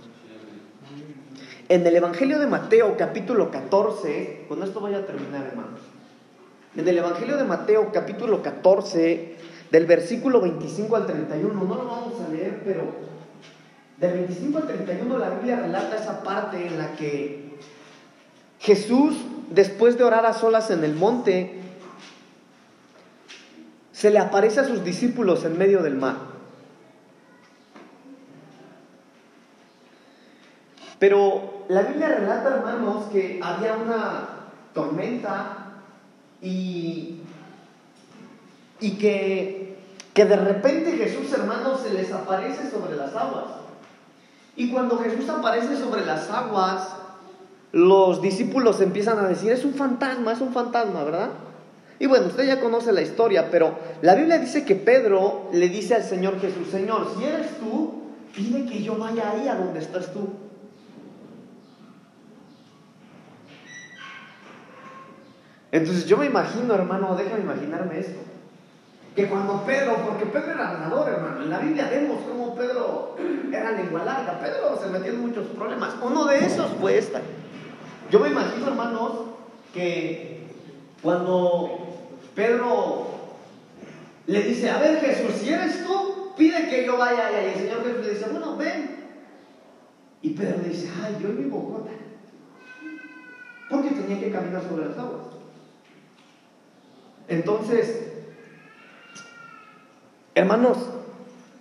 En 1.69 1.87
el 1.87 1.95
Evangelio 1.95 2.39
de 2.39 2.47
Mateo, 2.47 2.97
capítulo 2.97 3.51
14, 3.51 4.47
con 4.49 4.61
esto 4.63 4.81
voy 4.81 4.95
a 4.95 5.05
terminar, 5.05 5.45
hermanos. 5.45 5.94
En 6.75 6.85
el 6.85 6.97
Evangelio 6.97 7.37
de 7.37 7.45
Mateo, 7.45 7.89
capítulo 7.93 8.43
14, 8.43 9.37
del 9.71 9.85
versículo 9.85 10.41
25 10.41 10.95
al 10.97 11.05
31, 11.05 11.53
no 11.53 11.75
lo 11.75 11.85
vamos 11.85 12.21
a 12.21 12.29
leer, 12.29 12.61
pero 12.65 12.83
del 13.97 14.11
25 14.11 14.57
al 14.57 14.67
31 14.67 15.17
la 15.17 15.29
Biblia 15.29 15.55
relata 15.55 15.95
esa 15.95 16.21
parte 16.21 16.67
en 16.67 16.77
la 16.77 16.91
que 16.97 17.57
Jesús, 18.59 19.15
después 19.51 19.97
de 19.97 20.03
orar 20.03 20.25
a 20.25 20.33
solas 20.33 20.69
en 20.69 20.83
el 20.83 20.95
monte, 20.95 21.61
se 23.93 24.09
le 24.09 24.19
aparece 24.19 24.59
a 24.59 24.65
sus 24.65 24.83
discípulos 24.83 25.45
en 25.45 25.57
medio 25.57 25.81
del 25.81 25.95
mar. 25.95 26.17
Pero 30.99 31.65
la 31.69 31.83
Biblia 31.83 32.09
relata, 32.09 32.57
hermanos, 32.57 33.05
que 33.13 33.39
había 33.41 33.77
una 33.77 34.29
tormenta 34.73 35.64
y, 36.45 37.21
y 38.79 38.91
que, 38.91 39.77
que 40.13 40.25
de 40.25 40.35
repente 40.35 40.91
Jesús, 40.91 41.33
hermanos, 41.33 41.81
se 41.81 41.93
les 41.93 42.11
aparece 42.11 42.69
sobre 42.69 42.95
las 42.95 43.15
aguas. 43.15 43.45
Y 44.55 44.71
cuando 44.71 44.99
Jesús 44.99 45.27
aparece 45.27 45.75
sobre 45.75 46.05
las 46.05 46.29
aguas, 46.29 46.87
los 47.71 48.21
discípulos 48.21 48.79
empiezan 48.79 49.19
a 49.19 49.27
decir, 49.27 49.51
es 49.51 49.65
un 49.65 49.73
fantasma, 49.73 50.33
es 50.33 50.41
un 50.41 50.53
fantasma, 50.53 51.03
¿verdad? 51.03 51.29
Y 51.97 52.05
bueno, 52.05 52.27
usted 52.27 52.45
ya 52.45 52.59
conoce 52.59 52.91
la 52.91 53.01
historia, 53.01 53.49
pero 53.49 53.77
la 54.01 54.15
Biblia 54.15 54.37
dice 54.37 54.65
que 54.65 54.75
Pedro 54.75 55.49
le 55.51 55.67
dice 55.67 55.95
al 55.95 56.03
Señor 56.03 56.39
Jesús, 56.39 56.67
Señor, 56.69 57.07
si 57.17 57.23
eres 57.23 57.59
tú, 57.59 58.03
pide 58.35 58.65
que 58.65 58.83
yo 58.83 58.97
vaya 58.97 59.31
ahí 59.31 59.47
a 59.47 59.55
donde 59.55 59.79
estás 59.79 60.13
tú. 60.13 60.29
Entonces 65.75 66.05
yo 66.05 66.15
me 66.15 66.27
imagino, 66.27 66.73
hermano, 66.73 67.17
déjame 67.17 67.41
imaginarme 67.41 67.99
esto. 67.99 68.21
Que 69.13 69.27
cuando 69.27 69.65
Pedro, 69.65 69.97
porque 70.07 70.25
Pedro 70.25 70.53
era 70.53 70.71
ganador, 70.71 71.09
hermano, 71.09 71.43
en 71.43 71.49
la 71.49 71.59
Biblia 71.59 71.89
vemos 71.89 72.21
cómo 72.25 72.55
Pedro 72.55 73.17
era 73.51 73.71
lengua 73.73 74.05
larga, 74.05 74.39
Pedro 74.39 74.79
se 74.81 74.87
metió 74.87 75.11
en 75.11 75.19
muchos 75.19 75.45
problemas. 75.47 75.95
Uno 76.01 76.23
de 76.27 76.45
esos 76.45 76.71
fue 76.79 76.97
esta. 76.97 77.19
Yo 78.09 78.21
me 78.21 78.29
imagino, 78.29 78.67
hermanos, 78.69 79.11
que 79.73 80.47
cuando 81.01 81.97
Pedro 82.35 83.07
le 84.27 84.43
dice, 84.43 84.69
a 84.69 84.77
ver 84.77 85.01
Jesús, 85.01 85.35
si 85.41 85.51
eres 85.51 85.85
tú, 85.85 86.31
pide 86.37 86.69
que 86.69 86.85
yo 86.85 86.97
vaya 86.97 87.27
allá. 87.27 87.43
Y 87.43 87.47
el 87.47 87.55
Señor 87.55 87.83
Jesús 87.83 88.05
le 88.05 88.13
dice, 88.13 88.29
bueno, 88.31 88.55
ven. 88.55 89.09
Y 90.21 90.29
Pedro 90.29 90.55
le 90.61 90.69
dice, 90.69 90.89
ay, 91.03 91.17
yo 91.21 91.27
mi 91.33 91.49
bocota. 91.49 91.91
Porque 93.69 93.89
tenía 93.89 94.21
que 94.21 94.31
caminar 94.31 94.63
sobre 94.63 94.85
las 94.87 94.97
aguas. 94.97 95.34
Entonces, 97.27 98.03
hermanos, 100.35 100.77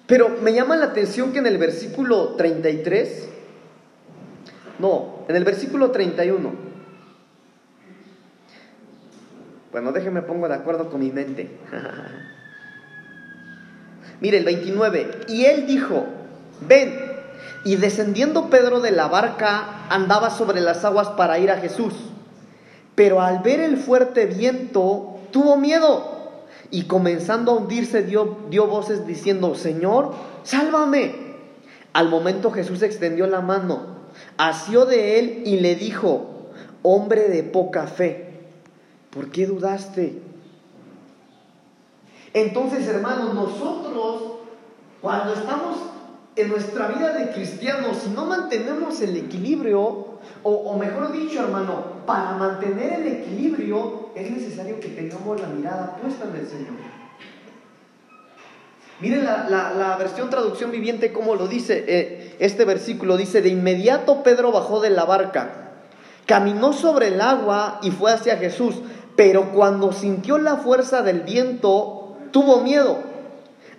pero 0.06 0.28
me 0.28 0.52
llama 0.52 0.76
la 0.76 0.86
atención 0.86 1.32
que 1.32 1.38
en 1.38 1.46
el 1.46 1.58
versículo 1.58 2.34
33, 2.34 3.28
no, 4.78 5.24
en 5.28 5.36
el 5.36 5.44
versículo 5.44 5.90
31, 5.90 6.52
bueno, 9.72 9.92
déjenme 9.92 10.22
pongo 10.22 10.48
de 10.48 10.54
acuerdo 10.54 10.90
con 10.90 11.00
mi 11.00 11.10
mente. 11.10 11.50
Mire, 14.20 14.38
el 14.38 14.44
29, 14.44 15.10
y 15.28 15.46
él 15.46 15.66
dijo, 15.66 16.06
ven, 16.60 16.94
y 17.64 17.76
descendiendo 17.76 18.50
Pedro 18.50 18.80
de 18.80 18.92
la 18.92 19.08
barca, 19.08 19.86
andaba 19.88 20.30
sobre 20.30 20.60
las 20.60 20.84
aguas 20.84 21.08
para 21.08 21.38
ir 21.38 21.50
a 21.50 21.56
Jesús. 21.56 21.94
Pero 22.94 23.20
al 23.20 23.40
ver 23.40 23.60
el 23.60 23.76
fuerte 23.76 24.26
viento, 24.26 25.13
tuvo 25.34 25.56
miedo 25.56 26.12
y 26.70 26.84
comenzando 26.84 27.50
a 27.50 27.54
hundirse 27.56 28.04
dio, 28.04 28.38
dio 28.50 28.68
voces 28.68 29.04
diciendo, 29.04 29.56
Señor, 29.56 30.14
sálvame. 30.44 31.12
Al 31.92 32.08
momento 32.08 32.52
Jesús 32.52 32.82
extendió 32.82 33.26
la 33.26 33.40
mano, 33.40 33.80
asió 34.38 34.86
de 34.86 35.18
él 35.18 35.42
y 35.44 35.58
le 35.58 35.74
dijo, 35.74 36.52
hombre 36.82 37.28
de 37.28 37.42
poca 37.42 37.88
fe, 37.88 38.44
¿por 39.10 39.32
qué 39.32 39.46
dudaste? 39.46 40.22
Entonces, 42.32 42.86
hermanos, 42.86 43.34
nosotros 43.34 44.22
cuando 45.00 45.34
estamos 45.34 45.78
en 46.36 46.48
nuestra 46.48 46.86
vida 46.88 47.12
de 47.12 47.32
cristianos, 47.32 47.96
si 48.04 48.10
no 48.10 48.26
mantenemos 48.26 49.00
el 49.00 49.16
equilibrio, 49.16 50.14
o, 50.44 50.76
mejor 50.78 51.10
dicho, 51.10 51.40
hermano, 51.40 52.04
para 52.06 52.36
mantener 52.36 53.00
el 53.00 53.06
equilibrio 53.08 54.03
es 54.14 54.30
necesario 54.30 54.80
que 54.80 54.88
tengamos 54.88 55.40
la 55.40 55.48
mirada 55.48 55.96
puesta 55.96 56.24
en 56.24 56.36
el 56.36 56.46
Señor. 56.46 56.74
Miren 59.00 59.24
la, 59.24 59.96
versión 59.98 60.30
traducción 60.30 60.70
viviente 60.70 61.12
como 61.12 61.34
lo 61.34 61.48
dice. 61.48 61.84
eh, 61.86 62.36
este 62.38 62.64
versículo 62.64 63.16
dice, 63.16 63.42
de 63.42 63.48
inmediato 63.48 64.22
Pedro 64.22 64.52
bajó 64.52 64.80
de 64.80 64.90
la 64.90 65.04
barca, 65.04 65.72
caminó 66.26 66.72
sobre 66.72 67.08
el 67.08 67.20
agua 67.20 67.80
y 67.82 67.90
fue 67.90 68.12
hacia 68.12 68.36
Jesús, 68.36 68.76
pero 69.16 69.52
cuando 69.52 69.92
sintió 69.92 70.38
la 70.38 70.56
fuerza 70.56 71.02
del 71.02 71.20
viento, 71.20 72.16
tuvo 72.30 72.60
miedo. 72.60 72.98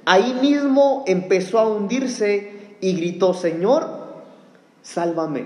Ahí 0.05 0.37
mismo 0.41 1.03
empezó 1.07 1.59
a 1.59 1.67
hundirse 1.67 2.77
y 2.79 2.95
gritó, 2.95 3.33
Señor, 3.33 3.89
sálvame. 4.81 5.45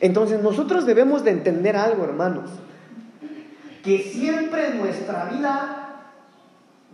Entonces 0.00 0.42
nosotros 0.42 0.86
debemos 0.86 1.22
de 1.22 1.32
entender 1.32 1.76
algo, 1.76 2.04
hermanos, 2.04 2.50
que 3.82 3.98
siempre 4.12 4.68
en 4.68 4.78
nuestra 4.78 5.24
vida 5.26 5.82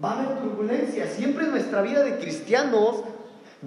va 0.02 0.10
a 0.10 0.12
haber 0.14 0.40
turbulencia, 0.40 1.06
siempre 1.06 1.44
en 1.44 1.50
nuestra 1.50 1.82
vida 1.82 2.02
de 2.02 2.18
cristianos 2.18 3.02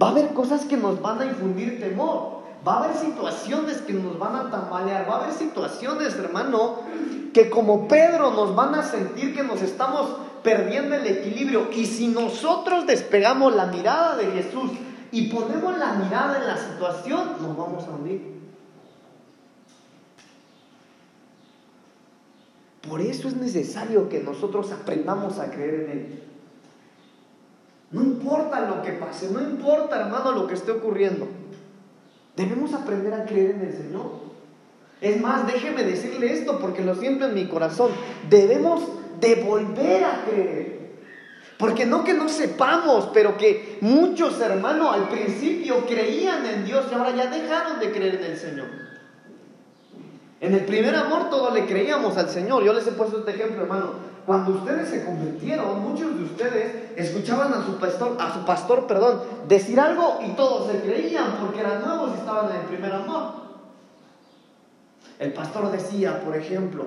va 0.00 0.08
a 0.08 0.10
haber 0.10 0.28
cosas 0.28 0.64
que 0.64 0.76
nos 0.76 1.00
van 1.00 1.20
a 1.20 1.26
infundir 1.26 1.80
temor, 1.80 2.42
va 2.66 2.74
a 2.74 2.84
haber 2.84 2.96
situaciones 2.96 3.78
que 3.78 3.92
nos 3.92 4.18
van 4.18 4.36
a 4.36 4.50
tambalear, 4.50 5.08
va 5.08 5.16
a 5.16 5.24
haber 5.24 5.34
situaciones, 5.34 6.14
hermano, 6.16 6.80
que 7.32 7.50
como 7.50 7.88
Pedro 7.88 8.30
nos 8.32 8.54
van 8.54 8.74
a 8.74 8.82
sentir 8.82 9.34
que 9.34 9.42
nos 9.42 9.62
estamos 9.62 10.16
perdiendo 10.42 10.96
el 10.96 11.06
equilibrio 11.06 11.68
y 11.72 11.86
si 11.86 12.08
nosotros 12.08 12.86
despegamos 12.86 13.54
la 13.54 13.66
mirada 13.66 14.16
de 14.16 14.26
Jesús 14.26 14.70
y 15.12 15.28
ponemos 15.28 15.78
la 15.78 15.92
mirada 15.92 16.38
en 16.38 16.46
la 16.46 16.56
situación, 16.56 17.32
nos 17.40 17.56
vamos 17.56 17.84
a 17.84 17.90
hundir. 17.90 18.41
Por 22.92 23.00
eso 23.00 23.26
es 23.26 23.36
necesario 23.36 24.10
que 24.10 24.20
nosotros 24.20 24.70
aprendamos 24.70 25.38
a 25.38 25.50
creer 25.50 25.74
en 25.74 25.90
Él. 25.90 26.22
No 27.90 28.02
importa 28.02 28.68
lo 28.68 28.82
que 28.82 28.92
pase, 28.92 29.30
no 29.30 29.40
importa, 29.40 29.98
hermano, 29.98 30.32
lo 30.32 30.46
que 30.46 30.52
esté 30.52 30.72
ocurriendo. 30.72 31.26
Debemos 32.36 32.74
aprender 32.74 33.14
a 33.14 33.24
creer 33.24 33.52
en 33.52 33.62
el 33.62 33.72
Señor. 33.72 34.10
Es 35.00 35.18
más, 35.18 35.46
déjeme 35.46 35.84
decirle 35.84 36.34
esto 36.34 36.58
porque 36.58 36.84
lo 36.84 36.94
siento 36.94 37.24
en 37.24 37.32
mi 37.32 37.46
corazón. 37.46 37.92
Debemos 38.28 38.82
de 39.22 39.36
volver 39.36 40.04
a 40.04 40.26
creer. 40.26 40.90
Porque 41.56 41.86
no 41.86 42.04
que 42.04 42.12
no 42.12 42.28
sepamos, 42.28 43.08
pero 43.14 43.38
que 43.38 43.78
muchos 43.80 44.38
hermanos 44.38 44.94
al 44.94 45.08
principio 45.08 45.86
creían 45.86 46.44
en 46.44 46.66
Dios 46.66 46.84
y 46.90 46.94
ahora 46.94 47.16
ya 47.16 47.28
dejaron 47.28 47.80
de 47.80 47.90
creer 47.90 48.16
en 48.16 48.24
el 48.32 48.36
Señor. 48.36 48.91
En 50.42 50.54
el 50.54 50.64
primer 50.64 50.92
amor 50.96 51.30
todos 51.30 51.54
le 51.54 51.66
creíamos 51.66 52.16
al 52.16 52.28
Señor. 52.28 52.64
Yo 52.64 52.72
les 52.72 52.84
he 52.88 52.90
puesto 52.90 53.20
este 53.20 53.30
ejemplo, 53.30 53.62
hermano. 53.62 53.90
Cuando 54.26 54.50
ustedes 54.54 54.88
se 54.88 55.04
convirtieron, 55.04 55.80
muchos 55.80 56.18
de 56.18 56.24
ustedes 56.24 56.90
escuchaban 56.96 57.52
a 57.52 57.64
su 57.64 57.78
pastor, 57.78 58.16
a 58.20 58.34
su 58.34 58.44
pastor, 58.44 58.88
perdón, 58.88 59.22
decir 59.46 59.78
algo 59.78 60.18
y 60.20 60.30
todos 60.32 60.70
se 60.70 60.80
creían 60.80 61.36
porque 61.40 61.60
eran 61.60 61.82
nuevos 61.82 62.10
y 62.10 62.18
estaban 62.18 62.50
en 62.50 62.56
el 62.56 62.66
primer 62.66 62.92
amor. 62.92 63.34
El 65.20 65.32
pastor 65.32 65.70
decía, 65.70 66.24
por 66.24 66.36
ejemplo, 66.36 66.86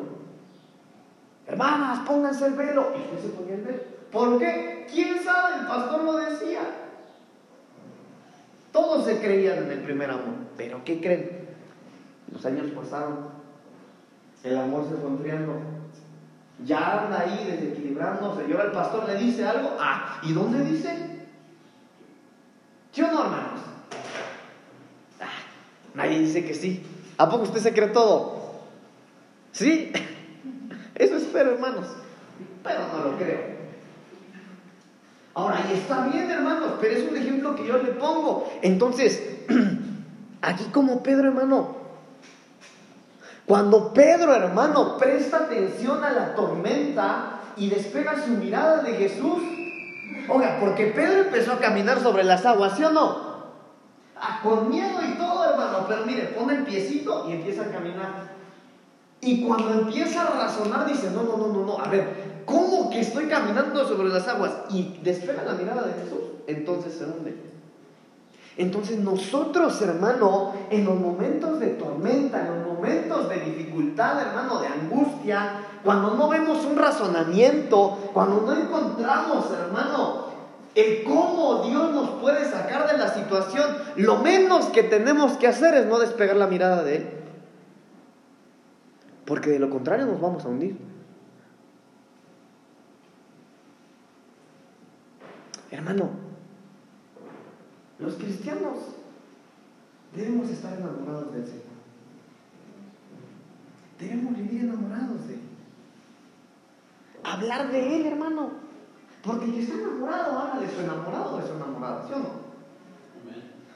hermanas, 1.48 2.00
pónganse 2.06 2.48
el 2.48 2.54
velo. 2.56 2.92
Y 2.94 3.16
usted 3.16 3.30
se 3.30 3.38
ponía 3.38 3.56
el 3.56 3.62
velo. 3.62 3.84
¿Por 4.12 4.38
qué? 4.38 4.86
¿Quién 4.92 5.24
sabe? 5.24 5.62
El 5.62 5.66
pastor 5.66 6.04
lo 6.04 6.18
decía. 6.18 6.60
Todos 8.74 9.06
se 9.06 9.18
creían 9.20 9.60
en 9.60 9.72
el 9.72 9.80
primer 9.80 10.12
amor. 10.12 10.36
Pero 10.58 10.84
¿qué 10.84 11.00
creen? 11.00 11.48
Los 12.34 12.46
años 12.46 12.68
pasaron. 12.76 13.35
El 14.46 14.58
amor 14.60 14.88
se 14.88 14.96
fue 14.96 15.10
enfriando. 15.10 15.60
Ya 16.64 17.02
anda 17.02 17.22
ahí 17.22 17.48
desequilibrándose. 17.50 18.46
Y 18.48 18.52
ahora 18.52 18.66
el 18.66 18.72
pastor 18.72 19.10
le 19.10 19.18
dice 19.18 19.44
algo. 19.44 19.76
Ah, 19.80 20.20
¿y 20.22 20.34
dónde 20.34 20.64
dice? 20.64 21.26
¿Sí 22.92 23.02
o 23.02 23.12
no, 23.12 23.24
hermanos? 23.24 23.62
Ah, 25.20 25.26
nadie 25.96 26.20
dice 26.20 26.46
que 26.46 26.54
sí. 26.54 26.86
¿A 27.18 27.28
poco 27.28 27.44
usted 27.44 27.60
se 27.60 27.74
cree 27.74 27.88
todo? 27.88 28.62
¿Sí? 29.52 29.92
Eso 30.96 31.18
espero, 31.18 31.52
hermanos. 31.52 31.88
Pero 32.64 32.88
no 32.88 33.10
lo 33.10 33.18
creo. 33.18 33.56
Ahora, 35.34 35.66
y 35.70 35.74
está 35.74 36.08
bien, 36.08 36.30
hermanos, 36.30 36.74
pero 36.80 36.96
es 36.96 37.10
un 37.10 37.18
ejemplo 37.18 37.56
que 37.56 37.66
yo 37.66 37.80
le 37.80 37.92
pongo. 37.94 38.50
Entonces, 38.62 39.22
aquí 40.42 40.66
como 40.66 41.04
Pedro, 41.04 41.30
hermano, 41.30 41.85
cuando 43.46 43.94
Pedro, 43.94 44.34
hermano, 44.34 44.98
presta 44.98 45.38
atención 45.38 46.04
a 46.04 46.12
la 46.12 46.36
tormenta 46.36 47.42
y 47.58 47.70
despega 47.70 48.24
su 48.24 48.32
mirada 48.32 48.82
de 48.82 48.94
Jesús, 48.94 49.38
oiga, 50.28 50.58
porque 50.60 50.88
Pedro 50.88 51.22
empezó 51.22 51.54
a 51.54 51.60
caminar 51.60 52.00
sobre 52.02 52.24
las 52.24 52.46
aguas, 52.46 52.76
¿sí 52.76 52.84
o 52.84 52.92
no? 52.92 53.36
Ah, 54.20 54.40
con 54.42 54.70
miedo 54.70 55.00
y 55.02 55.18
todo, 55.18 55.52
hermano, 55.52 55.86
pero 55.88 56.06
mire, 56.06 56.24
pone 56.38 56.56
el 56.56 56.64
piecito 56.64 57.26
y 57.30 57.34
empieza 57.34 57.64
a 57.64 57.72
caminar. 57.72 58.36
Y 59.22 59.46
cuando 59.46 59.72
empieza 59.74 60.22
a 60.22 60.46
razonar, 60.46 60.88
dice, 60.88 61.12
no, 61.12 61.24
no, 61.24 61.38
no, 61.38 61.48
no, 61.48 61.66
no, 61.66 61.80
a 61.80 61.88
ver, 61.88 62.42
¿cómo 62.46 62.90
que 62.90 63.02
estoy 63.02 63.26
caminando 63.26 63.88
sobre 63.88 64.10
las 64.10 64.28
aguas? 64.28 64.54
Y 64.70 65.00
despega 65.04 65.44
la 65.44 65.54
mirada 65.54 65.84
de 65.84 65.94
Jesús, 66.02 66.20
entonces 66.48 66.94
se 66.94 67.06
hunde. 67.06 67.36
Entonces 68.58 69.00
nosotros, 69.00 69.82
hermano, 69.82 70.54
en 70.70 70.86
los 70.86 70.96
momentos 70.96 71.60
de 71.60 71.68
tormenta, 71.68 72.42
en 72.42 72.48
los 72.56 72.65
momentos 72.86 73.30
de 73.30 73.40
dificultad, 73.40 74.22
hermano, 74.22 74.60
de 74.60 74.68
angustia, 74.68 75.62
cuando 75.84 76.16
no 76.16 76.30
vemos 76.30 76.64
un 76.66 76.78
razonamiento, 76.78 78.12
cuando 78.14 78.42
no 78.42 78.54
encontramos, 78.54 79.50
hermano, 79.52 80.26
el 80.76 81.04
cómo 81.04 81.64
Dios 81.64 81.94
nos 81.94 82.10
puede 82.22 82.46
sacar 82.50 82.92
de 82.92 82.98
la 82.98 83.14
situación, 83.14 83.66
lo 83.96 84.18
menos 84.18 84.66
que 84.68 84.84
tenemos 84.84 85.34
que 85.34 85.48
hacer 85.48 85.74
es 85.76 85.86
no 85.88 86.00
despegar 86.00 86.36
la 86.36 86.48
mirada 86.48 86.84
de 86.84 86.98
Él. 86.98 87.10
Porque 89.26 89.50
de 89.50 89.60
lo 89.60 89.70
contrario 89.70 90.06
nos 90.06 90.22
vamos 90.22 90.46
a 90.46 90.50
hundir. 90.50 90.78
Hermano, 95.72 96.10
los 97.98 98.14
cristianos 98.16 98.78
debemos 100.16 100.50
estar 100.50 100.74
enamorados 100.78 101.34
del 101.34 101.46
Señor. 101.46 101.65
Debemos 104.00 104.36
vivir 104.36 104.62
enamorados 104.62 105.28
de 105.28 105.34
Él. 105.36 105.40
Hablar 107.24 107.72
de 107.72 107.96
Él, 107.96 108.06
hermano. 108.06 108.50
Porque 109.24 109.46
el 109.46 109.54
que 109.54 109.62
está 109.64 109.74
enamorado 109.76 110.38
habla 110.40 110.62
de 110.62 110.70
su 110.74 110.82
enamorado 110.82 111.36
o 111.36 111.38
de 111.40 111.48
su 111.48 111.54
enamorada, 111.54 112.06
¿sí 112.08 112.14
o 112.14 112.20
no? 112.20 112.46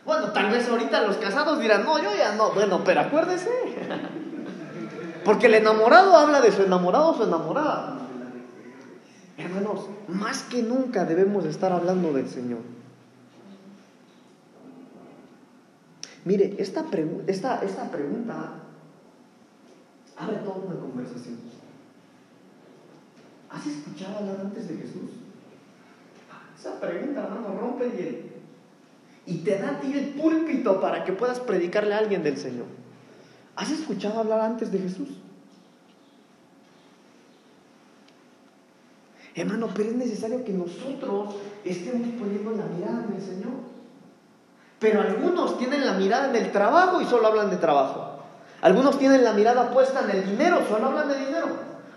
Bueno, 0.05 0.31
tal 0.31 0.49
vez 0.51 0.67
ahorita 0.67 1.01
los 1.07 1.17
casados 1.17 1.59
dirán, 1.59 1.83
no, 1.83 2.01
yo 2.01 2.09
ya 2.15 2.35
no. 2.35 2.51
Bueno, 2.51 2.81
pero 2.83 3.01
acuérdese. 3.01 3.49
Porque 5.25 5.47
el 5.47 5.55
enamorado 5.55 6.15
habla 6.15 6.41
de 6.41 6.51
su 6.51 6.63
enamorado 6.63 7.09
o 7.09 7.13
su 7.17 7.23
enamorada. 7.23 7.97
Hermanos, 9.37 9.87
más 10.07 10.43
que 10.43 10.61
nunca 10.63 11.05
debemos 11.05 11.45
estar 11.45 11.71
hablando 11.71 12.11
del 12.13 12.27
Señor. 12.27 12.59
Mire, 16.25 16.55
esta, 16.59 16.83
pregu- 16.85 17.23
esta, 17.27 17.61
esta 17.63 17.89
pregunta 17.89 18.51
abre 20.19 20.37
toda 20.37 20.57
una 20.57 20.79
conversación. 20.79 21.39
¿Has 23.49 23.65
escuchado 23.65 24.17
hablar 24.17 24.41
antes 24.41 24.67
de 24.67 24.75
Jesús? 24.75 25.09
Esa 26.57 26.79
pregunta, 26.79 27.23
hermano, 27.23 27.57
rompe 27.59 27.85
el 27.85 27.91
hielo. 27.93 28.17
Y 29.25 29.37
te 29.39 29.57
da 29.57 29.69
a 29.69 29.79
ti 29.79 29.93
el 29.93 30.09
púlpito 30.09 30.81
para 30.81 31.03
que 31.03 31.13
puedas 31.13 31.39
predicarle 31.39 31.93
a 31.93 31.99
alguien 31.99 32.21
del 32.21 32.37
Señor. 32.37 32.65
¿Has 33.55 33.71
escuchado 33.71 34.19
hablar 34.19 34.41
antes 34.41 34.71
de 34.71 34.79
Jesús? 34.79 35.09
Hermano, 39.35 39.69
pero 39.73 39.89
es 39.89 39.95
necesario 39.95 40.43
que 40.43 40.51
nosotros 40.51 41.35
estemos 41.63 42.07
poniendo 42.19 42.51
la 42.51 42.65
mirada 42.65 43.05
en 43.07 43.15
el 43.15 43.21
Señor. 43.21 43.53
Pero 44.79 45.01
algunos 45.01 45.57
tienen 45.57 45.85
la 45.85 45.93
mirada 45.93 46.29
en 46.29 46.35
el 46.35 46.51
trabajo 46.51 47.01
y 47.01 47.05
solo 47.05 47.27
hablan 47.27 47.49
de 47.49 47.57
trabajo. 47.57 48.08
Algunos 48.61 48.97
tienen 48.97 49.23
la 49.23 49.33
mirada 49.33 49.71
puesta 49.71 50.01
en 50.03 50.11
el 50.11 50.29
dinero, 50.29 50.61
solo 50.67 50.87
hablan 50.87 51.07
de 51.07 51.17
dinero. 51.17 51.47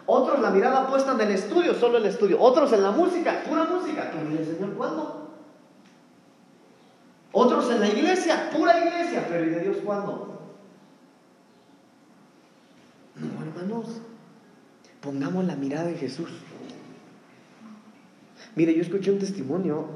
Otros 0.07 0.41
la 0.41 0.51
mirada 0.51 0.87
puesta 0.89 1.13
en 1.13 1.21
el 1.21 1.31
estudio, 1.31 1.75
solo 1.75 1.99
el 1.99 2.07
estudio. 2.07 2.41
Otros 2.41 2.73
en 2.73 2.83
la 2.83 2.91
música, 2.91 3.43
pura 3.49 3.65
música. 3.65 4.11
Pero 4.13 4.31
¿y 4.31 4.37
el 4.37 4.45
Señor 4.45 4.75
cuándo? 4.75 5.31
Otros 7.33 7.71
en 7.71 7.81
la 7.81 7.89
iglesia, 7.89 8.51
pura 8.51 8.79
iglesia. 8.79 9.27
Pero 9.29 9.45
¿y 9.45 9.49
de 9.49 9.61
Dios 9.61 9.77
cuándo? 9.85 10.41
No, 13.17 13.45
hermanos. 13.45 13.87
Pongamos 15.01 15.45
la 15.45 15.57
mirada 15.57 15.89
en 15.89 15.97
Jesús. 15.97 16.31
Mire, 18.55 18.75
yo 18.75 18.83
escuché 18.83 19.11
un 19.11 19.19
testimonio. 19.19 19.87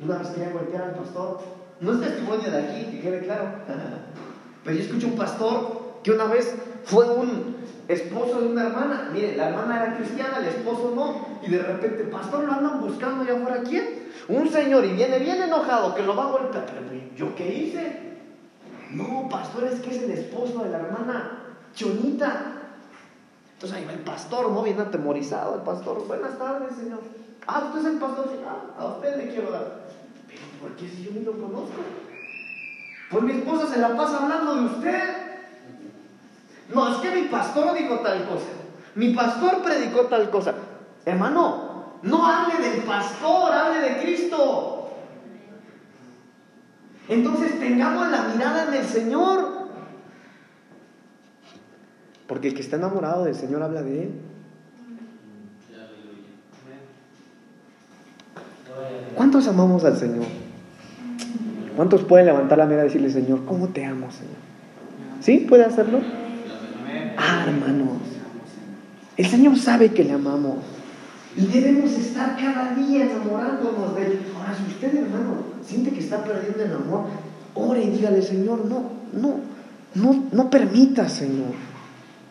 Una 0.00 0.18
vez 0.18 0.28
quería 0.28 0.50
golpear 0.50 0.82
al 0.82 0.94
pastor. 0.94 1.40
No 1.80 1.92
es 1.92 2.00
testimonio 2.00 2.50
de 2.50 2.58
aquí, 2.58 2.84
que 2.90 3.00
quede 3.00 3.20
claro. 3.20 3.50
Pero 4.68 4.80
yo 4.80 4.84
escuché 4.84 5.06
un 5.06 5.16
pastor 5.16 5.92
que 6.02 6.10
una 6.10 6.26
vez 6.26 6.54
fue 6.84 7.08
un, 7.08 7.56
esposo 7.88 8.42
de 8.42 8.48
una 8.48 8.66
hermana. 8.66 9.08
Mire, 9.14 9.34
la 9.34 9.48
hermana 9.48 9.82
era 9.82 9.96
cristiana, 9.96 10.40
el 10.40 10.48
esposo 10.48 10.92
no. 10.94 11.38
Y 11.42 11.50
de 11.50 11.62
repente, 11.62 12.04
pastor, 12.04 12.44
lo 12.44 12.52
andan 12.52 12.78
buscando 12.78 13.22
allá 13.22 13.40
afuera. 13.40 13.62
¿Quién? 13.66 14.10
Un 14.28 14.46
señor 14.50 14.84
y 14.84 14.92
viene 14.92 15.20
bien 15.20 15.40
enojado 15.40 15.94
que 15.94 16.02
lo 16.02 16.14
va 16.14 16.24
a 16.24 16.32
golpear. 16.32 16.66
Pero, 16.66 17.02
¿yo 17.16 17.34
qué 17.34 17.50
hice? 17.50 18.18
No, 18.90 19.26
pastor, 19.30 19.64
es 19.64 19.80
que 19.80 19.88
es 19.88 20.02
el 20.02 20.10
esposo 20.10 20.62
de 20.64 20.68
la 20.68 20.80
hermana 20.80 21.56
Chonita. 21.74 22.52
Entonces 23.54 23.78
ahí 23.78 23.86
va 23.86 23.94
el 23.94 24.00
pastor, 24.00 24.50
¿no? 24.50 24.62
Bien 24.64 24.78
atemorizado 24.78 25.54
el 25.54 25.62
pastor. 25.62 26.06
Buenas 26.06 26.38
tardes, 26.38 26.76
señor. 26.76 27.00
Ah, 27.46 27.64
usted 27.68 27.88
es 27.88 27.94
el 27.94 27.98
pastor. 27.98 28.28
Ah, 28.46 28.82
a 28.82 28.86
usted 28.88 29.16
le 29.16 29.30
quiero 29.30 29.50
dar. 29.50 29.88
Pero 30.26 30.42
¿por 30.60 30.72
qué 30.72 30.86
si 30.90 31.04
yo 31.04 31.12
ni 31.12 31.24
lo 31.24 31.32
conozco? 31.32 31.80
Pues 33.10 33.24
mi 33.24 33.32
esposa 33.32 33.72
se 33.72 33.80
la 33.80 33.96
pasa 33.96 34.22
hablando 34.22 34.54
de 34.54 34.64
usted. 34.66 35.02
No, 36.74 36.92
es 36.92 36.98
que 36.98 37.10
mi 37.10 37.28
pastor 37.28 37.74
dijo 37.76 38.00
tal 38.00 38.28
cosa. 38.28 38.46
Mi 38.94 39.14
pastor 39.14 39.62
predicó 39.62 40.02
tal 40.06 40.28
cosa. 40.28 40.54
Hermano, 41.06 41.94
no 42.02 42.26
hable 42.26 42.58
del 42.58 42.82
pastor, 42.82 43.52
hable 43.52 43.80
de 43.80 44.02
Cristo. 44.02 44.90
Entonces 47.08 47.58
tengamos 47.58 48.10
la 48.10 48.24
mirada 48.24 48.66
en 48.68 48.74
el 48.74 48.84
Señor. 48.84 49.68
Porque 52.26 52.48
el 52.48 52.54
que 52.54 52.60
está 52.60 52.76
enamorado 52.76 53.24
del 53.24 53.34
Señor 53.34 53.62
habla 53.62 53.82
de 53.82 54.02
Él. 54.02 54.20
¿Cuántos 59.14 59.48
amamos 59.48 59.82
al 59.84 59.96
Señor? 59.96 60.26
¿Cuántos 61.78 62.02
pueden 62.02 62.26
levantar 62.26 62.58
la 62.58 62.66
mirada 62.66 62.86
y 62.86 62.88
decirle, 62.88 63.08
Señor, 63.08 63.44
¿cómo 63.44 63.68
te 63.68 63.84
amo, 63.84 64.10
Señor? 64.10 64.34
¿Sí? 65.20 65.46
¿Puede 65.48 65.64
hacerlo? 65.64 66.00
Ah, 67.16 67.44
hermanos. 67.46 67.98
El 69.16 69.26
Señor 69.26 69.56
sabe 69.56 69.92
que 69.92 70.02
le 70.02 70.10
amamos. 70.10 70.56
Y 71.36 71.46
debemos 71.46 71.92
estar 71.92 72.36
cada 72.36 72.74
día 72.74 73.04
enamorándonos 73.04 73.94
de 73.94 74.06
Él. 74.06 74.18
Ahora, 74.36 74.56
si 74.56 74.72
usted, 74.72 74.92
hermano, 74.92 75.36
siente 75.64 75.92
que 75.92 76.00
está 76.00 76.24
perdiendo 76.24 76.64
el 76.64 76.72
amor, 76.72 77.04
ore 77.54 77.84
y 77.84 77.90
dígale, 77.90 78.22
Señor, 78.22 78.64
no, 78.64 78.90
no, 79.12 79.36
no, 79.94 80.24
no 80.32 80.50
permita, 80.50 81.08
Señor. 81.08 81.54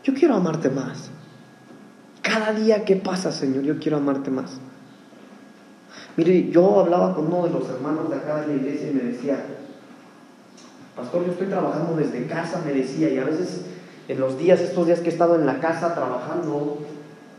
Yo 0.03 0.13
quiero 0.13 0.35
amarte 0.35 0.69
más. 0.69 1.09
Cada 2.21 2.51
día 2.51 2.83
que 2.83 2.97
pasa, 2.97 3.31
Señor, 3.31 3.63
yo 3.63 3.79
quiero 3.79 3.95
amarte 3.95 4.29
más. 4.29 4.59
Mire, 6.15 6.49
yo 6.49 6.79
hablaba 6.79 7.13
con 7.13 7.27
uno 7.27 7.43
de 7.43 7.51
los 7.51 7.69
hermanos 7.69 8.09
de 8.09 8.15
acá 8.15 8.41
de 8.41 8.47
la 8.47 8.53
iglesia 8.53 8.89
y 8.89 8.93
me 8.93 9.03
decía, 9.03 9.45
pastor, 10.95 11.25
yo 11.25 11.31
estoy 11.31 11.47
trabajando 11.47 11.95
desde 11.95 12.25
casa, 12.25 12.61
me 12.65 12.73
decía, 12.73 13.09
y 13.09 13.17
a 13.19 13.25
veces 13.25 13.61
en 14.07 14.19
los 14.19 14.37
días, 14.37 14.59
estos 14.61 14.87
días 14.87 14.99
que 14.99 15.09
he 15.09 15.11
estado 15.11 15.35
en 15.35 15.45
la 15.45 15.59
casa 15.59 15.93
trabajando, 15.93 16.79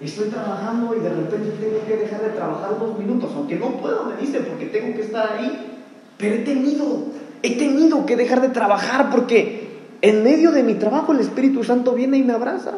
estoy 0.00 0.28
trabajando 0.28 0.94
y 0.94 1.00
de 1.00 1.08
repente 1.08 1.50
tengo 1.58 1.84
que 1.86 1.96
dejar 1.96 2.22
de 2.22 2.30
trabajar 2.30 2.78
dos 2.78 2.98
minutos, 2.98 3.30
aunque 3.34 3.56
no 3.56 3.72
puedo, 3.80 4.04
me 4.04 4.16
dice, 4.16 4.40
porque 4.40 4.66
tengo 4.66 4.94
que 4.94 5.02
estar 5.02 5.32
ahí, 5.32 5.80
pero 6.18 6.36
he 6.36 6.40
tenido, 6.40 7.06
he 7.42 7.56
tenido 7.56 8.06
que 8.06 8.16
dejar 8.16 8.40
de 8.40 8.50
trabajar 8.50 9.10
porque 9.10 9.68
en 10.02 10.22
medio 10.22 10.52
de 10.52 10.62
mi 10.62 10.74
trabajo 10.74 11.12
el 11.12 11.20
Espíritu 11.20 11.64
Santo 11.64 11.94
viene 11.94 12.18
y 12.18 12.22
me 12.22 12.34
abraza, 12.34 12.74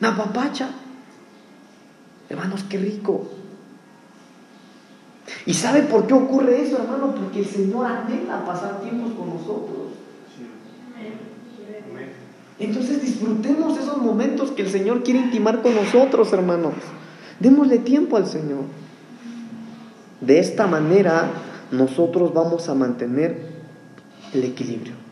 me 0.00 0.08
apapacha. 0.08 0.70
Hermanos, 2.28 2.64
qué 2.68 2.78
rico. 2.78 3.28
¿Y 5.44 5.54
sabe 5.54 5.82
por 5.82 6.06
qué 6.06 6.14
ocurre 6.14 6.62
eso, 6.62 6.78
hermano? 6.78 7.14
Porque 7.14 7.40
el 7.40 7.46
Señor 7.46 7.86
anhela 7.86 8.44
pasar 8.44 8.80
tiempos 8.80 9.12
con 9.12 9.30
nosotros. 9.30 9.76
Entonces 12.58 13.02
disfrutemos 13.02 13.78
esos 13.78 13.98
momentos 13.98 14.50
que 14.52 14.62
el 14.62 14.70
Señor 14.70 15.02
quiere 15.02 15.20
intimar 15.20 15.62
con 15.62 15.74
nosotros, 15.74 16.32
hermanos. 16.32 16.74
Démosle 17.38 17.78
tiempo 17.78 18.16
al 18.16 18.26
Señor. 18.26 18.64
De 20.20 20.38
esta 20.38 20.66
manera 20.66 21.30
nosotros 21.70 22.32
vamos 22.32 22.68
a 22.68 22.74
mantener 22.74 23.38
el 24.32 24.44
equilibrio. 24.44 25.05